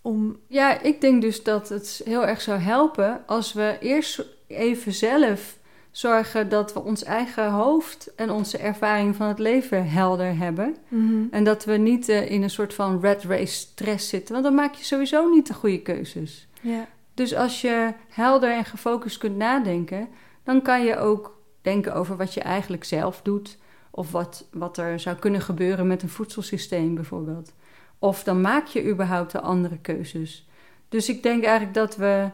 om. 0.02 0.38
Ja, 0.46 0.80
ik 0.80 1.00
denk 1.00 1.22
dus 1.22 1.42
dat 1.42 1.68
het 1.68 2.00
heel 2.04 2.26
erg 2.26 2.40
zou 2.40 2.58
helpen 2.58 3.26
als 3.26 3.52
we 3.52 3.76
eerst 3.80 4.24
even 4.46 4.92
zelf 4.92 5.58
zorgen 5.96 6.48
dat 6.48 6.72
we 6.72 6.82
ons 6.82 7.04
eigen 7.04 7.50
hoofd 7.50 8.14
en 8.14 8.30
onze 8.30 8.58
ervaring 8.58 9.16
van 9.16 9.28
het 9.28 9.38
leven 9.38 9.88
helder 9.88 10.36
hebben. 10.36 10.76
Mhm. 10.88 11.24
En 11.30 11.44
dat 11.44 11.64
we 11.64 11.72
niet 11.72 12.08
eh, 12.08 12.30
in 12.30 12.42
een 12.42 12.50
soort 12.50 12.74
van 12.74 13.00
red 13.00 13.24
race 13.24 13.54
stress 13.54 14.08
zitten, 14.08 14.32
want 14.32 14.44
dan 14.44 14.54
maak 14.54 14.74
je 14.74 14.84
sowieso 14.84 15.28
niet 15.28 15.46
de 15.46 15.54
goede 15.54 15.82
keuzes. 15.82 16.48
Ja. 16.60 16.86
Dus 17.14 17.34
als 17.34 17.60
je 17.60 17.92
helder 18.08 18.52
en 18.52 18.64
gefocust 18.64 19.18
kunt 19.18 19.36
nadenken, 19.36 20.08
dan 20.42 20.62
kan 20.62 20.84
je 20.84 20.98
ook 20.98 21.42
denken 21.62 21.94
over 21.94 22.16
wat 22.16 22.34
je 22.34 22.40
eigenlijk 22.40 22.84
zelf 22.84 23.22
doet. 23.22 23.58
Of 23.90 24.10
wat, 24.10 24.48
wat 24.52 24.78
er 24.78 25.00
zou 25.00 25.16
kunnen 25.16 25.40
gebeuren 25.40 25.86
met 25.86 26.02
een 26.02 26.08
voedselsysteem 26.08 26.94
bijvoorbeeld. 26.94 27.52
Of 27.98 28.22
dan 28.22 28.40
maak 28.40 28.66
je 28.66 28.88
überhaupt 28.88 29.32
de 29.32 29.40
andere 29.40 29.78
keuzes. 29.78 30.48
Dus 30.88 31.08
ik 31.08 31.22
denk 31.22 31.44
eigenlijk 31.44 31.74
dat 31.74 31.96
we. 31.96 32.30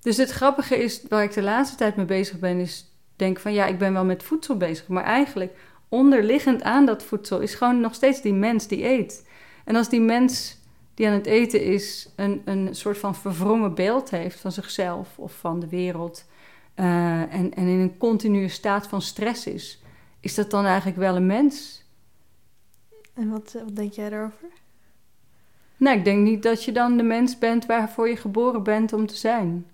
Dus 0.00 0.16
het 0.16 0.30
grappige 0.30 0.76
is, 0.76 1.02
waar 1.08 1.22
ik 1.22 1.32
de 1.32 1.42
laatste 1.42 1.76
tijd 1.76 1.96
mee 1.96 2.06
bezig 2.06 2.38
ben, 2.38 2.58
is 2.58 2.91
denk 3.22 3.38
van 3.38 3.52
ja, 3.52 3.66
ik 3.66 3.78
ben 3.78 3.92
wel 3.92 4.04
met 4.04 4.22
voedsel 4.22 4.56
bezig. 4.56 4.88
Maar 4.88 5.04
eigenlijk 5.04 5.54
onderliggend 5.88 6.62
aan 6.62 6.86
dat 6.86 7.02
voedsel 7.02 7.40
is 7.40 7.54
gewoon 7.54 7.80
nog 7.80 7.94
steeds 7.94 8.22
die 8.22 8.32
mens 8.32 8.66
die 8.66 8.84
eet. 8.84 9.28
En 9.64 9.76
als 9.76 9.88
die 9.88 10.00
mens 10.00 10.58
die 10.94 11.06
aan 11.06 11.12
het 11.12 11.26
eten 11.26 11.64
is, 11.64 12.12
een, 12.16 12.42
een 12.44 12.74
soort 12.74 12.98
van 12.98 13.14
verwrongen 13.14 13.74
beeld 13.74 14.10
heeft 14.10 14.40
van 14.40 14.52
zichzelf 14.52 15.18
of 15.18 15.32
van 15.38 15.60
de 15.60 15.68
wereld. 15.68 16.24
eh, 16.74 17.20
en, 17.20 17.54
en 17.54 17.66
in 17.66 17.80
een 17.80 17.98
continue 17.98 18.48
staat 18.48 18.86
van 18.86 19.02
stress 19.02 19.46
is, 19.46 19.82
is 20.20 20.34
dat 20.34 20.50
dan 20.50 20.64
eigenlijk 20.64 20.98
wel 20.98 21.16
een 21.16 21.26
mens? 21.26 21.84
En 23.14 23.30
wat, 23.30 23.52
wat 23.64 23.76
denk 23.76 23.92
jij 23.92 24.10
daarover? 24.10 24.48
Nou, 25.76 25.98
ik 25.98 26.04
denk 26.04 26.22
niet 26.22 26.42
dat 26.42 26.64
je 26.64 26.72
dan 26.72 26.96
de 26.96 27.02
mens 27.02 27.38
bent 27.38 27.66
waarvoor 27.66 28.08
je 28.08 28.16
geboren 28.16 28.62
bent 28.62 28.92
om 28.92 29.06
te 29.06 29.16
zijn. 29.16 29.66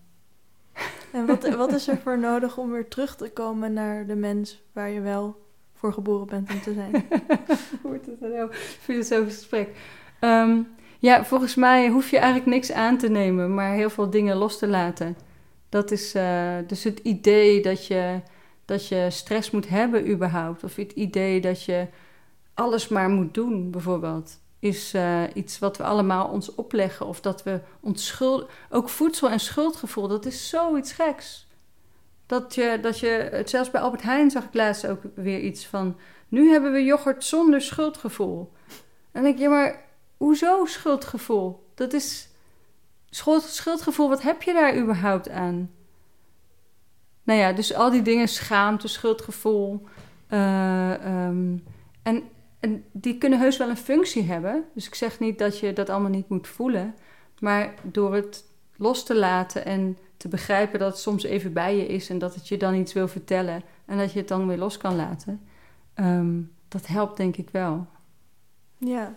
En 1.12 1.26
wat, 1.26 1.54
wat 1.54 1.72
is 1.72 1.88
er 1.88 1.98
voor 1.98 2.18
nodig 2.18 2.59
om 2.59 2.70
weer 2.70 2.88
terug 2.88 3.16
te 3.16 3.30
komen 3.30 3.72
naar 3.72 4.06
de 4.06 4.14
mens 4.14 4.62
waar 4.72 4.90
je 4.90 5.00
wel 5.00 5.36
voor 5.74 5.92
geboren 5.92 6.26
bent 6.26 6.50
om 6.52 6.61
te 6.61 6.72
zijn? 6.72 6.92
Wordt 7.82 8.06
het 8.06 8.22
een 8.22 8.32
heel 8.32 8.48
filosofisch 8.80 9.34
gesprek. 9.34 9.68
Ehm, 10.20 10.62
ja, 10.98 11.24
volgens 11.24 11.54
mij 11.54 11.88
hoef 11.88 12.11
je 12.11 12.18
eigenlijk 12.18 12.46
niks 12.46 12.72
aan 12.72 12.98
te 12.98 13.09
nemen, 13.09 13.54
maar 13.54 13.72
heel 13.72 13.90
veel 13.90 14.11
dingen 14.11 14.36
los 14.36 14.59
te 14.59 14.66
laten. 14.66 15.16
Dat 15.68 15.90
is 15.90 16.14
eh, 16.14 16.56
dus 16.66 16.84
het 16.84 16.98
idee 16.98 17.62
dat 17.62 17.86
je, 17.86 18.20
dat 18.64 18.88
je 18.88 19.06
stress 19.11 19.50
moet 19.50 19.68
hebben 19.68 20.11
überhaupt. 20.11 20.64
Of 20.64 20.76
het 20.76 20.92
idee 20.92 21.40
dat 21.40 21.64
je 21.64 21.86
alles 22.54 22.88
maar 22.88 23.09
moet 23.09 23.34
doen, 23.34 23.70
bijvoorbeeld. 23.70 24.38
Is 24.59 24.94
eh, 24.94 25.22
iets 25.34 25.59
wat 25.59 25.76
we 25.76 25.84
allemaal 25.84 26.28
ons 26.28 26.54
opleggen. 26.54 27.06
Of 27.06 27.20
dat 27.20 27.42
we 27.42 27.61
ons 27.80 28.06
schuld... 28.06 28.50
Ook 28.70 28.88
voedsel 28.88 29.30
en 29.30 29.40
schuldgevoel, 29.40 30.09
dat 30.09 30.26
is 30.26 30.48
zoiets 30.48 30.92
geks. 30.92 31.46
Dat 32.26 32.54
je, 32.54 32.78
dat 32.82 32.98
je... 32.98 33.42
Zelfs 33.44 33.70
bij 33.70 33.80
Albert 33.80 34.02
Heijn 34.02 34.30
zag 34.30 34.44
ik 34.44 34.54
laatst 34.54 34.86
ook 34.86 35.02
weer 35.14 35.40
iets 35.40 35.66
van... 35.66 35.96
Nu 36.28 36.50
hebben 36.50 36.72
we 36.72 36.84
yoghurt 36.84 37.24
zonder 37.24 37.61
schuldgevoel. 37.61 38.52
En 38.66 38.74
dan 39.12 39.22
denk 39.22 39.36
je, 39.36 39.42
ja, 39.42 39.50
maar 39.50 39.84
hoezo 40.16 40.64
schuldgevoel? 40.64 41.66
Dat 41.74 41.92
is 41.92 42.28
schuld, 43.11 43.42
schuldgevoel, 43.42 44.09
wat 44.09 44.22
heb 44.22 44.42
je 44.42 44.52
daar 44.52 44.76
überhaupt 44.76 45.28
aan? 45.28 45.70
Nou 47.22 47.40
ja, 47.40 47.52
dus 47.52 47.74
al 47.74 47.90
die 47.90 48.02
dingen, 48.02 48.28
schaamte, 48.28 48.88
schuldgevoel. 48.88 49.86
eh, 50.28 51.04
ehm, 51.04 51.56
en, 52.02 52.22
en 52.61 52.84
die 52.92 53.18
kunnen 53.18 53.38
heus 53.38 53.56
wel 53.56 53.68
een 53.68 53.76
functie 53.76 54.22
hebben. 54.22 54.64
Dus 54.74 54.86
ik 54.86 54.94
zeg 54.94 55.20
niet 55.20 55.38
dat 55.38 55.59
je 55.59 55.72
dat 55.72 55.88
allemaal 55.88 56.11
niet 56.11 56.28
moet 56.28 56.48
voelen. 56.48 56.94
Maar 57.40 57.74
door 57.82 58.14
het 58.14 58.44
los 58.76 59.04
te 59.04 59.16
laten 59.16 59.64
en 59.64 59.98
te 60.16 60.28
begrijpen 60.28 60.78
dat 60.78 60.90
het 60.90 61.00
soms 61.00 61.22
even 61.22 61.52
bij 61.52 61.76
je 61.76 61.86
is 61.86 62.11
en 62.11 62.18
dat 62.18 62.34
het 62.34 62.48
je 62.48 62.56
dan 62.56 62.74
iets 62.74 62.92
wil 62.92 63.09
vertellen 63.09 63.62
en 63.84 63.98
dat 63.98 64.12
je 64.12 64.18
het 64.18 64.28
dan 64.28 64.46
weer 64.46 64.59
los 64.59 64.76
kan 64.76 64.96
laten, 64.96 65.40
ehm, 65.94 66.40
dat 66.68 66.86
helpt 66.86 67.16
denk 67.16 67.36
ik 67.36 67.50
wel. 67.50 67.86
Ja. 68.76 69.16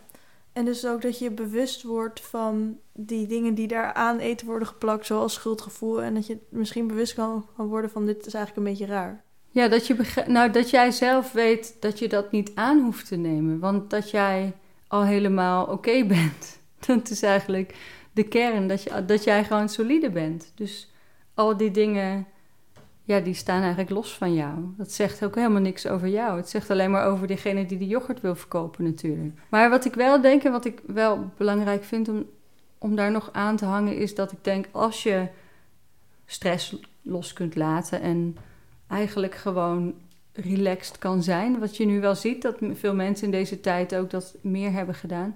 En 0.53 0.65
dus 0.65 0.85
ook 0.85 1.01
dat 1.01 1.19
je 1.19 1.31
bewust 1.31 1.83
wordt 1.83 2.21
van 2.21 2.79
die 2.93 3.27
dingen 3.27 3.53
die 3.53 3.67
daar 3.67 3.93
aan 3.93 4.19
eten 4.19 4.47
worden 4.47 4.67
geplakt, 4.67 5.05
zoals 5.05 5.33
schuldgevoel. 5.33 6.01
En 6.01 6.13
dat 6.13 6.27
je 6.27 6.37
misschien 6.49 6.87
bewust 6.87 7.13
kan, 7.13 7.45
kan 7.55 7.67
worden 7.67 7.89
van 7.89 8.05
dit 8.05 8.25
is 8.25 8.33
eigenlijk 8.33 8.67
een 8.67 8.73
beetje 8.73 8.93
raar. 8.93 9.23
Ja, 9.51 9.67
dat, 9.67 9.87
je 9.87 10.23
nou, 10.27 10.51
dat 10.51 10.69
jij 10.69 10.91
zelf 10.91 11.31
weet 11.31 11.75
dat 11.79 11.99
je 11.99 12.07
dat 12.07 12.31
niet 12.31 12.51
aan 12.55 12.79
hoeft 12.79 13.07
te 13.07 13.15
nemen. 13.15 13.59
Want 13.59 13.89
dat 13.89 14.09
jij 14.09 14.53
al 14.87 15.03
helemaal 15.03 15.65
oké 15.65 16.05
bent. 16.15 16.59
Dat 16.85 17.09
is 17.09 17.23
eigenlijk 17.23 17.75
de 18.13 18.23
kern. 18.23 18.67
Dat, 18.67 18.83
je, 18.83 19.05
dat 19.05 19.23
jij 19.23 19.43
gewoon 19.43 19.69
solide 19.69 20.09
bent. 20.09 20.51
Dus 20.55 20.91
al 21.33 21.57
die 21.57 21.71
dingen, 21.71 22.27
ja, 23.03 23.19
die 23.19 23.33
staan 23.33 23.61
eigenlijk 23.61 23.89
los 23.89 24.17
van 24.17 24.33
jou. 24.33 24.73
Dat 24.77 24.91
zegt 24.91 25.25
ook 25.25 25.35
helemaal 25.35 25.61
niks 25.61 25.87
over 25.87 26.07
jou. 26.07 26.37
Het 26.37 26.49
zegt 26.49 26.69
alleen 26.69 26.91
maar 26.91 27.05
over 27.05 27.27
degene 27.27 27.65
die 27.65 27.77
de 27.77 27.87
yoghurt 27.87 28.21
wil 28.21 28.35
verkopen 28.35 28.83
natuurlijk. 28.83 29.39
Maar 29.49 29.69
wat 29.69 29.85
ik 29.85 29.93
wel 29.93 30.21
denk 30.21 30.43
en 30.43 30.51
wat 30.51 30.65
ik 30.65 30.81
wel 30.85 31.31
belangrijk 31.37 31.83
vind 31.83 32.09
om, 32.09 32.25
om 32.77 32.95
daar 32.95 33.11
nog 33.11 33.29
aan 33.31 33.55
te 33.55 33.65
hangen... 33.65 33.97
is 33.97 34.15
dat 34.15 34.31
ik 34.31 34.43
denk 34.43 34.67
als 34.71 35.03
je 35.03 35.27
stress 36.25 36.75
los 37.01 37.33
kunt 37.33 37.55
laten... 37.55 38.01
en 38.01 38.37
eigenlijk 38.91 39.35
gewoon 39.35 39.93
relaxed 40.33 40.97
kan 40.97 41.23
zijn. 41.23 41.59
Wat 41.59 41.77
je 41.77 41.85
nu 41.85 41.99
wel 41.99 42.15
ziet, 42.15 42.41
dat 42.41 42.57
veel 42.73 42.95
mensen 42.95 43.25
in 43.25 43.31
deze 43.31 43.59
tijd 43.59 43.95
ook 43.95 44.09
dat 44.09 44.35
meer 44.41 44.71
hebben 44.71 44.95
gedaan. 44.95 45.35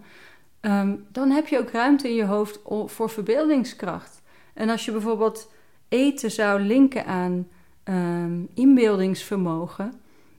Ehm, 0.59 0.95
dan 1.11 1.29
heb 1.29 1.47
je 1.47 1.59
ook 1.59 1.69
ruimte 1.69 2.09
in 2.09 2.15
je 2.15 2.25
hoofd 2.25 2.59
voor 2.85 3.09
verbeeldingskracht. 3.09 4.21
En 4.53 4.69
als 4.69 4.85
je 4.85 4.91
bijvoorbeeld 4.91 5.51
eten 5.89 6.31
zou 6.31 6.61
linken 6.61 7.05
aan 7.05 7.47
ehm, 7.83 8.39
inbeeldingsvermogen, 8.53 9.93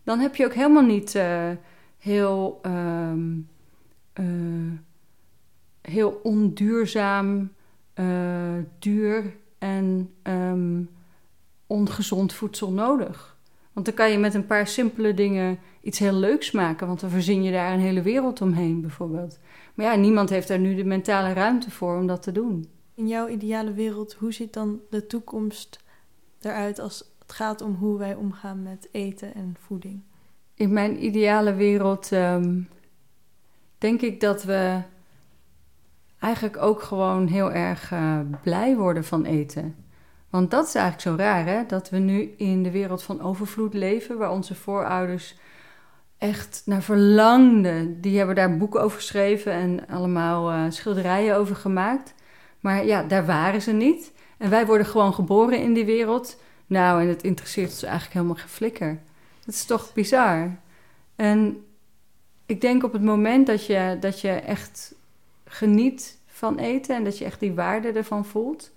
dan 0.05 0.19
heb 0.19 0.37
je 0.37 0.45
ook 0.45 0.55
helemaal 0.55 0.83
niet 0.83 1.15
eh, 1.15 1.51
heel, 1.99 2.59
ehm, 2.63 3.39
eh, 4.13 4.25
heel 5.81 6.21
onduurzaam, 6.23 7.53
eh, 7.95 8.55
duur 8.79 9.37
en 9.59 10.11
ongezond 11.67 12.33
voedsel 12.33 12.71
nodig. 12.71 13.37
Want 13.73 13.87
dan 13.87 13.95
kan 13.95 14.11
je 14.11 14.19
met 14.19 14.35
een 14.35 14.47
paar 14.47 14.67
simpele 14.67 15.15
dingen 15.15 15.59
iets 15.83 15.99
heel 15.99 16.13
leuks 16.13 16.51
maken, 16.51 16.87
want 16.87 17.01
dan 17.01 17.11
verzin 17.11 17.43
je 17.43 17.53
daar 17.53 17.73
een 17.73 17.81
hele 17.81 18.03
wereld 18.03 18.41
omheen 18.41 18.81
bijvoorbeeld. 18.81 19.39
Maar 19.75 19.87
ja, 19.87 19.95
niemand 19.95 20.31
heeft 20.31 20.49
daar 20.49 20.59
nu 20.59 20.75
de 20.75 20.85
mentale 20.85 21.33
ruimte 21.33 21.71
voor 21.71 21.97
om 21.97 22.07
dat 22.07 22.23
te 22.23 22.33
doen. 22.33 22.69
In 22.95 23.09
jouw 23.09 23.29
ideale 23.29 23.73
wereld, 23.73 24.13
hoe 24.13 24.33
ziet 24.33 24.53
dan 24.53 24.81
de 24.91 25.07
toekomst 25.07 25.85
eruit 26.41 26.79
als 26.79 27.15
het 27.19 27.33
gaat 27.33 27.61
om 27.61 27.75
hoe 27.75 27.99
wij 27.99 28.15
omgaan 28.15 28.63
met 28.63 28.89
eten 28.93 29.35
en 29.35 29.57
voeding? 29.61 30.03
In 30.55 30.73
mijn 30.73 31.05
ideale 31.05 31.55
wereld 31.55 32.13
ehm, 32.13 32.61
denk 33.79 34.01
ik 34.01 34.21
dat 34.21 34.43
we 34.45 34.83
eigenlijk 36.19 36.57
ook 36.57 36.83
gewoon 36.83 37.27
heel 37.27 37.53
erg 37.53 37.93
eh, 37.93 38.21
blij 38.43 38.77
worden 38.77 39.05
van 39.05 39.25
eten. 39.25 39.86
Want 40.37 40.51
dat 40.51 40.67
is 40.67 40.75
eigenlijk 40.75 41.03
zo 41.03 41.25
raar, 41.25 41.47
hè? 41.47 41.67
Dat 41.67 41.91
we 41.91 41.99
nu 41.99 42.35
in 42.37 42.63
de 42.63 42.71
wereld 42.71 43.03
van 43.03 43.21
overvloed 43.21 43.75
leven, 43.75 44.19
waar 44.19 44.31
onze 44.31 44.55
voorouders 44.55 45.35
echt 46.19 46.63
naar 46.65 46.83
verlangden. 46.83 48.01
Die 48.01 48.19
hebben 48.19 48.35
daar 48.35 48.57
boeken 48.57 48.83
over 48.83 48.97
geschreven 48.97 49.53
en 49.53 49.89
allemaal 49.89 50.51
eh, 50.51 50.65
schilderijen 50.69 51.37
over 51.37 51.57
gemaakt. 51.57 52.15
Maar 52.61 52.85
ja, 52.85 53.03
daar 53.03 53.27
waren 53.27 53.63
ze 53.63 53.73
niet. 53.73 54.13
En 54.39 54.51
wij 54.51 54.67
worden 54.67 54.87
gewoon 54.87 55.15
geboren 55.15 55.61
in 55.61 55.75
die 55.75 55.85
wereld. 55.85 56.41
Nou, 56.67 57.03
en 57.03 57.09
het 57.09 57.23
interesseert 57.23 57.71
ons 57.71 57.83
eigenlijk 57.83 58.15
helemaal 58.15 58.37
geen 58.37 58.49
flikker. 58.49 58.99
Dat 59.45 59.55
is 59.55 59.65
toch 59.65 59.93
bizar. 59.93 60.57
En 61.15 61.65
ik 62.47 62.61
denk 62.61 62.85
op 62.85 62.93
het 62.93 63.03
moment 63.03 63.47
dat 63.47 63.67
je, 63.67 63.97
dat 64.01 64.21
je 64.21 64.31
echt 64.31 64.95
geniet 65.45 66.19
van 66.27 66.59
eten 66.59 66.97
en 66.97 67.05
dat 67.05 67.19
je 67.19 67.25
echt 67.25 67.41
die 67.41 67.55
waarde 67.55 67.93
ervan 67.93 68.25
voelt. 68.25 68.75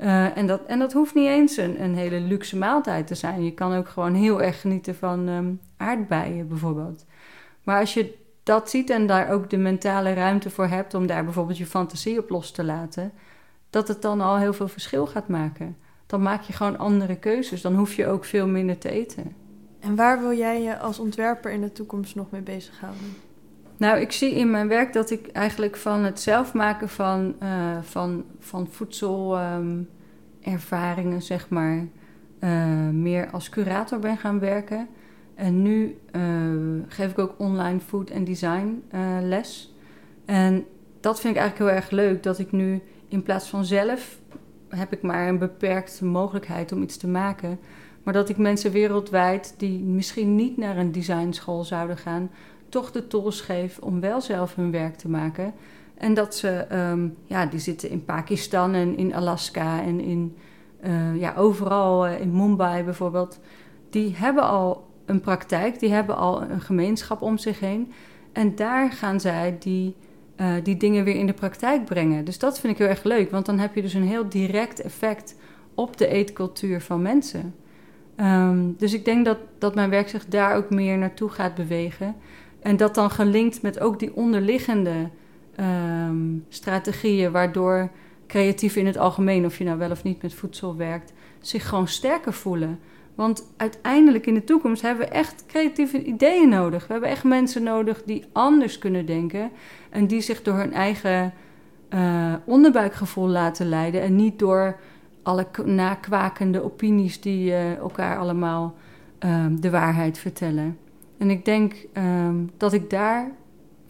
Eh, 0.00 0.36
en, 0.36 0.46
dat, 0.46 0.60
en 0.66 0.78
dat 0.78 0.92
hoeft 0.92 1.14
niet 1.14 1.26
eens 1.26 1.56
een, 1.56 1.82
een 1.82 1.94
hele 1.94 2.20
luxe 2.20 2.56
maaltijd 2.56 3.06
te 3.06 3.14
zijn. 3.14 3.44
Je 3.44 3.54
kan 3.54 3.74
ook 3.74 3.88
gewoon 3.88 4.14
heel 4.14 4.42
erg 4.42 4.60
genieten 4.60 4.94
van 4.94 5.28
ehm, 5.28 5.52
aardbeien 5.76 6.48
bijvoorbeeld. 6.48 7.04
Maar 7.62 7.80
als 7.80 7.94
je 7.94 8.14
dat 8.42 8.70
ziet 8.70 8.90
en 8.90 9.06
daar 9.06 9.30
ook 9.30 9.50
de 9.50 9.56
mentale 9.56 10.12
ruimte 10.12 10.50
voor 10.50 10.66
hebt 10.66 10.94
om 10.94 11.06
daar 11.06 11.24
bijvoorbeeld 11.24 11.58
je 11.58 11.66
fantasie 11.66 12.18
op 12.18 12.30
los 12.30 12.50
te 12.50 12.64
laten, 12.64 13.12
dat 13.70 13.88
het 13.88 14.02
dan 14.02 14.20
al 14.20 14.36
heel 14.36 14.52
veel 14.52 14.68
verschil 14.68 15.06
gaat 15.06 15.28
maken. 15.28 15.76
Dan 16.06 16.22
maak 16.22 16.42
je 16.42 16.52
gewoon 16.52 16.78
andere 16.78 17.16
keuzes. 17.16 17.60
Dan 17.60 17.74
hoef 17.74 17.94
je 17.94 18.06
ook 18.06 18.24
veel 18.24 18.46
minder 18.46 18.78
te 18.78 18.90
eten. 18.90 19.34
En 19.80 19.96
waar 19.96 20.20
wil 20.20 20.32
jij 20.32 20.62
je 20.62 20.78
als 20.78 20.98
ontwerper 20.98 21.50
in 21.52 21.60
de 21.60 21.72
toekomst 21.72 22.14
nog 22.14 22.30
mee 22.30 22.40
bezighouden? 22.40 23.16
Nou, 23.80 24.00
ik 24.00 24.12
zie 24.12 24.34
in 24.34 24.50
mijn 24.50 24.68
werk 24.68 24.92
dat 24.92 25.10
ik 25.10 25.26
eigenlijk 25.26 25.76
van 25.76 26.04
het 26.04 26.20
zelf 26.20 26.54
maken 26.54 26.88
van, 26.88 27.34
eh, 27.38 27.78
van, 27.82 28.24
van 28.38 28.68
voedselervaringen, 28.70 31.22
zeg 31.22 31.48
maar, 31.48 31.86
eh, 32.38 32.88
meer 32.88 33.30
als 33.30 33.48
curator 33.48 33.98
ben 33.98 34.16
gaan 34.16 34.38
werken. 34.38 34.88
En 35.34 35.62
nu 35.62 35.98
eh, 36.10 36.20
geef 36.88 37.10
ik 37.10 37.18
ook 37.18 37.34
online 37.38 37.80
food 37.80 38.10
en 38.10 38.24
design 38.24 38.82
les. 39.22 39.74
En 40.24 40.64
dat 41.00 41.20
vind 41.20 41.34
ik 41.34 41.40
eigenlijk 41.40 41.70
heel 41.70 41.82
erg 41.82 41.90
leuk, 41.90 42.22
dat 42.22 42.38
ik 42.38 42.52
nu 42.52 42.82
in 43.08 43.22
plaats 43.22 43.48
van 43.48 43.64
zelf 43.64 44.18
heb 44.68 44.92
ik 44.92 45.02
maar 45.02 45.28
een 45.28 45.38
beperkte 45.38 46.04
mogelijkheid 46.04 46.72
om 46.72 46.82
iets 46.82 46.96
te 46.96 47.08
maken. 47.08 47.58
Maar 48.02 48.14
dat 48.14 48.28
ik 48.28 48.36
mensen 48.36 48.72
wereldwijd 48.72 49.54
die 49.56 49.82
misschien 49.82 50.34
niet 50.34 50.56
naar 50.56 50.76
een 50.76 50.92
designschool 50.92 51.64
zouden 51.64 51.96
gaan, 51.96 52.30
toch 52.70 52.90
de 52.90 53.06
tools 53.06 53.40
geef 53.40 53.78
om 53.78 54.00
wel 54.00 54.20
zelf 54.20 54.54
hun 54.54 54.70
werk 54.70 54.96
te 54.96 55.08
maken. 55.08 55.54
En 55.94 56.14
dat 56.14 56.34
ze, 56.34 56.48
ehm, 56.48 57.08
ja, 57.24 57.46
die 57.46 57.58
zitten 57.58 57.90
in 57.90 58.04
Pakistan 58.04 58.74
en 58.74 58.96
in 58.96 59.14
Alaska 59.14 59.82
en 59.82 60.00
in, 60.00 60.36
uh, 60.84 61.20
ja, 61.20 61.34
overal 61.36 62.06
uh, 62.06 62.20
in 62.20 62.36
Mumbai 62.36 62.82
bijvoorbeeld. 62.82 63.40
Die 63.90 64.16
hebben 64.16 64.42
al 64.42 64.88
een 65.04 65.20
praktijk, 65.20 65.78
die 65.78 65.92
hebben 65.92 66.16
al 66.16 66.42
een 66.42 66.60
gemeenschap 66.60 67.22
om 67.22 67.38
zich 67.38 67.60
heen. 67.60 67.92
En 68.32 68.54
daar 68.54 68.92
gaan 68.92 69.20
zij 69.20 69.56
die, 69.58 69.96
uh, 70.36 70.52
die 70.62 70.76
dingen 70.76 71.04
weer 71.04 71.14
in 71.14 71.26
de 71.26 71.32
praktijk 71.32 71.84
brengen. 71.84 72.24
Dus 72.24 72.38
dat 72.38 72.60
vind 72.60 72.72
ik 72.72 72.78
heel 72.78 72.88
erg 72.88 73.02
leuk, 73.02 73.30
want 73.30 73.46
dan 73.46 73.58
heb 73.58 73.74
je 73.74 73.82
dus 73.82 73.94
een 73.94 74.06
heel 74.06 74.28
direct 74.28 74.80
effect 74.80 75.36
op 75.74 75.96
de 75.96 76.06
eetcultuur 76.06 76.80
van 76.80 77.02
mensen. 77.02 77.54
Um, 78.16 78.74
dus 78.78 78.92
ik 78.92 79.04
denk 79.04 79.24
dat, 79.24 79.38
dat 79.58 79.74
mijn 79.74 79.90
werk 79.90 80.08
zich 80.08 80.26
daar 80.26 80.56
ook 80.56 80.70
meer 80.70 80.98
naartoe 80.98 81.28
gaat 81.28 81.54
bewegen. 81.54 82.16
En 82.62 82.76
dat 82.76 82.94
dan 82.94 83.10
gelinkt 83.10 83.62
met 83.62 83.80
ook 83.80 83.98
die 83.98 84.14
onderliggende 84.16 85.08
um, 85.60 86.44
strategieën, 86.48 87.32
waardoor 87.32 87.90
creatieven 88.26 88.80
in 88.80 88.86
het 88.86 88.96
algemeen, 88.96 89.44
of 89.44 89.58
je 89.58 89.64
nou 89.64 89.78
wel 89.78 89.90
of 89.90 90.02
niet 90.02 90.22
met 90.22 90.34
voedsel 90.34 90.76
werkt, 90.76 91.12
zich 91.40 91.68
gewoon 91.68 91.88
sterker 91.88 92.32
voelen. 92.32 92.78
Want 93.14 93.52
uiteindelijk 93.56 94.26
in 94.26 94.34
de 94.34 94.44
toekomst 94.44 94.82
hebben 94.82 95.06
we 95.06 95.12
echt 95.12 95.44
creatieve 95.46 96.04
ideeën 96.04 96.48
nodig. 96.48 96.86
We 96.86 96.92
hebben 96.92 97.10
echt 97.10 97.24
mensen 97.24 97.62
nodig 97.62 98.02
die 98.02 98.24
anders 98.32 98.78
kunnen 98.78 99.06
denken 99.06 99.50
en 99.90 100.06
die 100.06 100.20
zich 100.20 100.42
door 100.42 100.54
hun 100.54 100.72
eigen 100.72 101.32
uh, 101.94 102.34
onderbuikgevoel 102.44 103.28
laten 103.28 103.68
leiden 103.68 104.02
en 104.02 104.16
niet 104.16 104.38
door 104.38 104.76
alle 105.22 105.46
nakwakende 105.64 106.64
opinies 106.64 107.20
die 107.20 107.50
uh, 107.50 107.76
elkaar 107.76 108.18
allemaal 108.18 108.74
um, 109.18 109.60
de 109.60 109.70
waarheid 109.70 110.18
vertellen. 110.18 110.78
En 111.20 111.30
ik 111.30 111.44
denk 111.44 111.86
um, 111.94 112.50
dat 112.56 112.72
ik 112.72 112.90
daar 112.90 113.30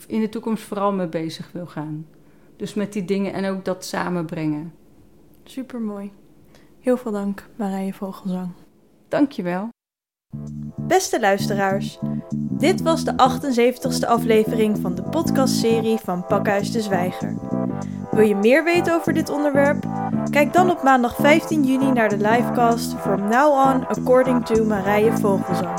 in 0.06 0.20
de 0.20 0.28
toekomst 0.28 0.62
vooral 0.62 0.92
mee 0.92 1.08
bezig 1.08 1.52
wil 1.52 1.66
gaan. 1.66 2.06
Dus 2.56 2.74
met 2.74 2.92
die 2.92 3.04
dingen 3.04 3.32
en 3.32 3.50
ook 3.50 3.64
dat 3.64 3.84
samenbrengen. 3.84 4.72
Super 5.44 5.80
mooi. 5.80 6.12
Heel 6.80 6.96
veel 6.96 7.12
dank, 7.12 7.48
Marije 7.56 7.92
Vogelzang. 7.92 8.50
Dankjewel. 9.08 9.68
Beste 10.76 11.20
luisteraars, 11.20 11.98
dit 12.50 12.82
was 12.82 13.04
de 13.04 13.12
78ste 13.12 14.08
aflevering 14.08 14.78
van 14.78 14.94
de 14.94 15.02
podcastserie 15.02 15.98
van 15.98 16.26
Pakhuis 16.26 16.72
de 16.72 16.80
Zwijger. 16.80 17.34
Wil 18.10 18.26
je 18.26 18.36
meer 18.36 18.64
weten 18.64 18.94
over 18.94 19.12
dit 19.12 19.28
onderwerp? 19.28 19.84
Kijk 20.30 20.52
dan 20.52 20.70
op 20.70 20.82
maandag 20.82 21.16
15 21.16 21.64
juni 21.64 21.92
naar 21.92 22.08
de 22.08 22.16
livecast 22.16 22.94
From 22.94 23.28
Now 23.28 23.52
On 23.52 23.86
According 23.86 24.46
to 24.46 24.64
Marije 24.64 25.12
Vogelzang. 25.16 25.78